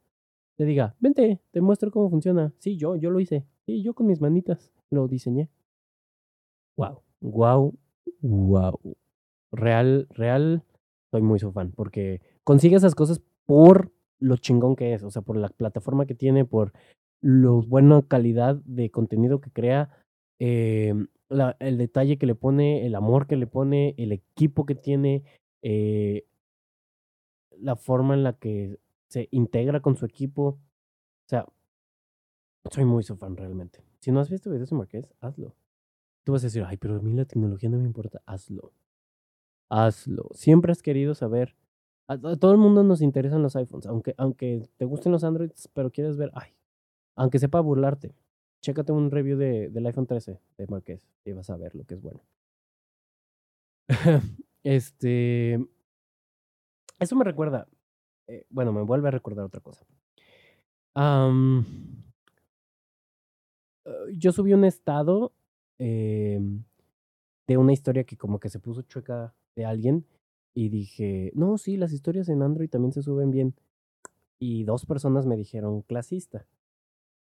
te 0.56 0.66
diga, 0.66 0.94
vente, 1.00 1.40
te 1.52 1.62
muestro 1.62 1.90
cómo 1.90 2.10
funciona. 2.10 2.52
Sí, 2.58 2.76
yo, 2.76 2.96
yo 2.96 3.08
lo 3.08 3.18
hice. 3.18 3.46
Sí, 3.66 3.82
yo 3.82 3.94
con 3.94 4.06
mis 4.06 4.20
manitas 4.20 4.70
lo 4.90 5.08
diseñé. 5.08 5.48
Wow, 6.76 7.02
wow, 7.20 7.74
wow. 8.22 8.78
Real, 9.52 10.06
real, 10.10 10.64
soy 11.10 11.22
muy 11.22 11.38
su 11.38 11.52
fan 11.52 11.72
porque 11.72 12.20
consigue 12.42 12.76
esas 12.76 12.94
cosas 12.94 13.20
por 13.46 13.92
lo 14.18 14.36
chingón 14.36 14.76
que 14.76 14.94
es, 14.94 15.02
o 15.04 15.10
sea, 15.10 15.22
por 15.22 15.36
la 15.36 15.48
plataforma 15.48 16.06
que 16.06 16.14
tiene, 16.14 16.44
por 16.44 16.72
la 17.20 17.50
buena 17.50 18.02
calidad 18.02 18.56
de 18.64 18.90
contenido 18.90 19.40
que 19.40 19.50
crea, 19.50 19.90
eh, 20.38 20.94
el 21.60 21.78
detalle 21.78 22.18
que 22.18 22.26
le 22.26 22.34
pone, 22.34 22.86
el 22.86 22.94
amor 22.94 23.26
que 23.26 23.36
le 23.36 23.46
pone, 23.46 23.94
el 23.98 24.12
equipo 24.12 24.66
que 24.66 24.74
tiene, 24.74 25.24
eh, 25.62 26.26
la 27.58 27.76
forma 27.76 28.14
en 28.14 28.24
la 28.24 28.34
que 28.34 28.78
se 29.08 29.28
integra 29.30 29.80
con 29.80 29.96
su 29.96 30.04
equipo. 30.04 30.42
O 30.46 31.28
sea, 31.28 31.46
soy 32.70 32.84
muy 32.84 33.02
su 33.02 33.16
fan 33.16 33.36
realmente. 33.36 33.84
Si 34.00 34.12
no 34.12 34.20
has 34.20 34.30
visto 34.30 34.50
videos 34.50 34.70
de 34.70 34.76
Marqués, 34.76 35.14
hazlo. 35.20 35.54
Tú 36.24 36.32
vas 36.32 36.42
a 36.42 36.46
decir, 36.46 36.64
ay, 36.66 36.76
pero 36.78 36.96
a 36.96 37.00
mí 37.00 37.12
la 37.12 37.24
tecnología 37.26 37.68
no 37.68 37.78
me 37.78 37.86
importa. 37.86 38.22
Hazlo. 38.26 38.72
Hazlo. 39.70 40.28
Siempre 40.32 40.72
has 40.72 40.82
querido 40.82 41.14
saber. 41.14 41.56
A, 42.08 42.18
todo 42.18 42.52
el 42.52 42.58
mundo 42.58 42.82
nos 42.82 43.02
interesan 43.02 43.42
los 43.42 43.56
iPhones. 43.56 43.86
Aunque, 43.86 44.14
aunque 44.16 44.68
te 44.76 44.84
gusten 44.84 45.12
los 45.12 45.24
Androids, 45.24 45.68
pero 45.74 45.90
quieres 45.90 46.16
ver, 46.16 46.30
ay, 46.34 46.54
aunque 47.16 47.38
sepa 47.38 47.60
burlarte. 47.60 48.14
Chécate 48.62 48.92
un 48.92 49.10
review 49.10 49.36
de, 49.36 49.68
del 49.68 49.86
iPhone 49.86 50.06
13 50.06 50.40
de 50.56 50.66
Marqués 50.66 51.06
y 51.24 51.32
vas 51.32 51.50
a 51.50 51.56
ver 51.56 51.74
lo 51.74 51.84
que 51.84 51.94
es 51.94 52.00
bueno. 52.00 52.22
este. 54.62 55.68
Eso 56.98 57.16
me 57.16 57.24
recuerda. 57.24 57.68
Eh, 58.26 58.46
bueno, 58.48 58.72
me 58.72 58.82
vuelve 58.82 59.08
a 59.08 59.10
recordar 59.10 59.44
otra 59.44 59.60
cosa. 59.60 59.84
Yo 64.12 64.32
subí 64.32 64.52
un 64.52 64.64
estado 64.64 65.32
em, 65.78 66.64
de 67.46 67.56
una 67.56 67.72
historia 67.72 68.04
que 68.04 68.16
como 68.16 68.40
que 68.40 68.48
se 68.48 68.58
puso 68.60 68.82
chueca 68.82 69.34
de 69.56 69.64
alguien 69.64 70.06
y 70.54 70.68
dije, 70.68 71.32
no, 71.34 71.58
sí, 71.58 71.76
las 71.76 71.92
historias 71.92 72.28
en 72.28 72.42
Android 72.42 72.70
también 72.70 72.92
se 72.92 73.02
suben 73.02 73.30
bien. 73.30 73.54
Y 74.38 74.64
dos 74.64 74.86
personas 74.86 75.26
me 75.26 75.36
dijeron 75.36 75.82
clasista. 75.82 76.46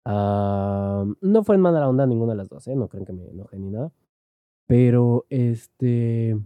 no 0.04 1.44
fue 1.44 1.54
en 1.54 1.60
mala 1.60 1.88
onda 1.88 2.06
ninguna 2.06 2.32
de 2.32 2.38
las 2.38 2.48
dos, 2.48 2.66
¿eh? 2.68 2.74
No 2.74 2.88
creen 2.88 3.04
que 3.04 3.12
me 3.12 3.28
enoje 3.28 3.58
ni 3.58 3.70
nada. 3.70 3.92
Pero, 4.66 5.26
este... 5.30 6.36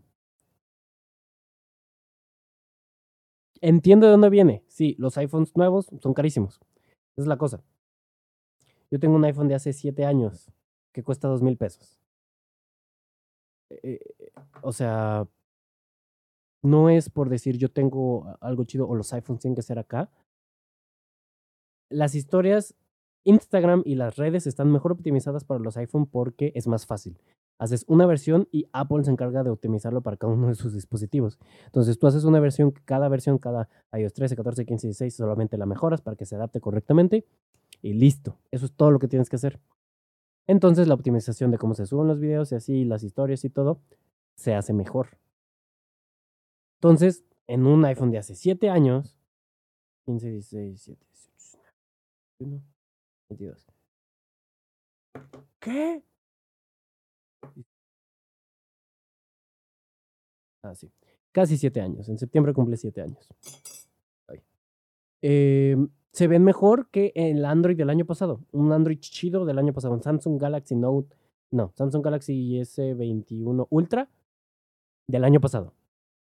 Entiendo 3.63 4.07
de 4.07 4.13
dónde 4.13 4.31
viene. 4.31 4.65
Sí, 4.69 4.95
los 4.99 5.17
iPhones 5.17 5.57
nuevos 5.57 5.87
son 6.01 6.15
carísimos. 6.15 6.61
Esa 7.17 7.23
es 7.23 7.27
la 7.27 7.39
cosa. 7.39 7.63
Yo 8.91 9.01
tengo 9.01 9.17
un 9.17 9.25
iPhone 9.25 9.49
de 9.49 9.55
hace 9.55 9.73
siete 9.73 10.05
años 10.05 10.51
que 10.93 11.03
cuesta 11.03 11.29
dos 11.29 11.43
mil 11.43 11.57
pesos. 11.57 12.01
Eh, 13.71 13.99
o 14.63 14.73
sea, 14.73 15.29
no 16.63 16.89
es 16.89 17.11
por 17.11 17.29
decir 17.29 17.59
yo 17.59 17.71
tengo 17.71 18.37
algo 18.41 18.65
chido 18.65 18.89
o 18.89 18.95
los 18.95 19.13
iPhones 19.13 19.41
tienen 19.41 19.57
que 19.57 19.63
ser 19.63 19.79
acá. 19.79 20.11
Las 21.89 22.15
historias, 22.15 22.75
Instagram 23.25 23.83
y 23.85 23.95
las 23.95 24.17
redes 24.17 24.47
están 24.47 24.73
mejor 24.73 24.93
optimizadas 24.93 25.45
para 25.45 25.61
los 25.61 25.77
iPhone 25.77 26.07
porque 26.07 26.53
es 26.55 26.67
más 26.67 26.87
fácil. 26.87 27.21
Haces 27.59 27.85
una 27.89 28.07
versión 28.07 28.49
y 28.53 28.67
Apple 28.73 29.05
se 29.05 29.11
encarga 29.11 29.43
de 29.43 29.51
optimizarlo 29.51 30.03
para 30.03 30.17
cada 30.17 30.33
uno 30.33 30.49
de 30.49 30.55
sus 30.55 30.75
dispositivos. 30.75 31.39
Entonces 31.65 31.99
tú 31.99 32.07
haces 32.07 32.25
una 32.25 32.39
versión, 32.39 32.71
cada 32.85 33.09
versión, 33.09 33.39
cada 33.39 33.69
iOS 33.93 34.13
13, 34.13 34.37
14, 34.37 34.67
15, 34.67 34.87
16, 34.89 35.17
solamente 35.17 35.57
la 35.57 35.65
mejoras 35.65 36.03
para 36.03 36.17
que 36.17 36.27
se 36.27 36.37
adapte 36.37 36.61
correctamente 36.61 37.25
y 37.83 37.95
listo. 37.95 38.39
Eso 38.51 38.67
es 38.67 38.73
todo 38.73 38.91
lo 38.91 38.99
que 38.99 39.09
tienes 39.09 39.29
que 39.29 39.37
hacer. 39.37 39.61
Entonces 40.47 40.89
la 40.89 40.95
optimización 40.95 41.51
de 41.51 41.59
cómo 41.59 41.75
se 41.75 41.87
suben 41.87 42.09
los 42.09 42.21
videos 42.21 42.53
y 42.53 42.55
así, 42.55 42.85
las 42.85 43.03
historias 43.03 43.45
y 43.45 43.51
todo, 43.51 43.81
se 44.37 44.55
hace 44.55 44.73
mejor. 44.73 45.19
Entonces, 46.77 47.25
en 47.47 47.67
un 47.67 47.85
iPhone 47.85 48.11
de 48.11 48.19
hace 48.19 48.35
7 48.35 48.69
años, 48.69 49.19
15, 50.05 50.31
16, 50.31 50.71
17, 50.71 51.07
18, 51.11 51.59
21, 52.39 52.63
22. 53.29 53.67
¿Qué? 55.59 56.05
Ah, 60.63 60.75
sí. 60.75 60.91
Casi 61.33 61.57
7 61.57 61.81
años. 61.81 62.09
En 62.09 62.19
septiembre 62.19 62.53
cumple 62.53 62.77
7 62.77 63.03
años. 63.03 63.29
Eh, 65.23 65.77
se 66.17 66.27
ven 66.29 66.45
mejor 66.45 66.89
que 66.89 67.13
el 67.15 67.45
Android 67.45 67.77
del 67.77 67.91
año 67.91 68.07
pasado. 68.07 68.41
Un 68.51 68.73
Android 68.73 68.99
chido 69.01 69.45
del 69.45 69.59
año 69.59 69.75
pasado. 69.75 69.93
Un 69.93 70.03
Samsung 70.03 70.41
Galaxy 70.41 70.75
Note. 70.75 71.15
No, 71.51 71.73
Samsung 71.75 72.03
Galaxy 72.03 72.59
S21 72.59 73.67
Ultra 73.69 74.09
del 75.07 75.25
año 75.25 75.43
pasado. 75.43 75.75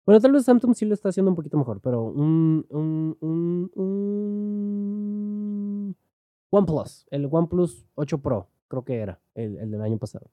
Bueno, 0.06 0.22
tal 0.22 0.34
vez 0.34 0.46
Samsung 0.46 0.76
sí 0.76 0.86
lo 0.86 0.94
está 0.94 1.10
haciendo 1.10 1.32
un 1.32 1.36
poquito 1.36 1.58
mejor, 1.58 1.82
pero 1.82 2.04
un, 2.04 2.64
un, 2.70 3.18
un, 3.22 3.72
un 3.74 5.96
OnePlus, 6.52 7.08
el 7.10 7.28
OnePlus 7.32 7.88
8 7.96 8.22
Pro, 8.22 8.50
creo 8.68 8.86
que 8.86 9.00
era 9.00 9.20
el, 9.34 9.58
el 9.58 9.72
del 9.72 9.82
año 9.82 9.98
pasado, 9.98 10.30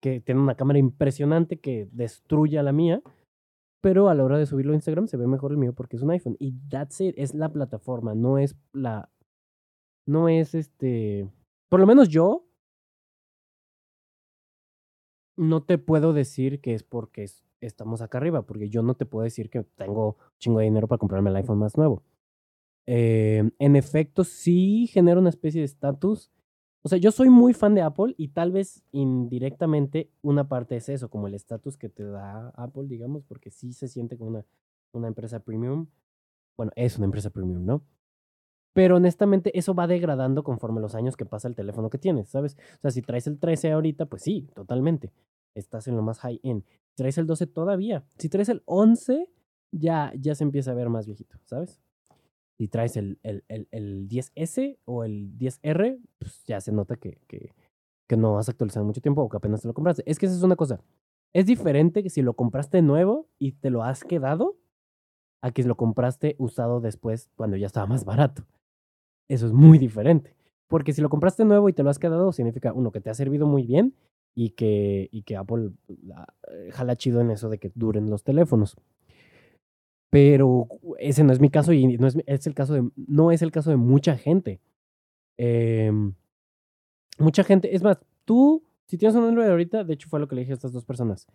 que 0.00 0.20
tiene 0.20 0.40
una 0.40 0.54
cámara 0.54 0.78
impresionante 0.78 1.60
que 1.60 1.90
destruye 1.92 2.58
a 2.58 2.62
la 2.62 2.72
mía, 2.72 3.02
pero 3.80 4.08
a 4.08 4.14
la 4.14 4.24
hora 4.24 4.38
de 4.38 4.46
subirlo 4.46 4.72
a 4.72 4.76
Instagram 4.76 5.06
se 5.06 5.16
ve 5.16 5.26
mejor 5.26 5.52
el 5.52 5.58
mío 5.58 5.72
porque 5.74 5.96
es 5.96 6.02
un 6.02 6.10
iPhone. 6.10 6.36
Y 6.38 6.54
that's 6.68 7.00
it, 7.00 7.14
es 7.16 7.34
la 7.34 7.52
plataforma, 7.52 8.14
no 8.14 8.38
es 8.38 8.56
la. 8.72 9.10
No 10.06 10.28
es 10.28 10.54
este. 10.54 11.30
Por 11.68 11.80
lo 11.80 11.86
menos 11.86 12.08
yo. 12.08 12.44
No 15.36 15.62
te 15.62 15.78
puedo 15.78 16.12
decir 16.12 16.60
que 16.60 16.74
es 16.74 16.82
porque 16.82 17.26
estamos 17.60 18.02
acá 18.02 18.18
arriba, 18.18 18.42
porque 18.42 18.68
yo 18.68 18.82
no 18.82 18.94
te 18.94 19.06
puedo 19.06 19.22
decir 19.22 19.50
que 19.50 19.62
tengo 19.62 20.16
chingo 20.38 20.58
de 20.58 20.64
dinero 20.64 20.88
para 20.88 20.98
comprarme 20.98 21.30
el 21.30 21.36
iPhone 21.36 21.58
más 21.58 21.76
nuevo. 21.76 22.02
Eh, 22.86 23.48
en 23.58 23.76
efecto, 23.76 24.24
sí 24.24 24.88
genera 24.88 25.20
una 25.20 25.28
especie 25.28 25.60
de 25.60 25.66
estatus 25.66 26.32
o 26.82 26.88
sea, 26.88 26.98
yo 26.98 27.10
soy 27.10 27.28
muy 27.28 27.54
fan 27.54 27.74
de 27.74 27.82
Apple 27.82 28.14
y 28.16 28.28
tal 28.28 28.52
vez 28.52 28.84
indirectamente 28.92 30.10
una 30.22 30.48
parte 30.48 30.76
es 30.76 30.88
eso, 30.88 31.10
como 31.10 31.26
el 31.26 31.34
estatus 31.34 31.76
que 31.76 31.88
te 31.88 32.04
da 32.04 32.50
Apple, 32.50 32.84
digamos, 32.86 33.24
porque 33.24 33.50
sí 33.50 33.72
se 33.72 33.88
siente 33.88 34.16
como 34.16 34.30
una, 34.30 34.44
una 34.92 35.08
empresa 35.08 35.40
premium. 35.40 35.88
Bueno, 36.56 36.72
es 36.76 36.96
una 36.96 37.06
empresa 37.06 37.30
premium, 37.30 37.64
¿no? 37.64 37.84
Pero 38.72 38.96
honestamente 38.96 39.58
eso 39.58 39.74
va 39.74 39.88
degradando 39.88 40.44
conforme 40.44 40.80
los 40.80 40.94
años 40.94 41.16
que 41.16 41.26
pasa 41.26 41.48
el 41.48 41.56
teléfono 41.56 41.90
que 41.90 41.98
tienes, 41.98 42.28
¿sabes? 42.28 42.56
O 42.76 42.80
sea, 42.82 42.90
si 42.92 43.02
traes 43.02 43.26
el 43.26 43.38
13 43.38 43.72
ahorita, 43.72 44.06
pues 44.06 44.22
sí, 44.22 44.48
totalmente. 44.54 45.12
Estás 45.54 45.88
en 45.88 45.96
lo 45.96 46.02
más 46.02 46.20
high-end. 46.20 46.64
Si 46.90 46.94
traes 46.94 47.18
el 47.18 47.26
12 47.26 47.48
todavía. 47.48 48.04
Si 48.18 48.28
traes 48.28 48.48
el 48.48 48.62
11, 48.66 49.28
ya, 49.72 50.12
ya 50.16 50.34
se 50.36 50.44
empieza 50.44 50.70
a 50.70 50.74
ver 50.74 50.90
más 50.90 51.06
viejito, 51.06 51.38
¿sabes? 51.44 51.80
Si 52.58 52.66
traes 52.66 52.96
el, 52.96 53.20
el, 53.22 53.44
el, 53.70 54.08
10S 54.08 54.78
o 54.84 55.04
el 55.04 55.38
10R, 55.38 56.00
pues 56.18 56.42
ya 56.44 56.60
se 56.60 56.72
nota 56.72 56.96
que, 56.96 57.20
que, 57.28 57.54
que 58.08 58.16
no 58.16 58.36
has 58.36 58.48
actualizado 58.48 58.84
mucho 58.84 59.00
tiempo 59.00 59.22
o 59.22 59.28
que 59.28 59.36
apenas 59.36 59.62
te 59.62 59.68
lo 59.68 59.74
compraste. 59.74 60.02
Es 60.06 60.18
que 60.18 60.26
esa 60.26 60.34
es 60.34 60.42
una 60.42 60.56
cosa. 60.56 60.80
Es 61.32 61.46
diferente 61.46 62.02
que 62.02 62.10
si 62.10 62.20
lo 62.20 62.34
compraste 62.34 62.82
nuevo 62.82 63.28
y 63.38 63.52
te 63.52 63.70
lo 63.70 63.84
has 63.84 64.02
quedado 64.02 64.56
a 65.40 65.52
que 65.52 65.62
lo 65.62 65.76
compraste 65.76 66.34
usado 66.38 66.80
después 66.80 67.30
cuando 67.36 67.56
ya 67.56 67.66
estaba 67.66 67.86
más 67.86 68.04
barato. 68.04 68.44
Eso 69.28 69.46
es 69.46 69.52
muy 69.52 69.78
diferente. 69.78 70.34
Porque 70.66 70.92
si 70.92 71.00
lo 71.00 71.10
compraste 71.10 71.44
nuevo 71.44 71.68
y 71.68 71.72
te 71.72 71.84
lo 71.84 71.90
has 71.90 72.00
quedado, 72.00 72.32
significa, 72.32 72.72
uno, 72.72 72.90
que 72.90 73.00
te 73.00 73.10
ha 73.10 73.14
servido 73.14 73.46
muy 73.46 73.66
bien 73.66 73.94
y 74.34 74.50
que, 74.50 75.08
y 75.12 75.22
que 75.22 75.36
Apple 75.36 75.70
eh, 75.88 76.70
jala 76.72 76.96
chido 76.96 77.20
en 77.20 77.30
eso 77.30 77.48
de 77.48 77.58
que 77.58 77.70
duren 77.74 78.10
los 78.10 78.24
teléfonos. 78.24 78.76
Pero 80.10 80.68
ese 80.98 81.22
no 81.22 81.32
es 81.32 81.40
mi 81.40 81.50
caso 81.50 81.72
y 81.72 81.98
no 81.98 82.06
es, 82.06 82.16
es 82.26 82.46
el 82.46 82.54
caso 82.54 82.74
de, 82.74 82.90
no 82.96 83.30
es 83.30 83.42
el 83.42 83.52
caso 83.52 83.70
de 83.70 83.76
mucha 83.76 84.16
gente. 84.16 84.60
Eh, 85.36 85.92
mucha 87.18 87.44
gente, 87.44 87.74
es 87.74 87.82
más, 87.82 87.98
tú, 88.24 88.64
si 88.86 88.96
tienes 88.96 89.16
un 89.16 89.24
Android 89.24 89.48
ahorita, 89.48 89.84
de 89.84 89.94
hecho 89.94 90.08
fue 90.08 90.20
lo 90.20 90.28
que 90.28 90.34
le 90.34 90.42
dije 90.42 90.52
a 90.52 90.54
estas 90.54 90.72
dos 90.72 90.84
personas. 90.84 91.26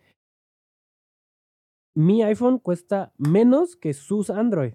Mi 1.94 2.22
iPhone 2.22 2.58
cuesta 2.58 3.12
menos 3.16 3.76
que 3.76 3.94
sus 3.94 4.30
Android. 4.30 4.74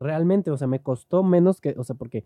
Realmente, 0.00 0.50
o 0.50 0.56
sea, 0.56 0.66
me 0.66 0.82
costó 0.82 1.22
menos 1.22 1.60
que, 1.60 1.74
o 1.76 1.84
sea, 1.84 1.94
porque 1.94 2.24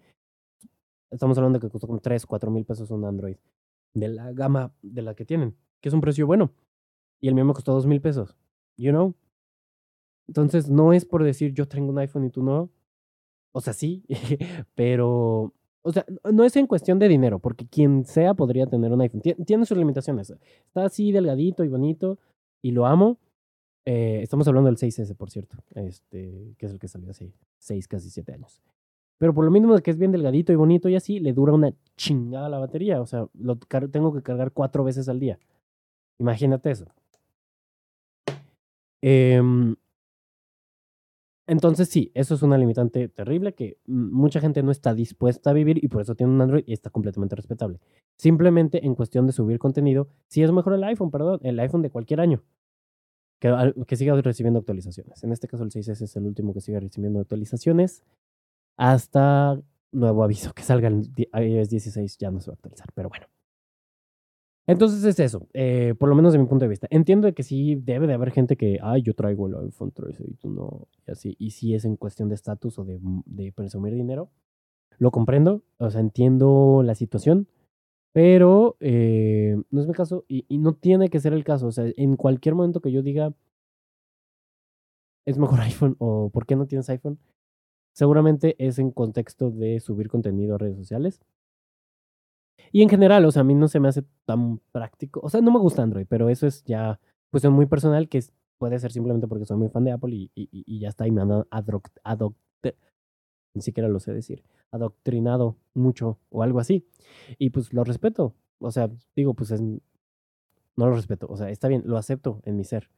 estamos 1.11 1.37
hablando 1.39 1.59
de 1.59 1.67
que 1.67 1.71
costó 1.71 1.87
como 1.87 2.01
3, 2.01 2.25
4 2.25 2.51
mil 2.51 2.65
pesos 2.65 2.91
un 2.91 3.05
Android 3.05 3.37
de 3.95 4.09
la 4.09 4.33
gama 4.33 4.73
de 4.83 5.03
la 5.03 5.15
que 5.15 5.25
tienen, 5.25 5.57
que 5.81 5.89
es 5.89 5.95
un 5.95 6.01
precio 6.01 6.27
bueno. 6.27 6.53
Y 7.21 7.29
el 7.29 7.35
mío 7.35 7.45
me 7.45 7.53
costó 7.53 7.73
2 7.73 7.87
mil 7.87 8.01
pesos. 8.01 8.37
You 8.77 8.93
know? 8.93 9.15
Entonces, 10.29 10.69
no 10.69 10.93
es 10.93 11.05
por 11.05 11.25
decir 11.25 11.53
yo 11.55 11.67
tengo 11.67 11.91
un 11.91 11.99
iPhone 11.99 12.25
y 12.25 12.31
tú 12.31 12.43
no. 12.43 12.71
O 13.53 13.61
sea, 13.61 13.73
sí, 13.73 14.05
pero, 14.75 15.53
o 15.83 15.93
sea, 15.93 16.05
no 16.31 16.45
es 16.45 16.55
en 16.57 16.67
cuestión 16.67 16.99
de 16.99 17.09
dinero, 17.09 17.39
porque 17.39 17.67
quien 17.67 18.05
sea 18.05 18.35
podría 18.35 18.67
tener 18.67 18.93
un 18.93 19.01
iPhone. 19.01 19.23
Tiene 19.45 19.67
sus 19.67 19.77
limitaciones. 19.77 20.33
Está 20.67 20.85
así 20.85 21.13
delgadito 21.13 21.65
y 21.65 21.69
bonito 21.69 22.19
y 22.63 22.73
lo 22.73 22.87
amo. 22.87 23.19
Eh, 23.87 24.21
estamos 24.23 24.47
hablando 24.47 24.69
del 24.69 24.77
6S, 24.77 25.17
por 25.17 25.31
cierto, 25.31 25.57
este, 25.75 26.55
que 26.59 26.67
es 26.67 26.73
el 26.73 26.79
que 26.79 26.89
salió 26.89 27.11
hace 27.11 27.33
6, 27.59 27.89
casi 27.89 28.11
7 28.11 28.35
años. 28.35 28.61
Pero 29.17 29.33
por 29.35 29.45
lo 29.45 29.51
mismo 29.51 29.75
de 29.75 29.83
que 29.83 29.91
es 29.91 29.99
bien 29.99 30.13
delgadito 30.13 30.53
y 30.53 30.57
bonito 30.57 30.89
y 30.91 30.95
así, 30.95 31.19
le 31.21 31.33
dura 31.33 31.55
una 31.55 31.75
chingada 31.97 32.51
la 32.51 32.59
batería. 32.59 33.01
O 33.01 33.07
sea, 33.07 33.27
lo 33.35 33.57
tengo 33.57 34.13
que 34.13 34.23
cargar 34.23 34.53
cuatro 34.53 34.85
veces 34.85 35.09
al 35.09 35.19
día. 35.19 35.39
Imagínate 36.19 36.71
eso. 36.71 36.87
Eh, 39.01 39.41
entonces 41.49 41.89
sí, 41.89 42.13
eso 42.15 42.35
es 42.35 42.43
una 42.43 42.59
limitante 42.59 43.09
terrible 43.09 43.55
que 43.55 43.79
mucha 43.87 44.39
gente 44.39 44.63
no 44.63 44.71
está 44.71 44.93
dispuesta 44.93 45.49
a 45.49 45.55
vivir 45.55 45.83
y 45.83 45.89
por 45.89 46.03
eso 46.03 46.15
tiene 46.15 46.31
un 46.31 46.41
Android 46.43 46.63
y 46.67 46.75
está 46.75 46.91
completamente 46.91 47.35
respetable. 47.35 47.81
Simplemente 48.19 48.85
en 48.85 48.95
cuestión 48.95 49.27
de 49.27 49.33
subir 49.33 49.59
contenido, 49.59 50.09
sí 50.27 50.43
es 50.43 50.53
mejor 50.53 50.75
el 50.75 50.85
iPhone, 50.85 51.11
perdón, 51.11 51.41
el 51.43 51.59
iPhone 51.59 51.81
de 51.81 51.91
cualquier 51.91 52.21
año. 52.21 52.45
Que, 53.41 53.73
que 53.87 53.97
siga 53.97 54.21
recibiendo 54.21 54.59
actualizaciones. 54.59 55.25
En 55.25 55.33
este 55.33 55.49
caso 55.49 55.65
el 55.65 55.71
6S 55.71 56.03
es 56.03 56.17
el 56.17 56.27
último 56.27 56.53
que 56.53 56.61
sigue 56.61 56.81
recibiendo 56.81 57.21
actualizaciones. 57.21 58.05
Hasta 58.77 59.59
nuevo 59.91 60.25
aviso 60.25 60.53
que 60.53 60.63
salga 60.63 60.89
el 60.89 61.11
iOS 61.33 61.71
16 61.71 62.19
ya 62.19 62.31
no 62.31 62.41
se 62.41 62.51
va 62.51 62.53
a 62.53 62.57
actualizar, 62.57 62.89
pero 62.95 63.09
bueno. 63.09 63.27
Entonces 64.69 65.03
es 65.03 65.19
eso, 65.19 65.49
eh, 65.55 65.95
por 65.99 66.11
lo 66.11 66.15
menos 66.15 66.35
de 66.35 66.39
mi 66.39 66.45
punto 66.45 66.67
de 66.67 66.69
vista. 66.69 66.87
Entiendo 66.91 67.33
que 67.33 67.43
sí 67.43 67.75
debe 67.75 68.07
de 68.07 68.13
haber 68.13 68.31
gente 68.33 68.59
que, 68.59 68.79
ay, 68.83 69.01
yo 69.01 69.15
traigo 69.15 69.47
el 69.47 69.55
iPhone 69.57 69.93
13 69.93 70.25
y 70.29 70.35
tú 70.35 70.51
no, 70.51 70.89
y 71.07 71.11
así. 71.11 71.37
Y 71.39 71.53
si 71.53 71.75
es 71.75 71.87
en 71.87 71.97
cuestión 71.97 72.29
de 72.29 72.35
estatus 72.35 72.79
o 72.79 72.85
de, 72.85 73.01
de, 73.25 73.51
presumir 73.51 73.95
dinero. 73.95 74.31
Lo 74.99 75.11
comprendo, 75.11 75.63
o 75.79 75.91
sea, 75.91 76.03
entiendo 76.03 76.83
la 76.85 76.95
situación, 76.95 77.49
pero 78.13 78.77
eh, 78.81 79.57
no 79.71 79.81
es 79.81 79.87
mi 79.87 79.95
caso 79.95 80.25
y, 80.29 80.45
y, 80.49 80.59
no 80.59 80.75
tiene 80.75 81.09
que 81.09 81.21
ser 81.21 81.33
el 81.33 81.45
caso. 81.45 81.69
O 81.69 81.73
sea, 81.73 81.87
en 81.97 82.17
cualquier 82.17 82.55
momento 82.55 82.81
que 82.83 82.93
yo 82.93 83.03
diga, 83.03 83.33
es 85.25 85.39
mejor 85.39 85.61
iPhone 85.63 85.97
o 85.99 86.29
¿por 86.31 86.45
qué 86.45 86.57
no 86.57 86.67
tienes 86.67 86.91
iPhone? 86.91 87.19
Seguramente 87.95 88.55
es 88.59 88.79
en 88.79 88.91
contexto 88.91 89.51
de 89.51 89.81
subir 89.81 90.09
contenido 90.09 90.57
a 90.57 90.59
redes 90.59 90.77
sociales 90.77 91.23
Y 92.73 92.83
en 92.83 92.89
general, 92.89 93.25
o 93.25 93.31
sea, 93.31 93.41
a 93.41 93.45
mí 93.45 93.55
no 93.55 93.69
se 93.69 93.81
me 93.81 93.89
hace 93.89 94.05
tan 94.25 94.59
práctico. 94.73 95.21
O 95.23 95.29
sea, 95.29 95.41
no 95.41 95.51
me 95.51 95.59
gusta 95.59 95.83
Android, 95.83 96.07
pero 96.09 96.29
eso 96.29 96.47
es 96.47 96.65
ya 96.65 97.01
cuestión 97.31 97.53
muy 97.53 97.67
personal 97.67 98.09
que 98.09 98.23
puede 98.59 98.79
ser 98.79 98.93
simplemente 98.93 99.29
porque 99.29 99.47
soy 99.47 99.57
muy 99.57 99.69
fan 99.69 99.85
de 99.85 99.93
Apple 99.93 100.15
y, 100.15 100.31
y, 100.35 100.81
ya 100.81 100.89
está. 100.89 101.07
Y 101.07 101.11
me 101.11 101.23
han 101.23 101.47
adoctrinado, 101.51 102.35
ni 103.55 103.63
siquiera 103.63 103.89
lo 103.89 104.01
sé 104.01 104.13
decir, 104.13 104.45
adoctrinado 104.71 105.57
mucho 105.75 106.19
o 106.31 106.43
algo 106.43 106.61
así. 106.61 106.87
Y 107.39 107.51
pues 107.51 107.73
lo 107.73 107.85
respeto. 107.85 108.35
O 108.59 108.71
sea, 108.71 108.91
digo, 109.17 109.35
pues 109.35 109.51
es. 109.53 109.61
No 109.61 109.81
lo 110.87 110.95
respeto. 110.95 111.27
O 111.29 111.37
sea, 111.37 111.51
está 111.51 111.69
bien, 111.69 111.83
lo 111.87 111.97
acepto 111.97 112.41
en 112.45 112.57
mi 112.57 112.65
ser. 112.65 112.91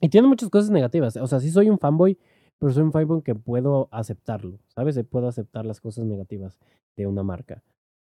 y 0.00 0.08
tiene 0.08 0.28
muchas 0.28 0.50
cosas 0.50 0.70
negativas. 0.70 1.16
O 1.16 1.26
sea, 1.26 1.40
sí 1.40 1.50
soy 1.50 1.70
un 1.70 1.78
fanboy 1.78 2.18
pero 2.58 2.72
soy 2.72 2.82
un 2.82 2.92
fanboy 2.92 3.22
que 3.22 3.34
puedo 3.34 3.88
aceptarlo, 3.90 4.58
¿sabes? 4.68 4.98
Puedo 5.10 5.28
aceptar 5.28 5.66
las 5.66 5.80
cosas 5.80 6.04
negativas 6.04 6.58
de 6.96 7.06
una 7.06 7.22
marca, 7.22 7.62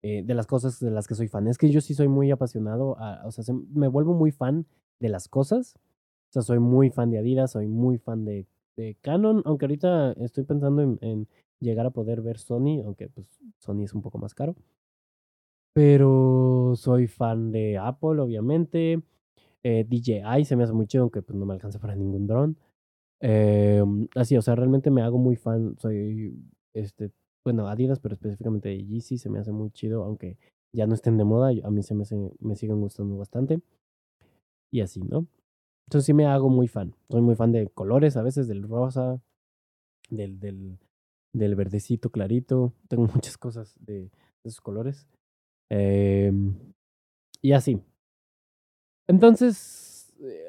eh, 0.02 0.22
de 0.22 0.34
las 0.34 0.46
cosas 0.46 0.80
de 0.80 0.90
las 0.90 1.06
que 1.06 1.14
soy 1.14 1.28
fan. 1.28 1.48
Es 1.48 1.58
que 1.58 1.70
yo 1.70 1.80
sí 1.80 1.94
soy 1.94 2.08
muy 2.08 2.30
apasionado, 2.30 2.96
o 3.24 3.30
sea, 3.30 3.44
me 3.72 3.88
vuelvo 3.88 4.14
muy 4.14 4.30
fan 4.30 4.66
de 5.00 5.08
las 5.08 5.28
cosas. 5.28 5.76
O 6.30 6.32
sea, 6.34 6.42
soy 6.42 6.58
muy 6.58 6.90
fan 6.90 7.10
de 7.10 7.18
Adidas, 7.18 7.52
soy 7.52 7.68
muy 7.68 7.98
fan 7.98 8.24
de, 8.24 8.46
de 8.76 8.96
Canon, 9.00 9.42
aunque 9.44 9.66
ahorita 9.66 10.12
estoy 10.12 10.44
pensando 10.44 10.98
en, 11.00 11.28
llegar 11.60 11.86
a 11.86 11.90
poder 11.90 12.20
ver 12.20 12.38
Sony, 12.38 12.82
aunque 12.84 13.08
pues 13.08 13.40
Sony 13.58 13.84
es 13.84 13.94
un 13.94 14.02
poco 14.02 14.18
más 14.18 14.34
caro. 14.34 14.54
Pero 15.72 16.74
soy 16.76 17.06
fan 17.06 17.50
de 17.50 17.78
Apple, 17.78 18.20
obviamente. 18.20 19.02
Eh, 19.62 19.84
DJI 19.88 20.44
se 20.44 20.56
me 20.56 20.64
hace 20.64 20.72
muy 20.72 20.86
chido, 20.86 21.02
aunque 21.04 21.22
pues 21.22 21.38
no 21.38 21.46
me 21.46 21.54
alcanza 21.54 21.78
para 21.78 21.96
ningún 21.96 22.26
dron. 22.26 22.58
Eh, 23.20 23.82
así, 24.14 24.36
o 24.36 24.42
sea, 24.42 24.54
realmente 24.54 24.90
me 24.90 25.02
hago 25.02 25.18
muy 25.18 25.36
fan. 25.36 25.76
Soy, 25.78 26.36
este, 26.74 27.12
bueno, 27.44 27.68
Adidas, 27.68 28.00
pero 28.00 28.14
específicamente 28.14 28.68
de 28.70 28.84
Yeezy 28.84 29.18
se 29.18 29.30
me 29.30 29.38
hace 29.38 29.52
muy 29.52 29.70
chido, 29.70 30.04
aunque 30.04 30.38
ya 30.72 30.86
no 30.86 30.94
estén 30.94 31.16
de 31.16 31.24
moda, 31.24 31.50
a 31.62 31.70
mí 31.70 31.82
se 31.82 31.94
me, 31.94 32.04
me 32.40 32.56
siguen 32.56 32.80
gustando 32.80 33.16
bastante. 33.16 33.60
Y 34.72 34.80
así, 34.80 35.00
¿no? 35.02 35.26
Entonces 35.86 36.06
sí 36.06 36.14
me 36.14 36.26
hago 36.26 36.48
muy 36.48 36.68
fan. 36.68 36.94
Soy 37.08 37.20
muy 37.20 37.36
fan 37.36 37.52
de 37.52 37.68
colores, 37.68 38.16
a 38.16 38.22
veces 38.22 38.48
del 38.48 38.62
rosa, 38.62 39.20
del, 40.10 40.40
del, 40.40 40.78
del 41.32 41.54
verdecito 41.54 42.10
clarito. 42.10 42.72
Tengo 42.88 43.06
muchas 43.14 43.38
cosas 43.38 43.76
de, 43.80 44.10
esos 44.44 44.60
colores. 44.60 45.06
Eh, 45.70 46.32
y 47.40 47.52
así. 47.52 47.80
Entonces, 49.06 50.12
eh, 50.20 50.46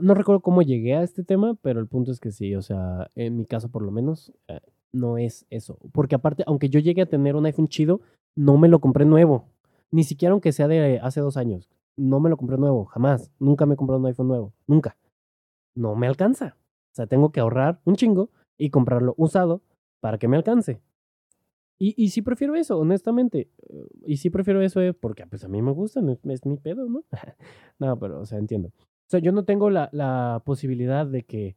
no 0.00 0.14
recuerdo 0.14 0.40
cómo 0.40 0.62
llegué 0.62 0.94
a 0.94 1.02
este 1.02 1.22
tema, 1.22 1.54
pero 1.62 1.80
el 1.80 1.86
punto 1.86 2.12
es 2.12 2.20
que 2.20 2.30
sí, 2.30 2.54
o 2.54 2.62
sea, 2.62 3.10
en 3.14 3.36
mi 3.36 3.46
caso 3.46 3.70
por 3.70 3.82
lo 3.82 3.90
menos, 3.90 4.32
eh, 4.48 4.60
no 4.92 5.18
es 5.18 5.46
eso. 5.50 5.78
Porque 5.92 6.14
aparte, 6.14 6.42
aunque 6.46 6.68
yo 6.68 6.80
llegue 6.80 7.02
a 7.02 7.06
tener 7.06 7.36
un 7.36 7.46
iPhone 7.46 7.68
chido, 7.68 8.00
no 8.34 8.58
me 8.58 8.68
lo 8.68 8.80
compré 8.80 9.04
nuevo. 9.04 9.48
Ni 9.90 10.04
siquiera 10.04 10.32
aunque 10.32 10.52
sea 10.52 10.68
de 10.68 10.98
hace 11.00 11.20
dos 11.20 11.36
años. 11.36 11.68
No 11.96 12.20
me 12.20 12.30
lo 12.30 12.36
compré 12.36 12.56
nuevo, 12.56 12.84
jamás. 12.86 13.30
Nunca 13.38 13.66
me 13.66 13.74
he 13.74 13.76
comprado 13.76 14.00
un 14.00 14.06
iPhone 14.06 14.28
nuevo, 14.28 14.54
nunca. 14.66 14.96
No 15.74 15.94
me 15.94 16.06
alcanza. 16.06 16.56
O 16.92 16.94
sea, 16.94 17.06
tengo 17.06 17.30
que 17.32 17.40
ahorrar 17.40 17.80
un 17.84 17.96
chingo 17.96 18.30
y 18.56 18.70
comprarlo 18.70 19.14
usado 19.16 19.62
para 20.00 20.18
que 20.18 20.28
me 20.28 20.36
alcance. 20.36 20.80
Y, 21.78 21.94
y 21.96 22.10
sí 22.10 22.20
prefiero 22.22 22.56
eso, 22.56 22.78
honestamente. 22.78 23.50
Y 24.04 24.18
sí 24.18 24.30
prefiero 24.30 24.60
eso 24.60 24.80
eh, 24.80 24.92
porque 24.92 25.26
pues 25.26 25.44
a 25.44 25.48
mí 25.48 25.62
me 25.62 25.72
gusta, 25.72 26.00
es, 26.00 26.24
es 26.24 26.46
mi 26.46 26.56
pedo, 26.56 26.88
¿no? 26.88 27.04
no, 27.78 27.98
pero, 27.98 28.20
o 28.20 28.26
sea, 28.26 28.38
entiendo. 28.38 28.70
O 29.10 29.12
sea, 29.12 29.18
yo 29.18 29.32
no 29.32 29.44
tengo 29.44 29.70
la, 29.70 29.88
la 29.92 30.40
posibilidad 30.44 31.04
de 31.04 31.24
que. 31.24 31.56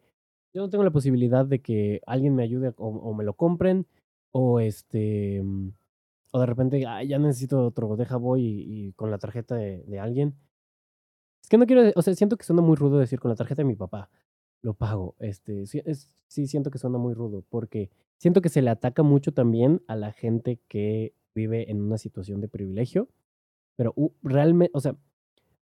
Yo 0.56 0.64
no 0.64 0.70
tengo 0.72 0.84
la 0.84 0.90
posibilidad 0.90 1.46
de 1.46 1.62
que 1.62 2.02
alguien 2.08 2.36
me 2.36 2.42
ayude 2.42 2.74
o, 2.78 3.14
me 3.14 3.24
lo 3.24 3.36
compren. 3.36 3.86
O 4.32 4.60
este. 4.60 5.40
Mm, 5.44 5.70
o 6.32 6.40
de 6.40 6.46
repente, 6.48 6.80
ya 6.82 7.20
necesito 7.20 7.64
otro, 7.64 7.96
deja 7.96 8.18
voy 8.18 8.42
y, 8.44 8.94
con 8.94 9.12
la 9.12 9.20
tarjeta 9.20 9.54
de, 9.54 9.84
de, 9.84 10.00
alguien. 10.00 10.36
Es 11.44 11.50
que 11.50 11.60
no 11.60 11.68
quiero, 11.68 11.92
o 11.96 12.02
sea, 12.02 12.16
siento 12.16 12.38
que 12.38 12.44
suena 12.44 12.64
muy 12.64 12.76
rudo 12.76 12.98
decir 12.98 13.20
con 13.20 13.30
la 13.30 13.36
tarjeta 13.36 13.62
de 13.62 13.68
mi 13.68 13.76
papá 13.76 14.10
lo 14.64 14.74
pago. 14.74 15.16
Este, 15.20 15.68
sí, 15.68 15.82
es, 15.86 16.10
sí 16.28 16.48
siento 16.48 16.72
que 16.72 16.80
suena 16.80 16.98
muy 16.98 17.14
rudo 17.14 17.46
porque 17.50 17.92
siento 18.18 18.42
que 18.42 18.50
se 18.50 18.64
le 18.64 18.72
ataca 18.72 19.04
mucho 19.04 19.32
también 19.32 19.84
a 19.88 19.96
la 19.96 20.12
gente 20.12 20.60
que 20.68 21.14
vive 21.36 21.70
en 21.70 21.82
una 21.82 22.00
situación 22.00 22.42
de 22.42 22.48
privilegio. 22.48 23.10
Pero 23.76 23.94
realmente, 24.24 24.72
o 24.74 24.80
sea, 24.80 24.96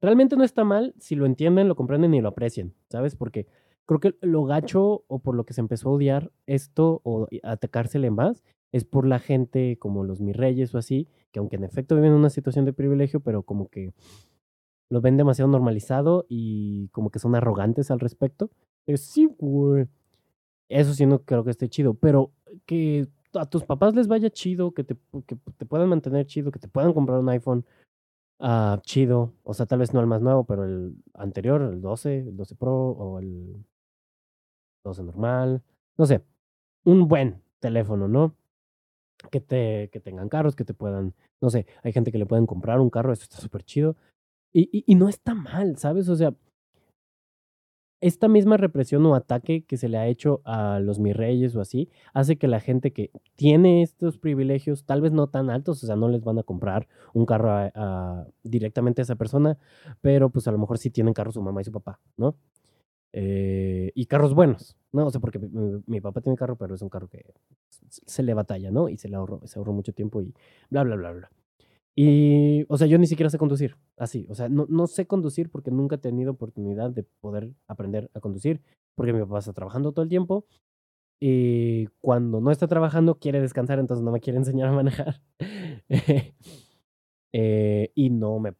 realmente 0.00 0.36
no 0.36 0.44
está 0.44 0.64
mal 0.64 0.94
si 0.98 1.14
lo 1.14 1.26
entienden, 1.26 1.68
lo 1.68 1.76
comprenden 1.76 2.14
y 2.14 2.20
lo 2.20 2.28
aprecian, 2.28 2.74
¿sabes? 2.88 3.16
Porque 3.16 3.46
creo 3.86 4.00
que 4.00 4.14
lo 4.20 4.44
gacho 4.44 5.04
o 5.08 5.18
por 5.18 5.34
lo 5.34 5.44
que 5.44 5.54
se 5.54 5.60
empezó 5.60 5.88
a 5.88 5.92
odiar 5.92 6.30
esto 6.46 7.00
o 7.04 7.26
atacársele 7.42 8.10
más 8.10 8.42
es 8.72 8.84
por 8.84 9.06
la 9.06 9.18
gente 9.18 9.76
como 9.78 10.04
los 10.04 10.20
mis 10.20 10.36
reyes 10.36 10.74
o 10.74 10.78
así, 10.78 11.08
que 11.32 11.40
aunque 11.40 11.56
en 11.56 11.64
efecto 11.64 11.96
viven 11.96 12.12
en 12.12 12.18
una 12.18 12.30
situación 12.30 12.64
de 12.64 12.72
privilegio, 12.72 13.20
pero 13.20 13.42
como 13.42 13.68
que 13.68 13.92
lo 14.90 15.00
ven 15.00 15.16
demasiado 15.16 15.50
normalizado 15.50 16.26
y 16.28 16.88
como 16.88 17.10
que 17.10 17.18
son 17.18 17.34
arrogantes 17.34 17.90
al 17.90 18.00
respecto. 18.00 18.50
Es, 18.86 19.02
sí, 19.02 19.28
güey. 19.38 19.86
Eso 20.68 20.94
sí 20.94 21.04
no 21.06 21.22
creo 21.24 21.42
que 21.42 21.50
esté 21.50 21.68
chido, 21.68 21.94
pero 21.94 22.32
que 22.64 23.08
a 23.34 23.46
tus 23.46 23.64
papás 23.64 23.94
les 23.94 24.08
vaya 24.08 24.30
chido, 24.30 24.72
que 24.72 24.84
te 24.84 24.94
puedan 25.66 25.88
mantener 25.88 26.26
chido, 26.26 26.52
que 26.52 26.60
te 26.60 26.68
puedan 26.68 26.92
comprar 26.92 27.18
un 27.18 27.28
iPhone, 27.28 27.64
Ah, 28.40 28.80
chido. 28.84 29.34
O 29.44 29.52
sea, 29.54 29.66
tal 29.66 29.80
vez 29.80 29.92
no 29.92 30.00
el 30.00 30.06
más 30.06 30.22
nuevo, 30.22 30.44
pero 30.44 30.64
el 30.64 30.96
anterior, 31.14 31.60
el 31.62 31.80
12, 31.82 32.18
el 32.20 32.36
12 32.36 32.54
Pro 32.56 32.72
o 32.74 33.18
el 33.18 33.64
12 34.84 35.02
normal. 35.02 35.62
No 35.98 36.06
sé, 36.06 36.24
un 36.84 37.06
buen 37.08 37.42
teléfono, 37.60 38.08
¿no? 38.08 38.34
Que, 39.30 39.40
te, 39.40 39.90
que 39.92 40.00
tengan 40.00 40.30
carros, 40.30 40.56
que 40.56 40.64
te 40.64 40.72
puedan, 40.74 41.14
no 41.42 41.50
sé, 41.50 41.66
hay 41.82 41.92
gente 41.92 42.10
que 42.10 42.18
le 42.18 42.24
pueden 42.26 42.46
comprar 42.46 42.80
un 42.80 42.88
carro, 42.88 43.12
esto 43.12 43.24
está 43.24 43.36
súper 43.36 43.64
chido. 43.64 43.96
Y, 44.52 44.62
y, 44.72 44.84
y 44.86 44.94
no 44.96 45.08
está 45.08 45.34
mal, 45.34 45.76
¿sabes? 45.76 46.08
O 46.08 46.16
sea, 46.16 46.34
esta 48.00 48.28
misma 48.28 48.56
represión 48.56 49.04
o 49.06 49.14
ataque 49.14 49.64
que 49.64 49.76
se 49.76 49.88
le 49.88 49.98
ha 49.98 50.06
hecho 50.06 50.40
a 50.44 50.80
los 50.80 50.98
mis 50.98 51.16
reyes 51.16 51.54
o 51.54 51.60
así, 51.60 51.90
hace 52.14 52.36
que 52.36 52.48
la 52.48 52.60
gente 52.60 52.92
que 52.92 53.10
tiene 53.36 53.82
estos 53.82 54.18
privilegios, 54.18 54.84
tal 54.84 55.00
vez 55.02 55.12
no 55.12 55.28
tan 55.28 55.50
altos, 55.50 55.82
o 55.82 55.86
sea, 55.86 55.96
no 55.96 56.08
les 56.08 56.24
van 56.24 56.38
a 56.38 56.42
comprar 56.42 56.88
un 57.12 57.26
carro 57.26 57.70
directamente 58.42 59.02
a 59.02 59.04
esa 59.04 59.16
persona, 59.16 59.58
pero 60.00 60.30
pues 60.30 60.48
a 60.48 60.52
lo 60.52 60.58
mejor 60.58 60.78
sí 60.78 60.90
tienen 60.90 61.14
carro 61.14 61.32
su 61.32 61.42
mamá 61.42 61.60
y 61.60 61.64
su 61.64 61.72
papá, 61.72 62.00
¿no? 62.16 62.36
Eh, 63.12 63.90
y 63.94 64.06
carros 64.06 64.34
buenos, 64.34 64.76
¿no? 64.92 65.06
O 65.06 65.10
sea, 65.10 65.20
porque 65.20 65.38
mi, 65.38 66.00
papá 66.00 66.20
tiene 66.20 66.36
carro, 66.36 66.56
pero 66.56 66.74
es 66.74 66.82
un 66.82 66.88
carro 66.88 67.08
que 67.08 67.24
se 67.88 68.22
le 68.22 68.34
batalla, 68.34 68.70
¿no? 68.70 68.88
Y 68.88 68.96
se 68.96 69.08
le 69.08 69.16
ahorró, 69.16 69.40
se 69.46 69.58
ahorró 69.58 69.72
mucho 69.72 69.92
tiempo 69.92 70.22
y 70.22 70.32
bla, 70.70 70.84
bla, 70.84 70.96
bla, 70.96 71.12
bla. 71.12 71.30
Y, 72.02 72.64
o 72.70 72.78
sea, 72.78 72.86
yo 72.86 72.96
ni 72.96 73.06
siquiera 73.06 73.28
sé 73.28 73.36
conducir, 73.36 73.76
así, 73.98 74.26
o 74.30 74.34
sea, 74.34 74.48
no, 74.48 74.64
no 74.70 74.86
sé 74.86 75.06
conducir 75.06 75.50
porque 75.50 75.70
nunca 75.70 75.96
he 75.96 75.98
tenido 75.98 76.30
oportunidad 76.32 76.90
de 76.90 77.02
poder 77.02 77.52
aprender 77.66 78.10
a 78.14 78.20
conducir, 78.20 78.62
porque 78.94 79.12
mi 79.12 79.20
papá 79.20 79.40
está 79.40 79.52
trabajando 79.52 79.92
todo 79.92 80.02
el 80.02 80.08
tiempo 80.08 80.46
y 81.20 81.88
cuando 82.00 82.40
no 82.40 82.50
está 82.50 82.68
trabajando 82.68 83.18
quiere 83.18 83.42
descansar, 83.42 83.78
entonces 83.78 84.02
no 84.02 84.12
me 84.12 84.20
quiere 84.20 84.38
enseñar 84.38 84.68
a 84.68 84.72
manejar. 84.72 85.20
eh, 87.34 87.92
y 87.94 88.08
no 88.08 88.38
me 88.38 88.54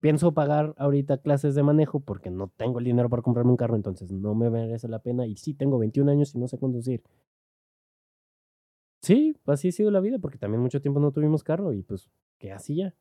pienso 0.00 0.34
pagar 0.34 0.74
ahorita 0.76 1.22
clases 1.22 1.54
de 1.54 1.62
manejo 1.62 2.00
porque 2.00 2.30
no 2.30 2.52
tengo 2.54 2.80
el 2.80 2.84
dinero 2.84 3.08
para 3.08 3.22
comprarme 3.22 3.52
un 3.52 3.56
carro, 3.56 3.76
entonces 3.76 4.12
no 4.12 4.34
me 4.34 4.50
merece 4.50 4.88
la 4.88 4.98
pena. 4.98 5.26
Y 5.26 5.36
sí, 5.36 5.54
tengo 5.54 5.78
21 5.78 6.10
años 6.10 6.34
y 6.34 6.38
no 6.38 6.48
sé 6.48 6.58
conducir. 6.58 7.02
Sí, 9.08 9.34
así 9.46 9.68
ha 9.68 9.72
sido 9.72 9.90
la 9.90 10.00
vida, 10.00 10.18
porque 10.18 10.36
también 10.36 10.60
mucho 10.60 10.82
tiempo 10.82 11.00
no 11.00 11.12
tuvimos 11.12 11.42
carro 11.42 11.72
y 11.72 11.82
pues, 11.82 12.10
¿qué 12.36 12.52
hacía? 12.52 12.94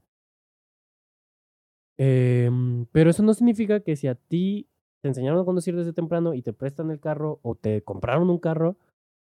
Em, 1.97 2.85
pero 2.93 3.09
eso 3.09 3.23
no 3.23 3.33
significa 3.33 3.81
que 3.81 3.97
si 3.97 4.07
a 4.07 4.15
ti 4.15 4.69
te 5.01 5.09
enseñaron 5.09 5.41
a 5.41 5.43
conducir 5.43 5.75
desde 5.75 5.91
temprano 5.91 6.33
y 6.33 6.41
te 6.41 6.53
prestan 6.53 6.91
el 6.91 7.01
carro 7.01 7.41
o 7.43 7.55
te 7.55 7.81
compraron 7.83 8.29
un 8.29 8.37
carro, 8.39 8.77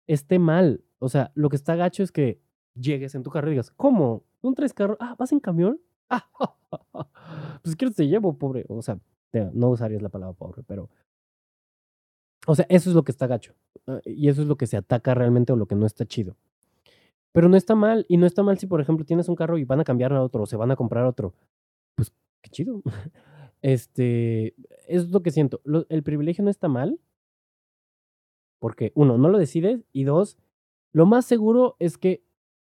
esté 0.08 0.40
mal. 0.40 0.84
O 0.98 1.10
sea, 1.10 1.32
lo 1.36 1.50
que 1.50 1.58
está 1.58 1.76
gacho 1.76 2.02
es 2.02 2.12
que 2.12 2.42
llegues 2.74 3.14
en 3.14 3.22
tu 3.22 3.30
carro 3.30 3.50
y 3.50 3.52
digas, 3.52 3.70
¿cómo? 3.70 4.24
¿No 4.42 4.52
traes 4.56 4.74
carro? 4.74 4.98
Ah, 5.00 5.16
¿vas 5.20 5.32
en 5.32 5.42
camión? 5.42 5.80
Pues 7.62 7.76
quiero 7.76 7.94
te 7.94 8.08
llevo, 8.08 8.36
pobre. 8.40 8.66
O 8.68 8.82
sea, 8.82 9.00
no 9.54 9.70
usarías 9.70 10.02
la 10.02 10.10
palabra 10.10 10.36
pobre, 10.36 10.64
pero... 10.64 10.90
O 12.48 12.56
sea, 12.56 12.66
eso 12.68 12.90
es 12.90 12.96
lo 12.96 13.04
que 13.04 13.12
está 13.12 13.28
gacho. 13.28 13.54
Ah, 13.86 14.02
y 14.06 14.28
eso 14.30 14.42
es 14.42 14.48
lo 14.48 14.58
que 14.58 14.66
se 14.66 14.76
ataca 14.76 15.14
realmente 15.14 15.54
o 15.54 15.56
lo 15.56 15.68
que 15.68 15.76
no 15.76 15.86
está 15.86 16.06
chido. 16.06 16.36
Pero 17.34 17.50
no 17.50 17.58
está 17.58 17.76
mal. 17.76 18.06
Y 18.08 18.18
no 18.18 18.26
está 18.26 18.44
mal 18.44 18.58
si, 18.58 18.68
por 18.68 18.80
ejemplo, 18.80 19.06
tienes 19.06 19.28
un 19.28 19.36
carro 19.36 19.58
y 19.58 19.66
van 19.66 19.82
a 19.82 19.84
cambiar 19.84 20.14
a 20.14 20.24
otro 20.24 20.44
o 20.44 20.46
se 20.46 20.56
van 20.56 20.72
a 20.72 20.76
comprar 20.76 21.06
otro. 21.06 21.34
Pues 21.96 22.14
qué 22.42 22.50
chido. 22.50 22.82
Este, 23.66 24.56
es 24.90 25.10
lo 25.10 25.24
que 25.24 25.32
siento. 25.32 25.62
el 25.88 26.04
privilegio 26.04 26.44
no 26.44 26.50
está 26.50 26.68
mal. 26.68 27.00
Porque, 28.60 28.92
uno, 28.94 29.18
no 29.18 29.30
lo 29.30 29.38
decides. 29.38 29.86
Y 29.94 30.04
dos, 30.04 30.38
lo 30.92 31.06
más 31.06 31.26
seguro 31.26 31.78
es 31.80 31.98
que 31.98 32.26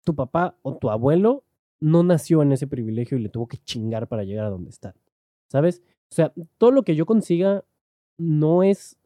tu 0.03 0.16
papá 0.16 0.57
o 0.64 0.78
tu 0.78 0.89
abuelo 0.89 1.43
no 1.80 2.01
nació 2.01 2.41
en 2.41 2.53
ese 2.53 2.66
privilegio 2.66 3.20
y 3.20 3.22
le 3.22 3.30
tuvo 3.30 3.47
que 3.47 3.57
chingar 3.57 4.07
para 4.07 4.24
llegar 4.24 4.45
a 4.45 4.49
donde 4.49 4.72
está. 4.72 4.95
¿Sabes? 5.51 5.84
O 6.12 6.16
sea, 6.16 6.34
todo 6.57 6.72
lo 6.72 6.82
que 6.82 6.95
yo 6.95 7.05
consiga 7.05 7.64
no 8.18 8.64
es 8.64 8.99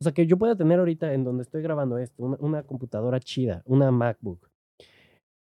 o 0.00 0.04
sea, 0.04 0.12
que 0.12 0.26
yo 0.26 0.36
pueda 0.36 0.56
tener 0.56 0.78
ahorita 0.78 1.14
en 1.14 1.24
donde 1.24 1.42
estoy 1.42 1.62
grabando 1.62 1.96
esto, 1.98 2.22
una, 2.22 2.36
una, 2.40 2.62
computadora 2.62 3.18
chida, 3.18 3.62
una 3.64 3.90
MacBook, 3.90 4.50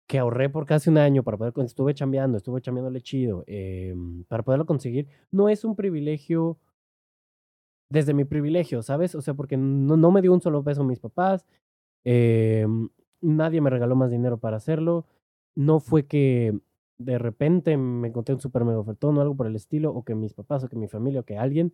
que 0.07 0.19
ahorré 0.19 0.49
por 0.49 0.65
casi 0.65 0.89
un 0.89 0.97
año 0.97 1.23
para 1.23 1.37
poder, 1.37 1.53
estuve 1.65 1.93
chambeando, 1.93 2.37
estuve 2.37 2.61
chambeándole 2.61 3.01
chido, 3.01 3.43
em, 3.47 4.23
para 4.25 4.43
poderlo 4.43 4.65
conseguir, 4.65 5.07
no 5.31 5.49
es 5.49 5.65
un 5.65 5.75
privilegio 5.75 6.59
desde 7.89 8.13
mi 8.13 8.25
privilegio, 8.25 8.81
¿sabes? 8.81 9.15
O 9.15 9.21
sea, 9.21 9.33
porque 9.33 9.57
no, 9.57 9.97
no 9.97 10.11
me 10.11 10.21
dio 10.21 10.33
un 10.33 10.41
solo 10.41 10.63
peso 10.63 10.83
mis 10.83 10.99
papás, 10.99 11.45
em, 12.03 12.89
nadie 13.21 13.61
me 13.61 13.69
regaló 13.69 13.95
más 13.95 14.11
dinero 14.11 14.37
para 14.39 14.57
hacerlo, 14.57 15.05
no 15.55 15.79
fue 15.79 16.05
que 16.07 16.59
de 16.97 17.17
repente 17.19 17.77
me 17.77 18.07
encontré 18.09 18.35
un 18.35 18.41
super 18.41 18.63
mega 18.65 18.79
ofertón 18.79 19.17
o 19.17 19.21
algo 19.21 19.35
por 19.35 19.47
el 19.47 19.55
estilo, 19.55 19.91
o 19.93 20.03
que 20.03 20.15
mis 20.15 20.33
papás, 20.33 20.63
o 20.63 20.69
que 20.69 20.77
mi 20.77 20.87
familia, 20.87 21.21
o 21.21 21.23
que 21.25 21.37
alguien. 21.37 21.73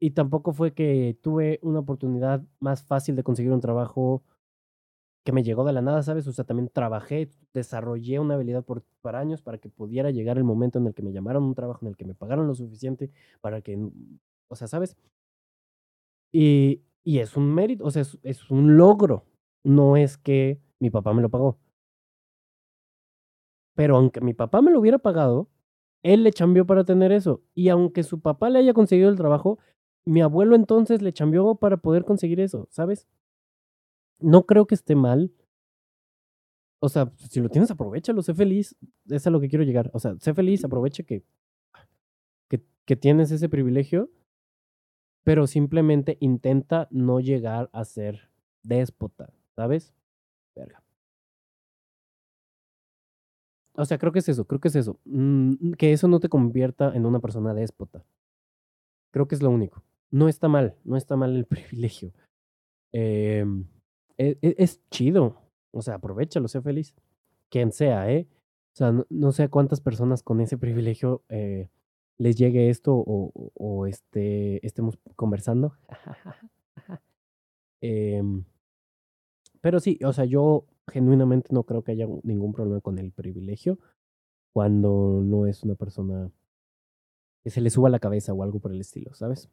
Y 0.00 0.10
tampoco 0.12 0.52
fue 0.52 0.74
que 0.74 1.16
tuve 1.22 1.58
una 1.62 1.78
oportunidad 1.80 2.42
más 2.60 2.82
fácil 2.82 3.14
de 3.16 3.22
conseguir 3.22 3.52
un 3.52 3.60
trabajo 3.60 4.22
que 5.24 5.32
me 5.32 5.42
llegó 5.42 5.64
de 5.64 5.72
la 5.72 5.82
nada, 5.82 6.02
¿sabes? 6.02 6.26
O 6.26 6.32
sea, 6.32 6.44
también 6.44 6.68
trabajé, 6.72 7.30
desarrollé 7.54 8.18
una 8.18 8.34
habilidad 8.34 8.64
por, 8.64 8.82
por 9.00 9.16
años 9.16 9.42
para 9.42 9.58
que 9.58 9.68
pudiera 9.68 10.10
llegar 10.10 10.36
el 10.38 10.44
momento 10.44 10.78
en 10.78 10.86
el 10.86 10.94
que 10.94 11.02
me 11.02 11.12
llamaron 11.12 11.44
un 11.44 11.54
trabajo, 11.54 11.80
en 11.82 11.90
el 11.90 11.96
que 11.96 12.04
me 12.04 12.14
pagaron 12.14 12.46
lo 12.46 12.54
suficiente 12.54 13.10
para 13.40 13.60
que, 13.62 13.78
o 14.48 14.56
sea, 14.56 14.66
¿sabes? 14.68 14.96
Y, 16.32 16.82
y 17.04 17.18
es 17.18 17.36
un 17.36 17.54
mérito, 17.54 17.84
o 17.84 17.90
sea, 17.90 18.02
es, 18.02 18.18
es 18.22 18.50
un 18.50 18.76
logro. 18.76 19.24
No 19.64 19.96
es 19.96 20.18
que 20.18 20.60
mi 20.80 20.90
papá 20.90 21.12
me 21.14 21.22
lo 21.22 21.30
pagó. 21.30 21.58
Pero 23.74 23.96
aunque 23.96 24.20
mi 24.20 24.34
papá 24.34 24.60
me 24.62 24.70
lo 24.70 24.80
hubiera 24.80 24.98
pagado, 24.98 25.48
él 26.02 26.24
le 26.24 26.32
chambeó 26.32 26.66
para 26.66 26.84
tener 26.84 27.12
eso. 27.12 27.42
Y 27.54 27.68
aunque 27.68 28.02
su 28.02 28.20
papá 28.20 28.50
le 28.50 28.58
haya 28.58 28.74
conseguido 28.74 29.08
el 29.10 29.16
trabajo, 29.16 29.58
mi 30.04 30.20
abuelo 30.20 30.56
entonces 30.56 31.00
le 31.02 31.12
chambeó 31.12 31.54
para 31.56 31.76
poder 31.78 32.04
conseguir 32.04 32.40
eso, 32.40 32.66
¿sabes? 32.70 33.06
No 34.18 34.46
creo 34.46 34.66
que 34.66 34.74
esté 34.74 34.94
mal. 34.94 35.32
O 36.80 36.88
sea, 36.88 37.12
si 37.16 37.40
lo 37.40 37.48
tienes, 37.48 37.70
aprovechalo, 37.70 38.22
sé 38.22 38.34
feliz. 38.34 38.76
Es 39.08 39.26
a 39.26 39.30
lo 39.30 39.40
que 39.40 39.48
quiero 39.48 39.64
llegar. 39.64 39.90
O 39.92 39.98
sea, 39.98 40.16
sé 40.18 40.34
feliz, 40.34 40.64
aproveche 40.64 41.04
que, 41.04 41.24
que, 42.48 42.62
que 42.84 42.96
tienes 42.96 43.30
ese 43.30 43.48
privilegio, 43.48 44.10
pero 45.24 45.46
simplemente 45.46 46.16
intenta 46.20 46.88
no 46.90 47.20
llegar 47.20 47.70
a 47.72 47.84
ser 47.84 48.30
déspota, 48.62 49.32
¿sabes? 49.54 49.94
Verga. 50.54 50.82
O 53.74 53.84
sea, 53.84 53.98
creo 53.98 54.12
que 54.12 54.18
es 54.18 54.28
eso, 54.28 54.44
creo 54.46 54.60
que 54.60 54.68
es 54.68 54.76
eso. 54.76 54.98
Mm, 55.04 55.72
que 55.72 55.92
eso 55.92 56.08
no 56.08 56.20
te 56.20 56.28
convierta 56.28 56.94
en 56.94 57.06
una 57.06 57.20
persona 57.20 57.54
déspota. 57.54 58.04
Creo 59.10 59.26
que 59.28 59.34
es 59.34 59.42
lo 59.42 59.50
único. 59.50 59.82
No 60.10 60.28
está 60.28 60.48
mal, 60.48 60.76
no 60.84 60.96
está 60.96 61.16
mal 61.16 61.34
el 61.34 61.46
privilegio. 61.46 62.12
Eh, 62.92 63.44
es, 64.30 64.54
es, 64.58 64.80
chido. 64.90 65.36
O 65.72 65.82
sea, 65.82 65.94
aprovechalo, 65.94 66.48
sé 66.48 66.60
feliz. 66.62 66.94
Quien 67.50 67.72
sea, 67.72 68.10
¿eh? 68.10 68.28
O 68.74 68.76
sea, 68.76 68.92
no, 69.08 69.32
sé 69.32 69.44
a 69.44 69.48
cuántas 69.48 69.80
personas 69.80 70.22
con 70.22 70.40
ese 70.40 70.56
privilegio 70.58 71.24
eh, 71.28 71.68
les 72.18 72.36
llegue 72.36 72.70
esto 72.70 72.94
o, 72.94 73.32
o 73.54 73.86
este, 73.86 74.64
estemos 74.66 74.98
conversando. 75.16 75.76
eh, 77.82 78.22
pero 79.60 79.80
sí, 79.80 79.98
o 80.04 80.12
sea, 80.12 80.24
yo 80.24 80.66
genuinamente 80.88 81.48
no 81.52 81.64
creo 81.64 81.82
que 81.82 81.92
haya 81.92 82.06
ningún 82.22 82.52
problema 82.52 82.80
con 82.80 82.98
el 82.98 83.12
privilegio 83.12 83.78
cuando 84.52 85.22
no 85.22 85.46
es 85.46 85.62
una 85.62 85.74
persona 85.74 86.30
que 87.42 87.50
se 87.50 87.60
le 87.60 87.70
suba 87.70 87.88
la 87.88 87.98
cabeza 87.98 88.32
o 88.32 88.42
algo 88.42 88.60
por 88.60 88.72
el 88.72 88.80
estilo, 88.80 89.14
¿sabes? 89.14 89.50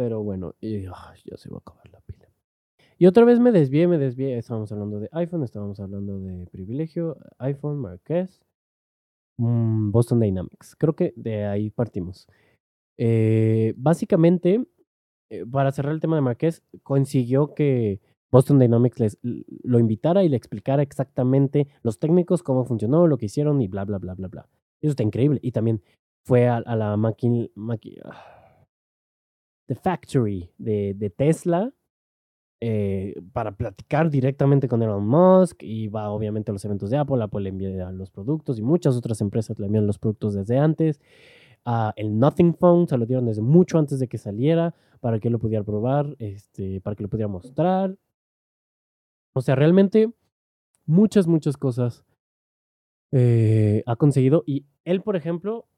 Pero 0.00 0.22
bueno, 0.22 0.54
y, 0.62 0.80
ya 0.80 1.36
se 1.36 1.50
va 1.50 1.58
a 1.58 1.60
acabar 1.60 1.86
la 1.92 2.00
pila. 2.00 2.26
Y 2.96 3.04
otra 3.04 3.26
vez 3.26 3.38
me 3.38 3.52
desvié, 3.52 3.86
me 3.86 3.98
desvié. 3.98 4.38
Estábamos 4.38 4.72
hablando 4.72 4.98
de 4.98 5.10
iPhone, 5.12 5.42
estábamos 5.42 5.78
hablando 5.78 6.18
de 6.20 6.46
privilegio, 6.46 7.18
iPhone, 7.36 7.76
Marqués, 7.76 8.40
mmm, 9.36 9.90
Boston 9.90 10.20
Dynamics. 10.20 10.74
Creo 10.78 10.96
que 10.96 11.12
de 11.16 11.44
ahí 11.44 11.68
partimos. 11.68 12.26
Eh, 12.96 13.74
básicamente, 13.76 14.66
eh, 15.28 15.44
para 15.44 15.70
cerrar 15.70 15.92
el 15.92 16.00
tema 16.00 16.16
de 16.16 16.22
Marqués, 16.22 16.62
consiguió 16.82 17.52
que 17.52 18.00
Boston 18.32 18.58
Dynamics 18.58 19.00
les, 19.00 19.18
lo 19.22 19.78
invitara 19.78 20.24
y 20.24 20.30
le 20.30 20.38
explicara 20.38 20.82
exactamente 20.82 21.68
los 21.82 21.98
técnicos, 21.98 22.42
cómo 22.42 22.64
funcionó, 22.64 23.06
lo 23.06 23.18
que 23.18 23.26
hicieron 23.26 23.60
y 23.60 23.68
bla, 23.68 23.84
bla, 23.84 23.98
bla, 23.98 24.14
bla, 24.14 24.28
bla. 24.28 24.48
Eso 24.80 24.92
está 24.92 25.02
increíble. 25.02 25.40
Y 25.42 25.52
también 25.52 25.82
fue 26.24 26.48
a, 26.48 26.56
a 26.56 26.74
la 26.74 26.96
máquina, 26.96 27.48
ah, 28.04 28.39
The 29.70 29.76
Factory 29.76 30.50
de, 30.58 31.12
Tesla 31.16 31.72
eh, 32.60 33.14
para 33.32 33.52
platicar 33.52 34.10
directamente 34.10 34.66
con 34.66 34.82
Elon 34.82 35.06
Musk 35.06 35.62
y 35.62 35.86
va 35.86 36.10
obviamente 36.10 36.50
a 36.50 36.54
los 36.54 36.64
eventos 36.64 36.90
de 36.90 36.96
Apple, 36.96 37.22
Apple 37.22 37.42
le 37.42 37.50
envía 37.50 37.92
los 37.92 38.10
productos 38.10 38.58
y 38.58 38.62
muchas 38.62 38.96
otras 38.96 39.20
empresas 39.20 39.60
le 39.60 39.66
envían 39.66 39.86
los 39.86 40.00
productos 40.00 40.34
desde 40.34 40.58
antes. 40.58 41.00
Uh, 41.64 41.92
el 41.94 42.18
Nothing 42.18 42.54
Phone 42.54 42.88
se 42.88 42.98
lo 42.98 43.06
dieron 43.06 43.26
desde 43.26 43.42
mucho 43.42 43.78
antes 43.78 44.00
de 44.00 44.08
que 44.08 44.18
saliera 44.18 44.74
para 44.98 45.20
que 45.20 45.30
lo 45.30 45.38
pudiera 45.38 45.62
probar, 45.62 46.16
este, 46.18 46.80
para 46.80 46.96
que 46.96 47.04
lo 47.04 47.08
pudiera 47.08 47.28
mostrar. 47.28 47.96
O 49.34 49.40
sea, 49.40 49.54
realmente 49.54 50.12
muchas, 50.84 51.28
muchas 51.28 51.56
cosas 51.56 52.04
eh, 53.12 53.84
ha 53.86 53.94
conseguido. 53.94 54.42
Y 54.46 54.66
él, 54.84 55.00
por 55.00 55.14
ejemplo, 55.14 55.68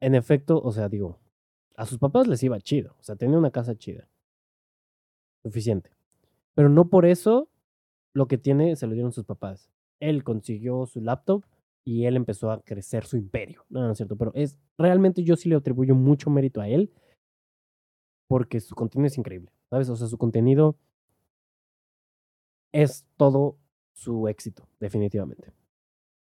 en 0.00 0.16
efecto, 0.16 0.60
o 0.60 0.72
sea, 0.72 0.88
digo, 0.88 1.20
a 1.76 1.86
sus 1.86 1.98
papás 1.98 2.26
les 2.26 2.42
iba 2.42 2.60
chido. 2.60 2.96
O 2.98 3.02
sea, 3.02 3.16
tenía 3.16 3.38
una 3.38 3.50
casa 3.50 3.76
chida. 3.76 4.08
Suficiente. 5.44 5.90
Pero 6.54 6.68
no 6.68 6.88
por 6.88 7.06
eso 7.06 7.48
lo 8.14 8.26
que 8.26 8.38
tiene 8.38 8.76
se 8.76 8.86
lo 8.86 8.94
dieron 8.94 9.12
sus 9.12 9.24
papás. 9.24 9.70
Él 10.00 10.24
consiguió 10.24 10.86
su 10.86 11.00
laptop 11.00 11.44
y 11.84 12.06
él 12.06 12.16
empezó 12.16 12.50
a 12.50 12.62
crecer 12.62 13.04
su 13.04 13.16
imperio. 13.16 13.64
No, 13.68 13.82
no 13.82 13.92
es 13.92 13.98
cierto, 13.98 14.16
pero 14.16 14.32
es 14.34 14.58
realmente 14.78 15.22
yo 15.22 15.36
sí 15.36 15.48
le 15.48 15.56
atribuyo 15.56 15.94
mucho 15.94 16.30
mérito 16.30 16.60
a 16.60 16.68
él 16.68 16.90
porque 18.28 18.60
su 18.60 18.74
contenido 18.74 19.06
es 19.06 19.18
increíble, 19.18 19.52
¿sabes? 19.70 19.88
O 19.88 19.96
sea, 19.96 20.08
su 20.08 20.18
contenido 20.18 20.76
es 22.72 23.06
todo 23.16 23.58
su 23.92 24.28
éxito, 24.28 24.68
definitivamente. 24.80 25.52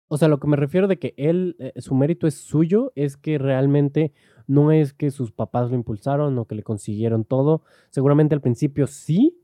O 0.09 0.17
sea, 0.17 0.27
lo 0.27 0.39
que 0.39 0.47
me 0.47 0.57
refiero 0.57 0.87
de 0.87 0.99
que 0.99 1.13
él, 1.17 1.55
eh, 1.59 1.73
su 1.77 1.95
mérito 1.95 2.27
es 2.27 2.35
suyo, 2.35 2.91
es 2.95 3.15
que 3.15 3.37
realmente 3.37 4.11
no 4.47 4.71
es 4.71 4.93
que 4.93 5.11
sus 5.11 5.31
papás 5.31 5.69
lo 5.69 5.75
impulsaron 5.75 6.37
o 6.37 6.45
que 6.45 6.55
le 6.55 6.63
consiguieron 6.63 7.23
todo. 7.25 7.63
Seguramente 7.91 8.35
al 8.35 8.41
principio 8.41 8.87
sí. 8.87 9.39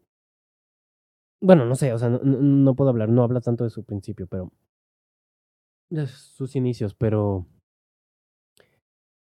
Bueno, 1.42 1.66
no 1.66 1.76
sé, 1.76 1.94
o 1.94 1.98
sea, 1.98 2.10
no, 2.10 2.76
puedo 2.76 2.90
hablar, 2.90 3.10
no 3.10 3.24
habla 3.24 3.40
tanto 3.42 3.64
de 3.64 3.70
su 3.70 3.84
principio, 3.84 4.28
pero... 4.28 4.52
De 5.90 6.08
sus 6.08 6.56
inicios, 6.56 6.96
pero 6.96 7.46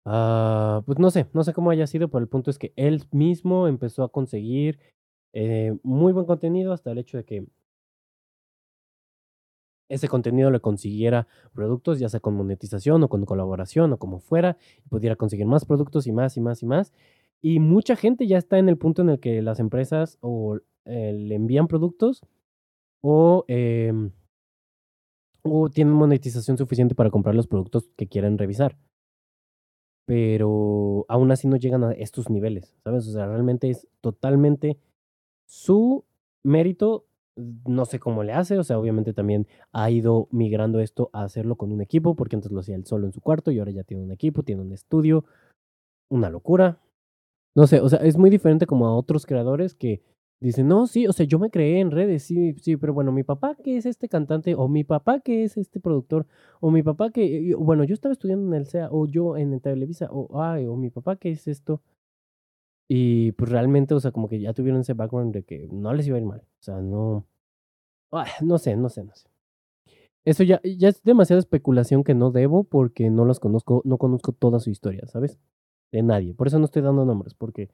Ah, 0.10 0.84
pues 0.86 1.00
no 1.00 1.12
sé, 1.12 1.28
no 1.34 1.44
sé 1.44 1.52
cómo 1.52 1.70
haya 1.70 1.86
sido, 1.86 2.08
pero 2.08 2.22
el 2.22 2.30
punto 2.30 2.50
es 2.50 2.58
que 2.58 2.72
él 2.78 3.04
mismo 3.12 3.68
empezó 3.68 4.04
a 4.04 4.10
conseguir 4.12 4.80
eh, 5.34 5.78
muy 5.84 6.14
buen 6.14 6.26
contenido 6.26 6.72
hasta 6.72 6.92
el 6.92 6.98
hecho 7.00 7.18
de 7.18 7.26
que 7.26 7.46
ese 9.90 10.08
contenido 10.08 10.52
le 10.52 10.60
consiguiera 10.60 11.28
productos, 11.54 12.00
ya 12.00 12.10
sea 12.10 12.20
con 12.20 12.36
monetización 12.36 13.04
o 13.04 13.10
con 13.10 13.26
colaboración 13.26 13.94
o 13.94 13.98
como 13.98 14.20
fuera, 14.20 14.58
y 14.86 14.90
pudiera 14.90 15.16
conseguir 15.16 15.46
más 15.46 15.66
productos 15.66 16.08
y 16.08 16.12
más 16.12 16.38
y 16.38 16.42
más 16.42 16.64
y 16.64 16.66
más. 16.66 16.94
Y 17.42 17.60
mucha 17.60 17.96
gente 17.96 18.28
ya 18.28 18.38
está 18.38 18.58
en 18.58 18.70
el 18.70 18.78
punto 18.78 19.02
en 19.02 19.10
el 19.10 19.20
que 19.20 19.42
las 19.42 19.60
empresas 19.60 20.18
o 20.22 20.58
eh, 20.86 21.14
le 21.14 21.36
envían 21.36 21.68
productos 21.68 22.22
o, 23.02 23.46
eh, 23.48 23.94
o 25.44 25.70
tienen 25.70 25.94
monetización 25.94 26.58
suficiente 26.58 26.96
para 26.96 27.12
comprar 27.12 27.36
los 27.36 27.48
productos 27.48 27.90
que 27.96 28.08
quieren 28.08 28.38
revisar 28.38 28.78
pero 30.08 31.06
aún 31.10 31.32
así 31.32 31.50
no 31.50 31.58
llegan 31.58 31.84
a 31.84 31.92
estos 31.92 32.30
niveles, 32.30 32.74
¿sabes? 32.86 33.06
O 33.10 33.12
sea, 33.12 33.28
realmente 33.28 33.70
es 33.70 33.90
totalmente 34.00 34.80
su 35.46 36.06
mérito, 36.44 37.07
no 37.66 37.86
sé 37.86 38.00
cómo 38.00 38.24
le 38.24 38.34
hace, 38.34 38.58
o 38.58 38.64
sea, 38.64 38.80
obviamente 38.80 39.14
también 39.14 39.48
ha 39.72 39.90
ido 39.90 40.28
migrando 40.32 40.80
esto 40.80 41.10
a 41.14 41.24
hacerlo 41.24 41.56
con 41.56 41.72
un 41.72 41.82
equipo, 41.82 42.16
porque 42.16 42.36
antes 42.36 42.52
lo 42.52 42.60
hacía 42.60 42.76
él 42.76 42.86
solo 42.86 43.06
en 43.06 43.14
su 43.14 43.22
cuarto 43.22 43.52
y 43.52 43.60
ahora 43.60 43.72
ya 43.72 43.84
tiene 43.84 44.04
un 44.04 44.12
equipo, 44.12 44.44
tiene 44.44 44.62
un 44.62 44.74
estudio, 44.74 45.26
una 46.10 46.30
locura. 46.30 46.80
No 47.56 47.68
sé, 47.68 47.80
o 47.82 47.90
sea, 47.90 48.00
es 48.00 48.18
muy 48.18 48.30
diferente 48.30 48.66
como 48.66 48.88
a 48.88 48.96
otros 48.96 49.26
creadores 49.26 49.74
que 49.74 50.02
Dice, 50.40 50.64
no, 50.64 50.86
sí, 50.86 51.08
o 51.08 51.14
sea, 51.14 51.26
yo 51.26 51.40
me 51.40 51.50
creé 51.50 51.80
en 51.80 51.90
redes, 51.90 52.22
sí, 52.24 52.54
sí, 52.62 52.78
pero 52.78 52.94
bueno, 52.94 53.12
mi 53.12 53.24
papá 53.24 53.56
que 53.56 53.76
es 53.76 53.88
este 53.88 54.08
cantante, 54.08 54.54
o 54.54 54.68
mi 54.68 54.84
papá 54.84 55.20
que 55.20 55.44
es 55.44 55.58
este 55.58 55.80
productor, 55.80 56.28
o 56.60 56.70
mi 56.70 56.84
papá 56.84 57.10
que, 57.10 57.56
bueno, 57.58 57.84
yo 57.86 57.96
estaba 57.96 58.14
estudiando 58.14 58.46
en 58.48 58.54
el 58.54 58.68
SEA, 58.68 58.90
o 58.92 59.08
yo 59.08 59.36
en 59.36 59.54
el 59.54 59.62
Televisa, 59.62 60.10
o, 60.12 60.40
ay, 60.40 60.68
o 60.68 60.76
mi 60.76 60.92
papá 60.92 61.16
que 61.16 61.32
es 61.32 61.48
esto. 61.48 61.82
Y 62.88 63.34
pues 63.34 63.52
realmente, 63.52 63.94
o 63.94 64.00
sea, 64.00 64.12
como 64.12 64.30
que 64.30 64.40
ya 64.40 64.54
tuvieron 64.54 64.82
ese 64.82 64.94
background 64.94 65.34
de 65.34 65.44
que 65.44 65.68
no 65.72 65.94
les 65.94 66.08
iba 66.08 66.18
a 66.18 66.20
ir 66.20 66.26
mal. 66.26 66.40
O 66.40 66.64
sea, 66.64 66.82
no, 66.82 67.26
ay, 68.12 68.30
no 68.42 68.58
sé, 68.58 68.76
no 68.78 68.90
sé, 68.90 69.04
no 69.04 69.16
sé. 69.16 69.28
Eso 70.26 70.44
ya, 70.44 70.62
ya 70.64 70.90
es 70.90 71.04
demasiada 71.04 71.40
especulación 71.40 72.04
que 72.04 72.14
no 72.14 72.32
debo 72.32 72.64
porque 72.66 73.10
no 73.10 73.26
los 73.26 73.40
conozco, 73.40 73.82
no 73.86 73.98
conozco 73.98 74.34
toda 74.34 74.60
su 74.60 74.70
historia, 74.70 75.08
¿sabes? 75.08 75.40
De 75.92 76.04
nadie. 76.04 76.34
Por 76.34 76.48
eso 76.48 76.60
no 76.60 76.66
estoy 76.66 76.82
dando 76.82 77.06
nombres, 77.06 77.34
porque 77.34 77.70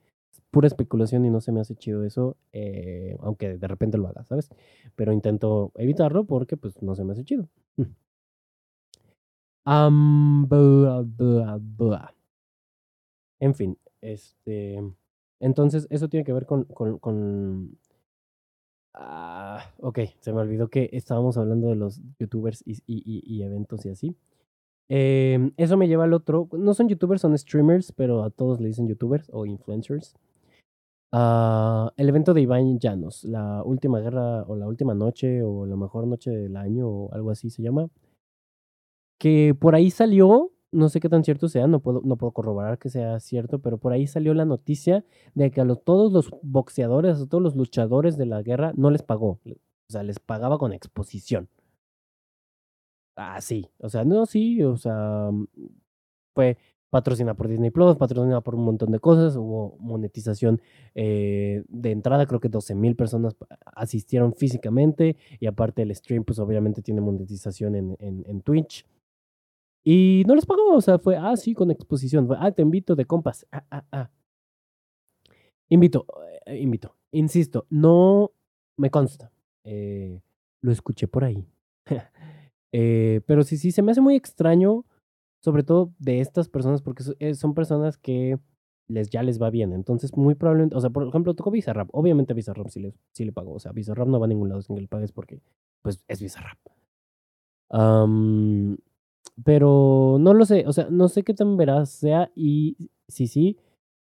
pura 0.50 0.68
especulación 0.68 1.24
y 1.24 1.30
no 1.30 1.40
se 1.40 1.50
me 1.52 1.60
hace 1.60 1.74
chido 1.74 2.04
eso, 2.04 2.36
eh, 2.52 3.16
aunque 3.20 3.58
de 3.58 3.66
repente 3.68 3.98
lo 3.98 4.06
haga, 4.08 4.24
¿sabes? 4.24 4.50
Pero 4.94 5.12
intento 5.12 5.72
evitarlo 5.76 6.24
porque 6.26 6.56
pues 6.56 6.80
no 6.82 6.94
se 6.94 7.04
me 7.04 7.12
hace 7.12 7.24
chido. 7.24 7.48
Am, 9.66 10.46
bua, 10.48 11.02
bua, 11.02 11.58
bua. 11.60 12.14
En 13.40 13.54
fin, 13.54 13.76
este... 14.00 14.80
Entonces, 15.40 15.86
eso 15.90 16.08
tiene 16.08 16.24
que 16.24 16.32
ver 16.32 16.46
con... 16.46 16.64
con, 16.64 16.98
con 16.98 17.78
ah, 18.94 19.72
ok, 19.80 20.00
se 20.20 20.32
me 20.32 20.40
olvidó 20.40 20.68
que 20.68 20.90
estábamos 20.92 21.36
hablando 21.36 21.68
de 21.68 21.76
los 21.76 22.00
youtubers 22.18 22.62
y, 22.66 22.74
y, 22.86 23.22
y 23.24 23.42
eventos 23.42 23.84
y 23.86 23.90
así. 23.90 24.16
Em, 24.88 25.52
eso 25.56 25.76
me 25.76 25.88
lleva 25.88 26.04
al 26.04 26.12
otro. 26.12 26.48
No 26.52 26.74
son 26.74 26.88
youtubers, 26.88 27.22
son 27.22 27.36
streamers, 27.38 27.92
pero 27.92 28.22
a 28.22 28.30
todos 28.30 28.60
le 28.60 28.68
dicen 28.68 28.88
youtubers 28.88 29.28
o 29.32 29.46
influencers. 29.46 30.14
Ah, 31.12 31.92
el 31.96 32.08
evento 32.08 32.34
de 32.34 32.42
Iván 32.42 32.78
Llanos, 32.80 33.24
la 33.24 33.62
última 33.62 34.00
guerra 34.00 34.42
o 34.48 34.56
la 34.56 34.66
última 34.66 34.94
noche 34.94 35.42
o 35.42 35.64
la 35.64 35.76
mejor 35.76 36.06
noche 36.06 36.30
del 36.30 36.56
año 36.56 36.88
o 36.88 37.14
algo 37.14 37.30
así 37.30 37.50
se 37.50 37.62
llama. 37.62 37.88
Que 39.18 39.54
por 39.58 39.74
ahí 39.74 39.90
salió, 39.90 40.50
no 40.74 40.88
sé 40.88 41.00
qué 41.00 41.08
tan 41.08 41.24
cierto 41.24 41.48
sea, 41.48 41.66
no 41.66 41.80
puedo, 41.80 42.02
no 42.04 42.16
puedo 42.16 42.32
corroborar 42.32 42.78
que 42.78 42.90
sea 42.90 43.20
cierto, 43.20 43.60
pero 43.60 43.78
por 43.78 43.92
ahí 43.92 44.06
salió 44.06 44.34
la 44.34 44.44
noticia 44.44 45.04
de 45.34 45.50
que 45.50 45.60
a 45.60 45.64
los, 45.64 45.82
todos 45.84 46.12
los 46.12 46.30
boxeadores, 46.42 47.20
a 47.20 47.26
todos 47.26 47.42
los 47.42 47.56
luchadores 47.56 48.16
de 48.16 48.26
la 48.26 48.42
guerra 48.42 48.72
no 48.76 48.90
les 48.90 49.02
pagó. 49.02 49.40
O 49.46 49.92
sea, 49.92 50.02
les 50.02 50.18
pagaba 50.18 50.58
con 50.58 50.72
exposición. 50.72 51.48
Ah, 53.16 53.40
sí. 53.40 53.70
O 53.78 53.88
sea, 53.88 54.04
no, 54.04 54.26
sí, 54.26 54.62
o 54.62 54.76
sea, 54.76 55.30
mm, 55.30 55.46
fue 56.34 56.58
patrocinada 56.90 57.34
por 57.34 57.48
Disney 57.48 57.70
Plus, 57.70 57.96
patrocinada 57.96 58.40
por 58.40 58.54
un 58.54 58.64
montón 58.64 58.92
de 58.92 59.00
cosas, 59.00 59.34
hubo 59.36 59.76
monetización 59.80 60.60
eh, 60.94 61.64
de 61.68 61.90
entrada, 61.90 62.24
creo 62.26 62.38
que 62.38 62.48
12 62.48 62.76
mil 62.76 62.94
personas 62.94 63.34
asistieron 63.74 64.32
físicamente 64.32 65.16
y 65.40 65.46
aparte 65.46 65.82
el 65.82 65.92
stream 65.92 66.22
pues 66.22 66.38
obviamente 66.38 66.82
tiene 66.82 67.00
monetización 67.00 67.74
en, 67.74 67.96
en, 67.98 68.40
Twitch. 68.42 68.86
Y 69.84 70.24
no 70.26 70.34
les 70.34 70.46
pagó, 70.46 70.74
o 70.74 70.80
sea, 70.80 70.98
fue, 70.98 71.16
ah, 71.16 71.34
con 71.54 71.70
exposición, 71.70 72.28
ah, 72.38 72.50
te 72.50 72.62
invito 72.62 72.96
de 72.96 73.04
compas, 73.04 73.46
ah, 73.52 73.64
ah, 73.70 73.84
ah. 73.92 74.10
Invito, 75.68 76.06
eh, 76.46 76.58
invito, 76.58 76.96
insisto, 77.12 77.66
no 77.68 78.32
me 78.78 78.90
consta, 78.90 79.30
eh, 79.64 80.22
lo 80.62 80.72
escuché 80.72 81.06
por 81.08 81.24
ahí. 81.24 81.46
Eh, 82.76 83.20
pero 83.26 83.44
sí, 83.44 83.56
sí, 83.56 83.70
se 83.70 83.82
me 83.82 83.92
hace 83.92 84.00
muy 84.00 84.16
extraño, 84.16 84.84
sobre 85.44 85.62
todo 85.62 85.94
de 86.00 86.20
estas 86.20 86.48
personas, 86.48 86.82
porque 86.82 87.04
eh, 87.20 87.34
son 87.36 87.54
personas 87.54 87.96
que 87.96 88.40
les, 88.88 89.10
ya 89.10 89.22
les 89.22 89.40
va 89.40 89.50
bien. 89.50 89.72
Entonces, 89.72 90.16
muy 90.16 90.34
probablemente, 90.34 90.74
o 90.74 90.80
sea, 90.80 90.90
por 90.90 91.06
ejemplo, 91.06 91.34
tocó 91.34 91.52
Bizarrap. 91.52 91.88
Obviamente 91.92 92.34
Bizarrap 92.34 92.66
sí 92.70 92.80
le, 92.80 92.94
sí 93.12 93.24
le 93.24 93.32
pagó. 93.32 93.52
O 93.52 93.60
sea, 93.60 93.70
Bizarrap 93.70 94.08
no 94.08 94.18
va 94.18 94.26
a 94.26 94.28
ningún 94.28 94.48
lado 94.48 94.60
sin 94.60 94.74
que 94.74 94.82
le 94.82 94.88
pagues 94.88 95.12
porque, 95.12 95.40
pues, 95.82 96.02
es 96.08 96.20
Bizarrap. 96.20 96.58
Pero 99.44 100.16
no 100.20 100.34
lo 100.34 100.44
sé, 100.44 100.64
o 100.66 100.72
sea, 100.72 100.88
no 100.90 101.08
sé 101.08 101.22
qué 101.24 101.34
tan 101.34 101.56
veraz 101.56 101.90
sea 101.90 102.30
y 102.34 102.90
sí, 103.08 103.26
sí, 103.26 103.58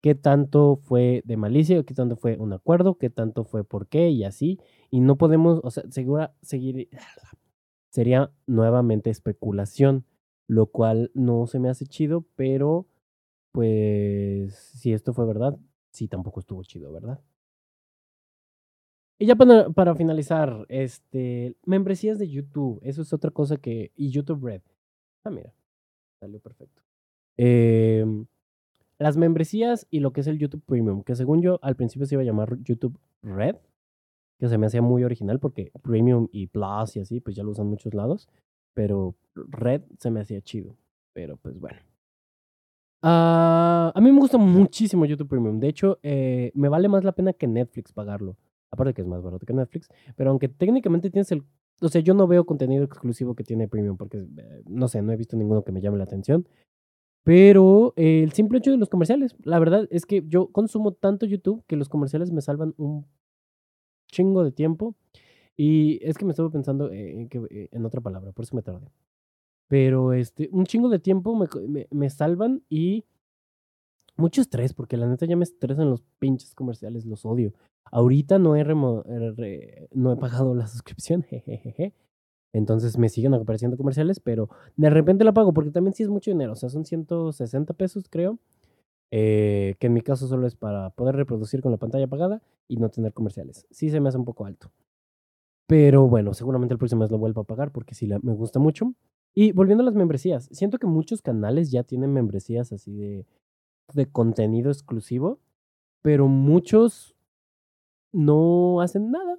qué 0.03 0.15
tanto 0.15 0.77
fue 0.85 1.23
de 1.25 1.37
malicia, 1.37 1.83
qué 1.83 1.95
tanto 1.95 2.17
fue 2.17 2.37
un 2.39 2.53
acuerdo, 2.53 2.97
qué 2.99 3.11
tanto 3.11 3.45
fue 3.45 3.65
por 3.65 3.89
qué 3.89 4.11
y 4.11 4.25
así. 4.25 4.61
Y 4.91 5.01
no 5.01 5.17
podemos, 5.17 5.61
o 5.65 5.71
sea, 5.71 5.85
segura, 5.91 6.35
seguir 6.43 6.89
sería 7.91 8.31
nuevamente 8.47 9.11
especulación, 9.11 10.05
lo 10.49 10.67
cual 10.67 11.11
no 11.15 11.47
se 11.47 11.59
me 11.59 11.69
hace 11.69 11.87
chido, 11.87 12.25
pero 12.37 12.87
pues 13.53 14.55
si 14.55 14.93
esto 14.93 15.13
fue 15.13 15.27
verdad, 15.27 15.59
sí 15.91 16.09
tampoco 16.09 16.41
estuvo 16.41 16.63
chido, 16.63 16.93
¿verdad? 16.93 17.21
Y 19.19 19.27
ya 19.27 19.35
para, 19.35 19.71
para 19.71 19.95
finalizar, 19.95 20.67
este, 20.69 21.57
membresías 21.65 22.19
de 22.19 22.29
YouTube, 22.29 22.81
eso 22.83 23.01
es 23.03 23.13
otra 23.15 23.31
cosa 23.31 23.57
que, 23.57 23.93
y 23.97 24.11
YouTube 24.11 24.45
Red. 24.45 24.63
Ah, 25.27 25.31
mira, 25.31 25.53
salió 26.21 26.39
perfecto. 26.39 26.83
Em, 27.37 28.27
las 28.99 29.17
membresías 29.17 29.89
y 29.91 29.99
lo 29.99 30.13
que 30.13 30.21
es 30.21 30.29
el 30.29 30.39
YouTube 30.39 30.63
Premium, 30.65 31.03
que 31.03 31.17
según 31.17 31.43
yo 31.43 31.59
al 31.63 31.75
principio 31.75 32.07
se 32.07 32.15
iba 32.15 32.23
a 32.23 32.25
llamar 32.25 32.57
YouTube 32.63 32.97
Red, 33.23 33.57
que 34.39 34.49
se 34.49 34.57
me 34.57 34.67
hacía 34.67 34.83
muy 34.83 35.03
original 35.03 35.41
porque 35.41 35.73
Premium 35.83 36.29
y 36.31 36.47
Plus 36.47 36.95
y 36.95 37.01
así, 37.01 37.19
pues 37.19 37.35
ya 37.35 37.43
lo 37.43 37.51
usan 37.51 37.67
muchos 37.67 37.93
lados, 37.93 38.29
pero 38.73 39.17
Red 39.35 39.83
se 39.99 40.13
me 40.13 40.21
hacía 40.21 40.41
chido, 40.43 40.77
pero 41.13 41.37
pues 41.39 41.59
bueno. 41.59 41.81
Ah, 43.03 43.91
a 43.93 44.01
mí 44.01 44.13
me 44.13 44.21
gusta 44.21 44.39
muchísimo 44.39 45.07
YouTube 45.07 45.29
Premium, 45.29 45.59
de 45.59 45.69
hecho, 45.69 45.99
eh, 46.05 46.53
me 46.55 46.69
vale 46.69 46.89
más 46.89 47.03
la 47.03 47.13
pena 47.13 47.33
que 47.33 47.49
Netflix 47.49 47.93
pagarlo, 47.93 48.37
aparte 48.71 48.95
que 48.95 49.03
es 49.03 49.09
más 49.09 49.25
barato 49.25 49.45
que 49.45 49.55
Netflix, 49.55 49.89
pero 50.15 50.31
aunque 50.31 50.49
técnicamente 50.49 51.11
tienes 51.11 51.33
el... 51.33 51.43
O 51.81 51.89
sea, 51.89 52.01
yo 52.01 52.15
no 52.15 52.27
veo 52.27 52.47
contenido 52.47 52.85
exclusivo 52.85 53.35
que 53.35 53.45
tiene 53.45 53.69
Premium 53.69 53.97
porque, 53.97 54.19
eh, 54.19 54.63
no 54.67 54.89
sé, 54.89 55.03
no 55.03 55.13
he 55.13 55.17
visto 55.17 55.37
ninguno 55.37 55.63
que 55.63 55.73
me 55.73 55.81
llame 55.81 55.99
la 55.99 56.05
atención. 56.05 56.49
Pero 57.25 57.93
el 57.97 58.33
simple 58.33 58.59
hecho 58.59 58.71
de 58.71 58.77
los 58.77 58.89
comerciales, 58.89 59.35
la 59.43 59.59
verdad 59.59 59.89
es 59.91 60.07
que 60.07 60.23
yo 60.29 60.47
consumo 60.53 60.93
tanto 60.93 61.27
YouTube 61.27 61.65
que 61.67 61.75
los 61.77 61.89
comerciales 61.89 62.31
me 62.31 62.41
salvan 62.41 62.73
un 62.77 63.05
chingo 64.09 64.45
de 64.45 64.53
tiempo. 64.53 64.95
Y 65.57 65.99
es 66.07 66.19
que 66.19 66.25
me 66.25 66.33
estuve 66.33 66.51
pensando 66.51 66.91
en, 66.93 67.29
que, 67.29 67.39
eh, 67.51 67.69
en 67.73 67.85
otra 67.85 68.01
palabra, 68.01 68.33
por 68.33 68.45
eso 68.45 68.55
me 68.55 68.63
tardé. 68.63 68.93
Pero 69.69 70.13
este, 70.13 70.49
un 70.53 70.67
chingo 70.67 70.89
de 70.89 70.99
tiempo 70.99 71.35
me, 71.35 71.89
me, 71.91 72.11
salvan 72.11 72.63
y 72.69 73.05
mucho 74.17 74.41
estrés, 74.41 74.75
porque 74.75 74.97
la 74.97 75.09
neta 75.09 75.27
ya 75.27 75.37
me 75.37 75.45
estresan 75.45 75.91
los 75.91 76.03
pinches 76.19 76.55
comerciales, 76.55 77.07
los 77.07 77.25
odio. 77.25 77.53
Ahorita 77.91 78.39
no 78.39 78.57
he, 78.57 78.65
no 79.93 80.13
he 80.13 80.17
pagado 80.17 80.55
la 80.55 80.67
suscripción. 80.67 81.25
Entonces 82.53 82.97
me 82.97 83.09
siguen 83.09 83.35
apareciendo 83.35 83.77
comerciales, 83.77 84.21
pero 84.21 84.49
de 84.77 84.91
repente 84.91 85.25
la 85.25 85.35
pago, 85.35 85.53
porque 85.53 85.71
también 85.71 85.95
sí 85.95 86.03
es 86.03 86.09
mucho 86.09 86.31
dinero, 86.31 86.53
o 86.53 86.57
sea, 86.57 86.71
son 86.71 86.85
160 86.85 87.75
pesos, 87.75 88.07
creo. 88.09 88.39
Eh, 89.13 89.77
que 89.79 89.87
en 89.87 89.93
mi 89.93 90.01
caso 90.01 90.27
solo 90.27 90.47
es 90.47 90.57
para 90.57 90.91
poder 90.91 91.15
reproducir 91.15 91.63
con 91.63 91.71
la 91.71 91.79
pantalla 91.79 92.07
apagada 92.07 92.43
y 92.67 92.77
no 92.77 92.89
tener 92.89 93.13
comerciales. 93.13 93.67
Sí 93.71 93.91
se 93.91 94.01
me 94.01 94.09
hace 94.09 94.19
un 94.19 94.25
poco 94.25 94.47
alto. 94.47 94.73
Pero 95.69 96.09
bueno, 96.09 96.35
seguramente 96.35 96.75
el 96.75 96.79
próximo 96.79 97.01
mes 97.01 97.11
lo 97.11 97.19
vuelvo 97.19 97.43
a 97.43 97.45
pagar 97.45 97.73
porque 97.73 97.95
sí 97.95 98.09
me 98.23 98.35
gusta 98.35 98.59
mucho. 98.59 98.95
Y 99.35 99.53
volviendo 99.53 99.83
a 99.83 99.85
las 99.85 99.95
membresías, 99.95 100.49
siento 100.51 100.79
que 100.79 100.87
muchos 100.87 101.23
canales 101.23 101.71
ya 101.71 101.83
tienen 101.83 102.13
membresías 102.13 102.73
así 102.73 102.97
de, 102.97 103.27
de 103.93 104.07
contenido 104.07 104.71
exclusivo, 104.71 105.41
pero 106.03 106.27
muchos 106.29 107.16
no 108.13 108.81
hacen 108.81 109.11
nada. 109.11 109.39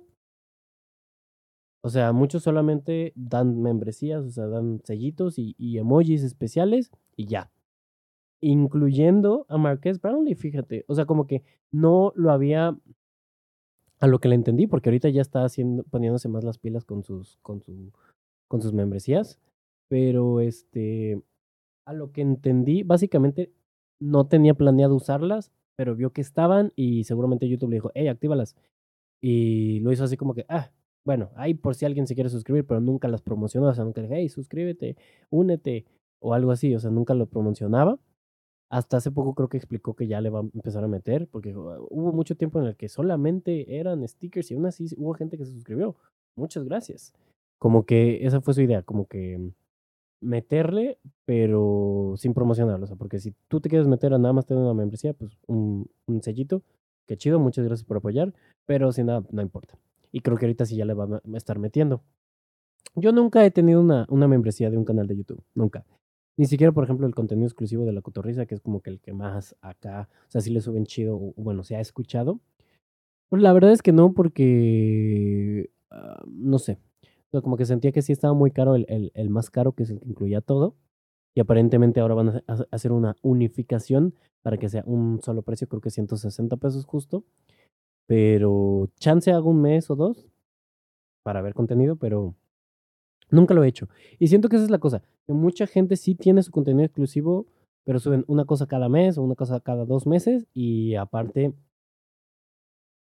O 1.81 1.89
sea, 1.89 2.11
muchos 2.11 2.43
solamente 2.43 3.13
dan 3.15 3.61
membresías, 3.61 4.23
o 4.25 4.29
sea, 4.29 4.47
dan 4.47 4.81
sellitos 4.83 5.35
y 5.37 5.77
emojis 5.77 6.23
especiales 6.23 6.91
y 7.15 7.27
ya 7.27 7.51
incluyendo 8.41 9.45
a 9.49 9.57
Marqués 9.57 10.01
Brownlee, 10.01 10.35
fíjate. 10.35 10.85
O 10.87 10.95
sea, 10.95 11.05
como 11.05 11.27
que 11.27 11.43
no 11.71 12.11
lo 12.15 12.31
había 12.31 12.77
a 13.99 14.07
lo 14.07 14.19
que 14.19 14.29
le 14.29 14.35
entendí, 14.35 14.67
porque 14.67 14.89
ahorita 14.89 15.09
ya 15.09 15.21
está 15.21 15.43
haciendo, 15.43 15.83
poniéndose 15.83 16.29
más 16.29 16.43
las 16.43 16.59
pilas 16.59 16.85
con 16.85 17.03
sus, 17.03 17.37
con 17.41 17.61
su, 17.61 17.91
con 18.47 18.61
sus 18.61 18.73
membresías. 18.73 19.39
Pero 19.87 20.39
este, 20.39 21.21
a 21.85 21.93
lo 21.93 22.11
que 22.11 22.21
entendí, 22.21 22.83
básicamente 22.83 23.51
no 23.99 24.27
tenía 24.27 24.53
planeado 24.53 24.95
usarlas, 24.95 25.51
pero 25.77 25.95
vio 25.95 26.11
que 26.11 26.21
estaban 26.21 26.73
y 26.75 27.05
seguramente 27.05 27.47
YouTube 27.47 27.69
le 27.69 27.75
dijo, 27.75 27.91
hey, 27.93 28.07
actívalas. 28.07 28.57
Y 29.21 29.79
lo 29.81 29.91
hizo 29.93 30.03
así 30.03 30.17
como 30.17 30.33
que, 30.33 30.45
ah, 30.49 30.71
bueno, 31.05 31.31
ahí 31.35 31.53
por 31.53 31.75
si 31.75 31.85
alguien 31.85 32.07
se 32.07 32.15
quiere 32.15 32.29
suscribir, 32.29 32.65
pero 32.65 32.81
nunca 32.81 33.07
las 33.07 33.21
promocionó, 33.21 33.67
o 33.67 33.73
sea, 33.73 33.85
nunca 33.85 34.01
le 34.01 34.07
dije, 34.07 34.19
hey, 34.21 34.29
suscríbete, 34.29 34.97
únete, 35.29 35.85
o 36.19 36.33
algo 36.33 36.51
así, 36.51 36.75
o 36.75 36.79
sea, 36.79 36.91
nunca 36.91 37.13
lo 37.13 37.27
promocionaba. 37.27 37.99
Hasta 38.69 38.97
hace 38.97 39.11
poco 39.11 39.33
creo 39.33 39.47
que 39.49 39.57
explicó 39.57 39.95
que 39.95 40.07
ya 40.07 40.19
le 40.19 40.29
va 40.29 40.39
a 40.39 40.41
empezar 40.41 40.83
a 40.83 40.87
meter, 40.87 41.27
porque 41.29 41.55
uh, 41.55 41.87
hubo 41.89 42.11
mucho 42.11 42.35
tiempo 42.35 42.59
en 42.59 42.67
el 42.67 42.75
que 42.75 42.89
solamente 42.89 43.77
eran 43.79 44.05
stickers 44.07 44.51
y 44.51 44.55
aún 44.55 44.65
así 44.65 44.87
hubo 44.97 45.13
gente 45.13 45.37
que 45.37 45.45
se 45.45 45.53
suscribió. 45.53 45.95
Muchas 46.35 46.65
gracias. 46.65 47.13
Como 47.59 47.85
que 47.85 48.25
esa 48.25 48.41
fue 48.41 48.53
su 48.53 48.61
idea, 48.61 48.83
como 48.83 49.07
que 49.07 49.51
meterle, 50.21 50.99
pero 51.25 52.15
sin 52.17 52.33
promocionarlo. 52.33 52.83
O 52.83 52.87
sea, 52.87 52.95
porque 52.95 53.19
si 53.19 53.33
tú 53.47 53.59
te 53.59 53.69
quieres 53.69 53.87
meter 53.87 54.13
a 54.13 54.17
nada 54.17 54.33
más 54.33 54.45
tener 54.45 54.63
una 54.63 54.73
membresía, 54.73 55.13
pues 55.13 55.37
un, 55.47 55.89
un 56.07 56.21
sellito, 56.21 56.63
qué 57.05 57.17
chido, 57.17 57.39
muchas 57.39 57.65
gracias 57.65 57.85
por 57.85 57.97
apoyar, 57.97 58.33
pero 58.65 58.91
si 58.91 59.03
nada, 59.03 59.23
no 59.31 59.41
importa. 59.41 59.77
Y 60.11 60.21
creo 60.21 60.37
que 60.37 60.45
ahorita 60.45 60.65
sí 60.65 60.75
ya 60.75 60.85
le 60.85 60.93
va 60.93 61.21
a 61.23 61.37
estar 61.37 61.59
metiendo. 61.59 62.01
Yo 62.95 63.11
nunca 63.11 63.45
he 63.45 63.51
tenido 63.51 63.81
una, 63.81 64.05
una 64.09 64.27
membresía 64.27 64.69
de 64.69 64.77
un 64.77 64.85
canal 64.85 65.07
de 65.07 65.17
YouTube, 65.17 65.43
nunca. 65.53 65.85
Ni 66.37 66.45
siquiera, 66.45 66.71
por 66.71 66.83
ejemplo, 66.83 67.07
el 67.07 67.15
contenido 67.15 67.47
exclusivo 67.47 67.85
de 67.85 67.93
la 67.93 68.01
cotorriza, 68.01 68.45
que 68.45 68.55
es 68.55 68.61
como 68.61 68.81
que 68.81 68.91
el 68.91 68.99
que 68.99 69.13
más 69.13 69.55
acá, 69.61 70.09
o 70.27 70.31
sea, 70.31 70.41
sí 70.41 70.51
le 70.51 70.61
suben 70.61 70.85
chido, 70.85 71.15
o 71.15 71.33
bueno, 71.35 71.63
se 71.63 71.75
ha 71.75 71.79
escuchado. 71.79 72.39
Pues 73.29 73.41
la 73.41 73.53
verdad 73.53 73.71
es 73.71 73.81
que 73.81 73.91
no, 73.91 74.13
porque, 74.13 75.71
ah, 75.91 76.23
no 76.27 76.59
sé, 76.59 76.79
como 77.31 77.57
que 77.57 77.65
sentía 77.65 77.91
que 77.91 78.01
sí 78.01 78.11
estaba 78.11 78.33
muy 78.33 78.51
caro 78.51 78.75
el, 78.75 79.11
el, 79.13 79.29
más 79.29 79.49
caro, 79.49 79.73
que 79.73 79.83
es 79.83 79.89
el 79.89 79.99
que 79.99 80.09
incluía 80.09 80.41
todo. 80.41 80.75
Y 81.35 81.39
aparentemente 81.39 81.99
ahora 81.99 82.15
van 82.15 82.29
a 82.29 82.43
hacer 82.71 82.91
una 82.91 83.15
unificación 83.21 84.15
para 84.41 84.57
que 84.57 84.69
sea 84.69 84.83
un 84.85 85.21
solo 85.21 85.43
precio, 85.43 85.67
creo 85.67 85.81
que 85.81 85.91
160 85.91 86.57
pesos 86.57 86.85
justo. 86.85 87.25
Pero 88.07 88.89
chance 88.99 89.31
hago 89.31 89.49
un 89.49 89.61
mes 89.61 89.89
o 89.89 89.95
dos 89.95 90.27
para 91.23 91.41
ver 91.41 91.53
contenido, 91.53 91.97
pero 91.97 92.35
nunca 93.29 93.53
lo 93.53 93.63
he 93.63 93.67
hecho. 93.67 93.89
Y 94.17 94.27
siento 94.27 94.49
que 94.49 94.55
esa 94.55 94.65
es 94.65 94.71
la 94.71 94.79
cosa, 94.79 95.03
que 95.25 95.33
mucha 95.33 95.67
gente 95.67 95.97
sí 95.97 96.15
tiene 96.15 96.41
su 96.41 96.51
contenido 96.51 96.85
exclusivo, 96.85 97.47
pero 97.83 97.99
suben 97.99 98.23
una 98.27 98.45
cosa 98.45 98.67
cada 98.67 98.89
mes 98.89 99.17
o 99.17 99.23
una 99.23 99.35
cosa 99.35 99.59
cada 99.59 99.85
dos 99.85 100.07
meses 100.07 100.47
y 100.53 100.95
aparte 100.95 101.53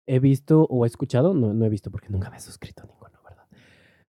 he 0.07 0.19
visto 0.19 0.63
o 0.69 0.85
he 0.85 0.87
escuchado, 0.87 1.33
no, 1.33 1.53
no 1.53 1.65
he 1.65 1.69
visto 1.69 1.91
porque 1.91 2.09
nunca 2.09 2.29
me 2.29 2.37
he 2.37 2.39
suscrito 2.39 2.83
¿verdad? 2.83 2.96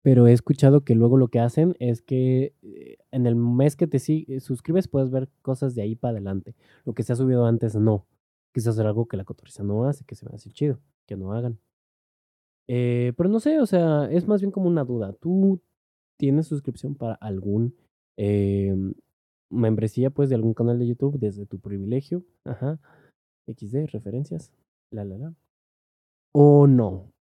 Pero 0.03 0.27
he 0.27 0.33
escuchado 0.33 0.83
que 0.83 0.95
luego 0.95 1.17
lo 1.17 1.27
que 1.27 1.39
hacen 1.39 1.75
es 1.79 2.01
que 2.01 2.55
eh, 2.63 2.97
en 3.11 3.27
el 3.27 3.35
mes 3.35 3.75
que 3.75 3.87
te 3.87 3.97
eh, 3.97 4.39
suscribes 4.39 4.87
puedes 4.87 5.11
ver 5.11 5.29
cosas 5.41 5.75
de 5.75 5.83
ahí 5.83 5.95
para 5.95 6.13
adelante. 6.13 6.55
Lo 6.85 6.93
que 6.93 7.03
se 7.03 7.13
ha 7.13 7.15
subido 7.15 7.45
antes 7.45 7.75
no. 7.75 8.07
Quizás 8.53 8.73
hacer 8.73 8.87
algo 8.87 9.07
que 9.07 9.17
la 9.17 9.25
cotoriza 9.25 9.63
no 9.63 9.85
hace, 9.85 10.03
que 10.05 10.15
se 10.15 10.27
me 10.27 10.35
hace 10.35 10.51
chido, 10.51 10.79
que 11.05 11.15
no 11.15 11.33
hagan. 11.33 11.59
Eh, 12.67 13.13
pero 13.15 13.29
no 13.29 13.39
sé, 13.39 13.59
o 13.59 13.65
sea, 13.65 14.09
es 14.11 14.27
más 14.27 14.41
bien 14.41 14.51
como 14.51 14.67
una 14.67 14.83
duda. 14.83 15.13
¿Tú 15.13 15.61
tienes 16.17 16.47
suscripción 16.47 16.95
para 16.95 17.15
algún 17.15 17.75
em, 18.17 18.93
membresía, 19.49 20.09
pues, 20.09 20.29
de 20.29 20.35
algún 20.35 20.53
canal 20.53 20.79
de 20.79 20.87
YouTube 20.87 21.19
desde 21.19 21.45
tu 21.45 21.59
privilegio? 21.59 22.23
Ajá. 22.45 22.79
XD, 23.47 23.87
referencias. 23.91 24.51
La, 24.91 25.05
la, 25.05 25.17
la. 25.17 25.35
¿O 26.33 26.67
no? 26.67 27.13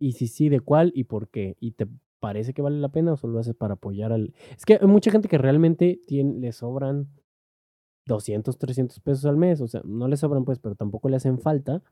Y 0.00 0.12
si 0.12 0.28
sí, 0.28 0.48
¿de 0.48 0.60
cuál 0.60 0.92
y 0.94 1.04
por 1.04 1.28
qué? 1.28 1.56
¿Y 1.60 1.72
te 1.72 1.86
parece 2.20 2.54
que 2.54 2.62
vale 2.62 2.78
la 2.78 2.90
pena 2.90 3.12
o 3.12 3.16
solo 3.16 3.34
lo 3.34 3.40
haces 3.40 3.54
para 3.54 3.74
apoyar 3.74 4.12
al...? 4.12 4.34
Es 4.56 4.64
que 4.64 4.78
hay 4.80 4.86
mucha 4.86 5.10
gente 5.10 5.28
que 5.28 5.38
realmente 5.38 6.00
tiene, 6.06 6.38
le 6.38 6.52
sobran 6.52 7.08
200, 8.06 8.58
300 8.58 9.00
pesos 9.00 9.24
al 9.26 9.36
mes. 9.36 9.60
O 9.60 9.68
sea, 9.68 9.82
no 9.84 10.08
le 10.08 10.16
sobran 10.16 10.44
pues, 10.44 10.58
pero 10.58 10.74
tampoco 10.74 11.08
le 11.08 11.16
hacen 11.16 11.38
falta. 11.38 11.82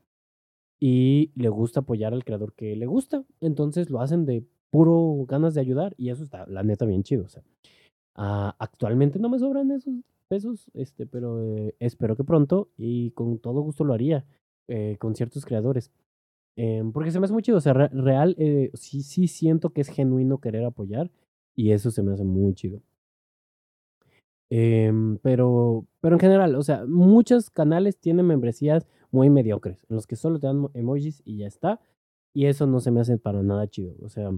Y 0.78 1.32
le 1.36 1.48
gusta 1.48 1.80
apoyar 1.80 2.12
al 2.12 2.24
creador 2.24 2.54
que 2.54 2.76
le 2.76 2.86
gusta. 2.86 3.24
Entonces 3.40 3.90
lo 3.90 4.00
hacen 4.00 4.26
de 4.26 4.44
puro 4.70 5.24
ganas 5.26 5.54
de 5.54 5.60
ayudar. 5.60 5.94
Y 5.96 6.10
eso 6.10 6.22
está, 6.22 6.46
la 6.46 6.62
neta, 6.62 6.84
bien 6.84 7.02
chido. 7.02 7.24
O 7.24 7.28
sea, 7.28 7.42
ah, 8.14 8.56
actualmente 8.58 9.18
no 9.18 9.28
me 9.28 9.38
sobran 9.38 9.70
esos 9.70 9.94
pesos, 10.28 10.70
este, 10.74 11.06
pero 11.06 11.42
eh, 11.42 11.76
espero 11.78 12.16
que 12.16 12.24
pronto 12.24 12.68
y 12.76 13.12
con 13.12 13.38
todo 13.38 13.60
gusto 13.60 13.84
lo 13.84 13.94
haría 13.94 14.24
eh, 14.68 14.96
con 14.98 15.14
ciertos 15.14 15.44
creadores. 15.44 15.92
Em, 16.56 16.90
porque 16.92 17.10
se 17.10 17.20
me 17.20 17.24
hace 17.24 17.32
muy 17.34 17.42
chido. 17.42 17.58
O 17.58 17.60
sea, 17.60 17.74
real, 17.74 18.34
eh, 18.38 18.70
sí, 18.74 19.02
sí 19.02 19.28
siento 19.28 19.70
que 19.70 19.82
es 19.82 19.88
genuino 19.88 20.38
querer 20.38 20.64
apoyar 20.64 21.10
y 21.54 21.72
eso 21.72 21.90
se 21.90 22.02
me 22.02 22.12
hace 22.12 22.24
muy 22.24 22.54
chido. 22.54 22.82
Em, 24.50 25.18
pero, 25.18 25.86
pero 26.00 26.16
en 26.16 26.20
general, 26.20 26.54
o 26.54 26.62
sea, 26.62 26.84
muchos 26.86 27.50
canales 27.50 27.98
tienen 27.98 28.26
membresías 28.26 28.86
muy 29.10 29.28
mediocres, 29.30 29.84
en 29.88 29.96
los 29.96 30.06
que 30.06 30.16
solo 30.16 30.38
te 30.38 30.46
dan 30.46 30.68
emojis 30.74 31.22
y 31.24 31.38
ya 31.38 31.46
está. 31.46 31.80
Y 32.32 32.46
eso 32.46 32.66
no 32.66 32.80
se 32.80 32.90
me 32.90 33.00
hace 33.00 33.18
para 33.18 33.42
nada 33.42 33.66
chido. 33.68 33.96
O 34.02 34.08
sea, 34.08 34.30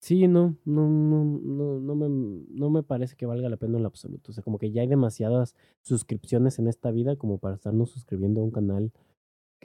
sí, 0.00 0.28
no, 0.28 0.56
no, 0.64 0.88
no, 0.88 1.24
no, 1.24 1.80
no, 1.80 1.94
me, 1.94 2.08
no 2.50 2.70
me 2.70 2.82
parece 2.82 3.16
que 3.16 3.26
valga 3.26 3.48
la 3.48 3.56
pena 3.56 3.76
en 3.76 3.82
lo 3.82 3.88
absoluto. 3.88 4.30
O 4.30 4.34
sea, 4.34 4.44
como 4.44 4.58
que 4.58 4.70
ya 4.70 4.82
hay 4.82 4.88
demasiadas 4.88 5.56
suscripciones 5.82 6.58
en 6.58 6.68
esta 6.68 6.90
vida 6.90 7.16
como 7.16 7.38
para 7.38 7.56
estarnos 7.56 7.90
suscribiendo 7.90 8.40
a 8.40 8.44
un 8.44 8.50
canal 8.52 8.92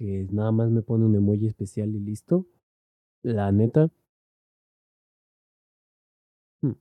que 0.01 0.27
nada 0.31 0.51
más 0.51 0.71
me 0.71 0.81
pone 0.81 1.05
un 1.05 1.15
emoji 1.15 1.45
especial 1.45 1.95
y 1.95 1.99
listo. 1.99 2.47
La 3.23 3.51
neta. 3.51 3.89
Hmm. 6.63 6.71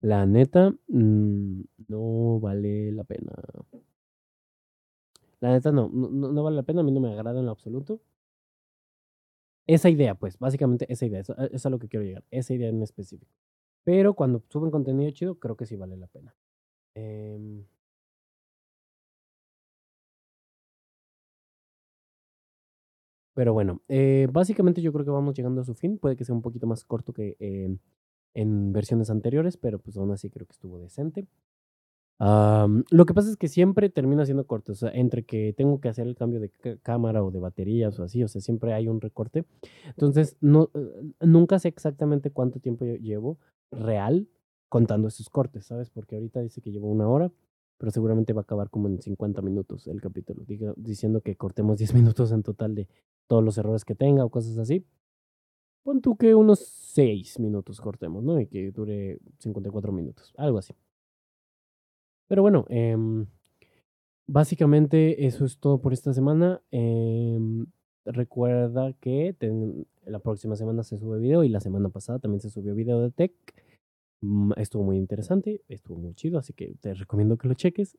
La 0.00 0.26
neta, 0.26 0.72
mm, 0.88 1.62
no 1.88 2.40
vale 2.40 2.92
la 2.92 3.04
pena. 3.04 3.32
La 5.40 5.50
neta 5.52 5.70
no, 5.72 5.90
no, 5.92 6.08
no 6.32 6.42
vale 6.42 6.56
la 6.56 6.62
pena, 6.62 6.80
a 6.80 6.84
mí 6.84 6.90
no 6.92 7.00
me 7.00 7.12
agrada 7.12 7.40
en 7.40 7.44
lo 7.46 7.52
absoluto. 7.52 8.00
Esa 9.66 9.90
idea, 9.90 10.14
pues, 10.14 10.38
básicamente 10.38 10.90
esa 10.92 11.06
idea, 11.06 11.20
eso, 11.20 11.36
es 11.38 11.64
a 11.66 11.70
lo 11.70 11.78
que 11.78 11.88
quiero 11.88 12.04
llegar, 12.04 12.24
esa 12.30 12.54
idea 12.54 12.68
en 12.68 12.82
específico. 12.82 13.30
Pero 13.84 14.14
cuando 14.14 14.42
suben 14.48 14.70
contenido 14.70 15.10
chido, 15.12 15.38
creo 15.38 15.56
que 15.56 15.66
sí 15.66 15.76
vale 15.76 15.96
la 15.96 16.06
pena. 16.08 16.34
Eh, 16.94 17.64
Pero 23.34 23.52
bueno, 23.52 23.80
eh, 23.88 24.28
básicamente 24.30 24.82
yo 24.82 24.92
creo 24.92 25.04
que 25.04 25.10
vamos 25.10 25.34
llegando 25.34 25.60
a 25.60 25.64
su 25.64 25.74
fin. 25.74 25.98
Puede 25.98 26.16
que 26.16 26.24
sea 26.24 26.34
un 26.34 26.42
poquito 26.42 26.66
más 26.66 26.84
corto 26.84 27.12
que 27.12 27.36
eh, 27.40 27.76
en 28.34 28.72
versiones 28.72 29.10
anteriores, 29.10 29.56
pero 29.56 29.78
pues 29.78 29.96
aún 29.96 30.10
así 30.10 30.30
creo 30.30 30.46
que 30.46 30.52
estuvo 30.52 30.78
decente. 30.78 31.26
lo 32.20 33.06
que 33.06 33.14
pasa 33.14 33.30
es 33.30 33.36
que 33.36 33.48
siempre 33.48 33.90
termina 33.90 34.24
siendo 34.24 34.46
corto, 34.46 34.72
o 34.72 34.74
sea, 34.74 34.90
entre 34.90 35.24
que 35.24 35.52
tengo 35.54 35.80
que 35.80 35.88
hacer 35.88 36.06
el 36.06 36.14
cambio 36.14 36.40
de 36.40 36.50
cámara 36.82 37.24
o 37.24 37.30
de 37.30 37.40
baterías 37.40 37.98
o 37.98 38.04
así, 38.04 38.22
o 38.22 38.28
sea, 38.28 38.40
siempre 38.40 38.72
hay 38.74 38.88
un 38.88 39.00
recorte. 39.00 39.44
Entonces, 39.86 40.36
no, 40.40 40.70
eh, 40.74 41.12
nunca 41.20 41.58
sé 41.58 41.68
exactamente 41.68 42.30
cuánto 42.30 42.60
tiempo 42.60 42.84
llevo 42.84 43.38
real 43.70 44.28
contando 44.68 45.08
esos 45.08 45.28
cortes, 45.30 45.66
¿sabes? 45.66 45.90
Porque 45.90 46.16
ahorita 46.16 46.40
dice 46.40 46.60
que 46.62 46.70
llevo 46.70 46.88
una 46.88 47.08
hora, 47.08 47.30
pero 47.82 47.90
seguramente 47.90 48.32
va 48.32 48.42
a 48.42 48.44
acabar 48.44 48.70
como 48.70 48.86
en 48.86 49.02
50 49.02 49.42
minutos 49.42 49.88
el 49.88 50.00
capítulo, 50.00 50.44
diciendo 50.76 51.20
que 51.20 51.34
cortemos 51.34 51.78
10 51.78 51.94
minutos 52.14 52.30
en 52.30 52.44
total 52.44 52.76
de 52.76 52.86
todos 53.26 53.42
los 53.42 53.58
errores 53.58 53.84
que 53.84 53.96
tenga 53.96 54.24
o 54.24 54.30
cosas 54.30 54.56
así. 54.56 54.86
Pon 55.82 56.00
tú 56.00 56.16
que 56.16 56.32
unos 56.36 56.60
6 56.60 57.40
minutos 57.40 57.80
cortemos, 57.80 58.22
¿no? 58.22 58.38
Y 58.38 58.46
que 58.46 58.70
dure 58.70 59.18
54 59.40 59.90
minutos, 59.90 60.32
algo 60.36 60.58
así. 60.58 60.76
Pero 62.28 62.42
bueno, 62.42 62.66
em, 62.68 63.26
básicamente 64.28 65.26
eso 65.26 65.44
es 65.44 65.58
todo 65.58 65.80
por 65.80 65.92
esta 65.92 66.12
semana. 66.12 66.62
Em, 66.70 67.66
recuerda 68.04 68.92
que 68.92 69.34
la 70.06 70.20
próxima 70.20 70.54
semana 70.54 70.84
se 70.84 70.98
sube 70.98 71.18
video 71.18 71.42
y 71.42 71.48
la 71.48 71.58
semana 71.58 71.88
pasada 71.88 72.20
también 72.20 72.42
se 72.42 72.48
subió 72.48 72.76
video 72.76 73.00
de 73.00 73.10
tech. 73.10 73.32
Mm, 74.22 74.52
estuvo 74.56 74.84
muy 74.84 74.96
interesante, 74.96 75.62
estuvo 75.68 75.98
muy 75.98 76.14
chido, 76.14 76.38
así 76.38 76.52
que 76.52 76.74
te 76.80 76.94
recomiendo 76.94 77.36
que 77.36 77.48
lo 77.48 77.54
cheques. 77.54 77.98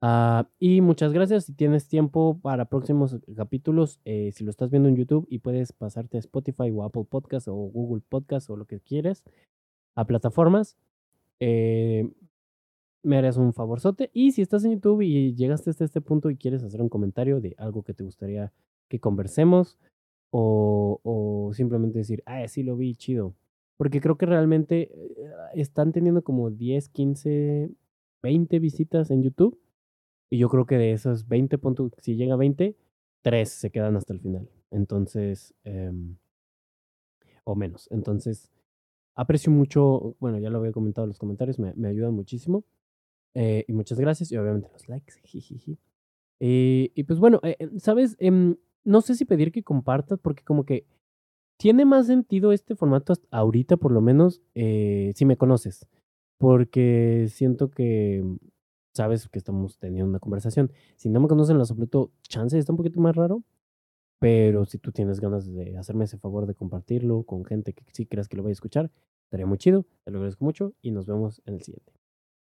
Ah, 0.00 0.48
y 0.58 0.80
muchas 0.80 1.12
gracias. 1.12 1.46
Si 1.46 1.54
tienes 1.54 1.88
tiempo 1.88 2.38
para 2.40 2.66
próximos 2.66 3.18
capítulos, 3.36 4.00
eh, 4.04 4.30
si 4.32 4.44
lo 4.44 4.50
estás 4.50 4.70
viendo 4.70 4.88
en 4.88 4.96
YouTube 4.96 5.26
y 5.30 5.40
puedes 5.40 5.72
pasarte 5.72 6.18
a 6.18 6.20
Spotify 6.20 6.70
o 6.70 6.84
Apple 6.84 7.04
Podcast 7.08 7.48
o 7.48 7.54
Google 7.54 8.02
Podcast 8.08 8.48
o 8.50 8.56
lo 8.56 8.66
que 8.66 8.80
quieras, 8.80 9.24
a 9.96 10.06
plataformas, 10.06 10.76
eh, 11.40 12.10
me 13.02 13.18
harías 13.18 13.36
un 13.36 13.52
favorzote. 13.54 14.10
Y 14.12 14.32
si 14.32 14.42
estás 14.42 14.64
en 14.64 14.72
YouTube 14.74 15.02
y 15.02 15.34
llegaste 15.34 15.70
hasta 15.70 15.84
este 15.84 16.00
punto 16.00 16.30
y 16.30 16.36
quieres 16.36 16.62
hacer 16.62 16.82
un 16.82 16.88
comentario 16.88 17.40
de 17.40 17.54
algo 17.58 17.82
que 17.82 17.94
te 17.94 18.04
gustaría 18.04 18.52
que 18.88 19.00
conversemos, 19.00 19.78
o, 20.30 21.00
o 21.02 21.52
simplemente 21.54 21.98
decir, 21.98 22.22
ah, 22.26 22.46
sí 22.48 22.62
lo 22.62 22.76
vi, 22.76 22.94
chido. 22.96 23.34
Porque 23.76 24.00
creo 24.00 24.16
que 24.16 24.26
realmente 24.26 24.90
eh, 24.92 25.30
están 25.54 25.92
teniendo 25.92 26.22
como 26.22 26.50
10, 26.50 26.88
15, 26.88 27.70
20 28.22 28.58
visitas 28.58 29.10
en 29.10 29.22
YouTube 29.22 29.58
y 30.30 30.38
yo 30.38 30.48
creo 30.48 30.66
que 30.66 30.76
de 30.76 30.92
esos 30.92 31.28
20 31.28 31.58
puntos, 31.58 31.92
si 31.98 32.16
llega 32.16 32.34
a 32.34 32.38
20, 32.38 32.76
3 33.22 33.48
se 33.48 33.70
quedan 33.70 33.96
hasta 33.96 34.12
el 34.12 34.20
final. 34.20 34.48
Entonces, 34.70 35.54
em, 35.64 36.16
o 37.44 37.54
menos. 37.54 37.88
Entonces, 37.90 38.50
aprecio 39.14 39.52
mucho, 39.52 40.16
bueno, 40.20 40.38
ya 40.38 40.50
lo 40.50 40.58
había 40.58 40.72
comentado 40.72 41.04
en 41.04 41.10
los 41.10 41.18
comentarios, 41.18 41.58
me, 41.58 41.72
me 41.74 41.88
ayudan 41.88 42.14
muchísimo. 42.14 42.64
Eh, 43.34 43.64
y 43.68 43.72
muchas 43.74 44.00
gracias. 44.00 44.32
Y 44.32 44.36
obviamente 44.36 44.68
los 44.72 44.88
likes. 44.88 45.14
Eh, 46.38 46.90
y 46.94 47.04
pues 47.04 47.18
bueno, 47.18 47.40
eh, 47.42 47.56
¿sabes? 47.78 48.14
Em, 48.18 48.56
no 48.84 49.00
sé 49.00 49.14
si 49.14 49.24
pedir 49.24 49.52
que 49.52 49.62
compartas 49.62 50.18
porque 50.18 50.44
como 50.44 50.66
que 50.66 50.84
tiene 51.56 51.84
más 51.84 52.06
sentido 52.06 52.52
este 52.52 52.76
formato 52.76 53.14
ahorita, 53.30 53.76
por 53.76 53.92
lo 53.92 54.00
menos, 54.00 54.42
si 54.54 55.24
me 55.24 55.36
conoces. 55.36 55.86
Porque 56.38 57.28
siento 57.30 57.70
que 57.70 58.22
sabes 58.94 59.28
que 59.28 59.38
estamos 59.38 59.78
teniendo 59.78 60.08
una 60.10 60.18
conversación. 60.18 60.70
Si 60.96 61.08
no 61.08 61.20
me 61.20 61.28
conocen 61.28 61.56
en 61.56 61.60
lo 61.60 62.12
chance 62.22 62.58
está 62.58 62.72
un 62.72 62.76
poquito 62.76 63.00
más 63.00 63.16
raro, 63.16 63.42
pero 64.18 64.64
si 64.64 64.78
tú 64.78 64.92
tienes 64.92 65.20
ganas 65.20 65.46
de 65.46 65.76
hacerme 65.76 66.04
ese 66.04 66.18
favor 66.18 66.46
de 66.46 66.54
compartirlo 66.54 67.22
con 67.24 67.44
gente 67.44 67.72
que 67.72 67.84
sí 67.92 68.06
creas 68.06 68.28
que 68.28 68.36
lo 68.36 68.42
vaya 68.42 68.52
a 68.52 68.52
escuchar, 68.52 68.90
estaría 69.24 69.46
muy 69.46 69.58
chido. 69.58 69.86
Te 70.04 70.10
lo 70.10 70.18
agradezco 70.18 70.44
mucho 70.44 70.74
y 70.82 70.90
nos 70.90 71.06
vemos 71.06 71.42
en 71.46 71.54
el 71.54 71.62
siguiente. 71.62 71.92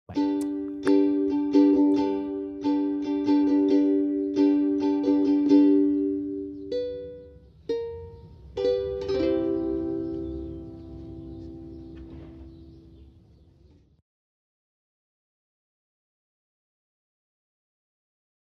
Bye. 0.08 0.43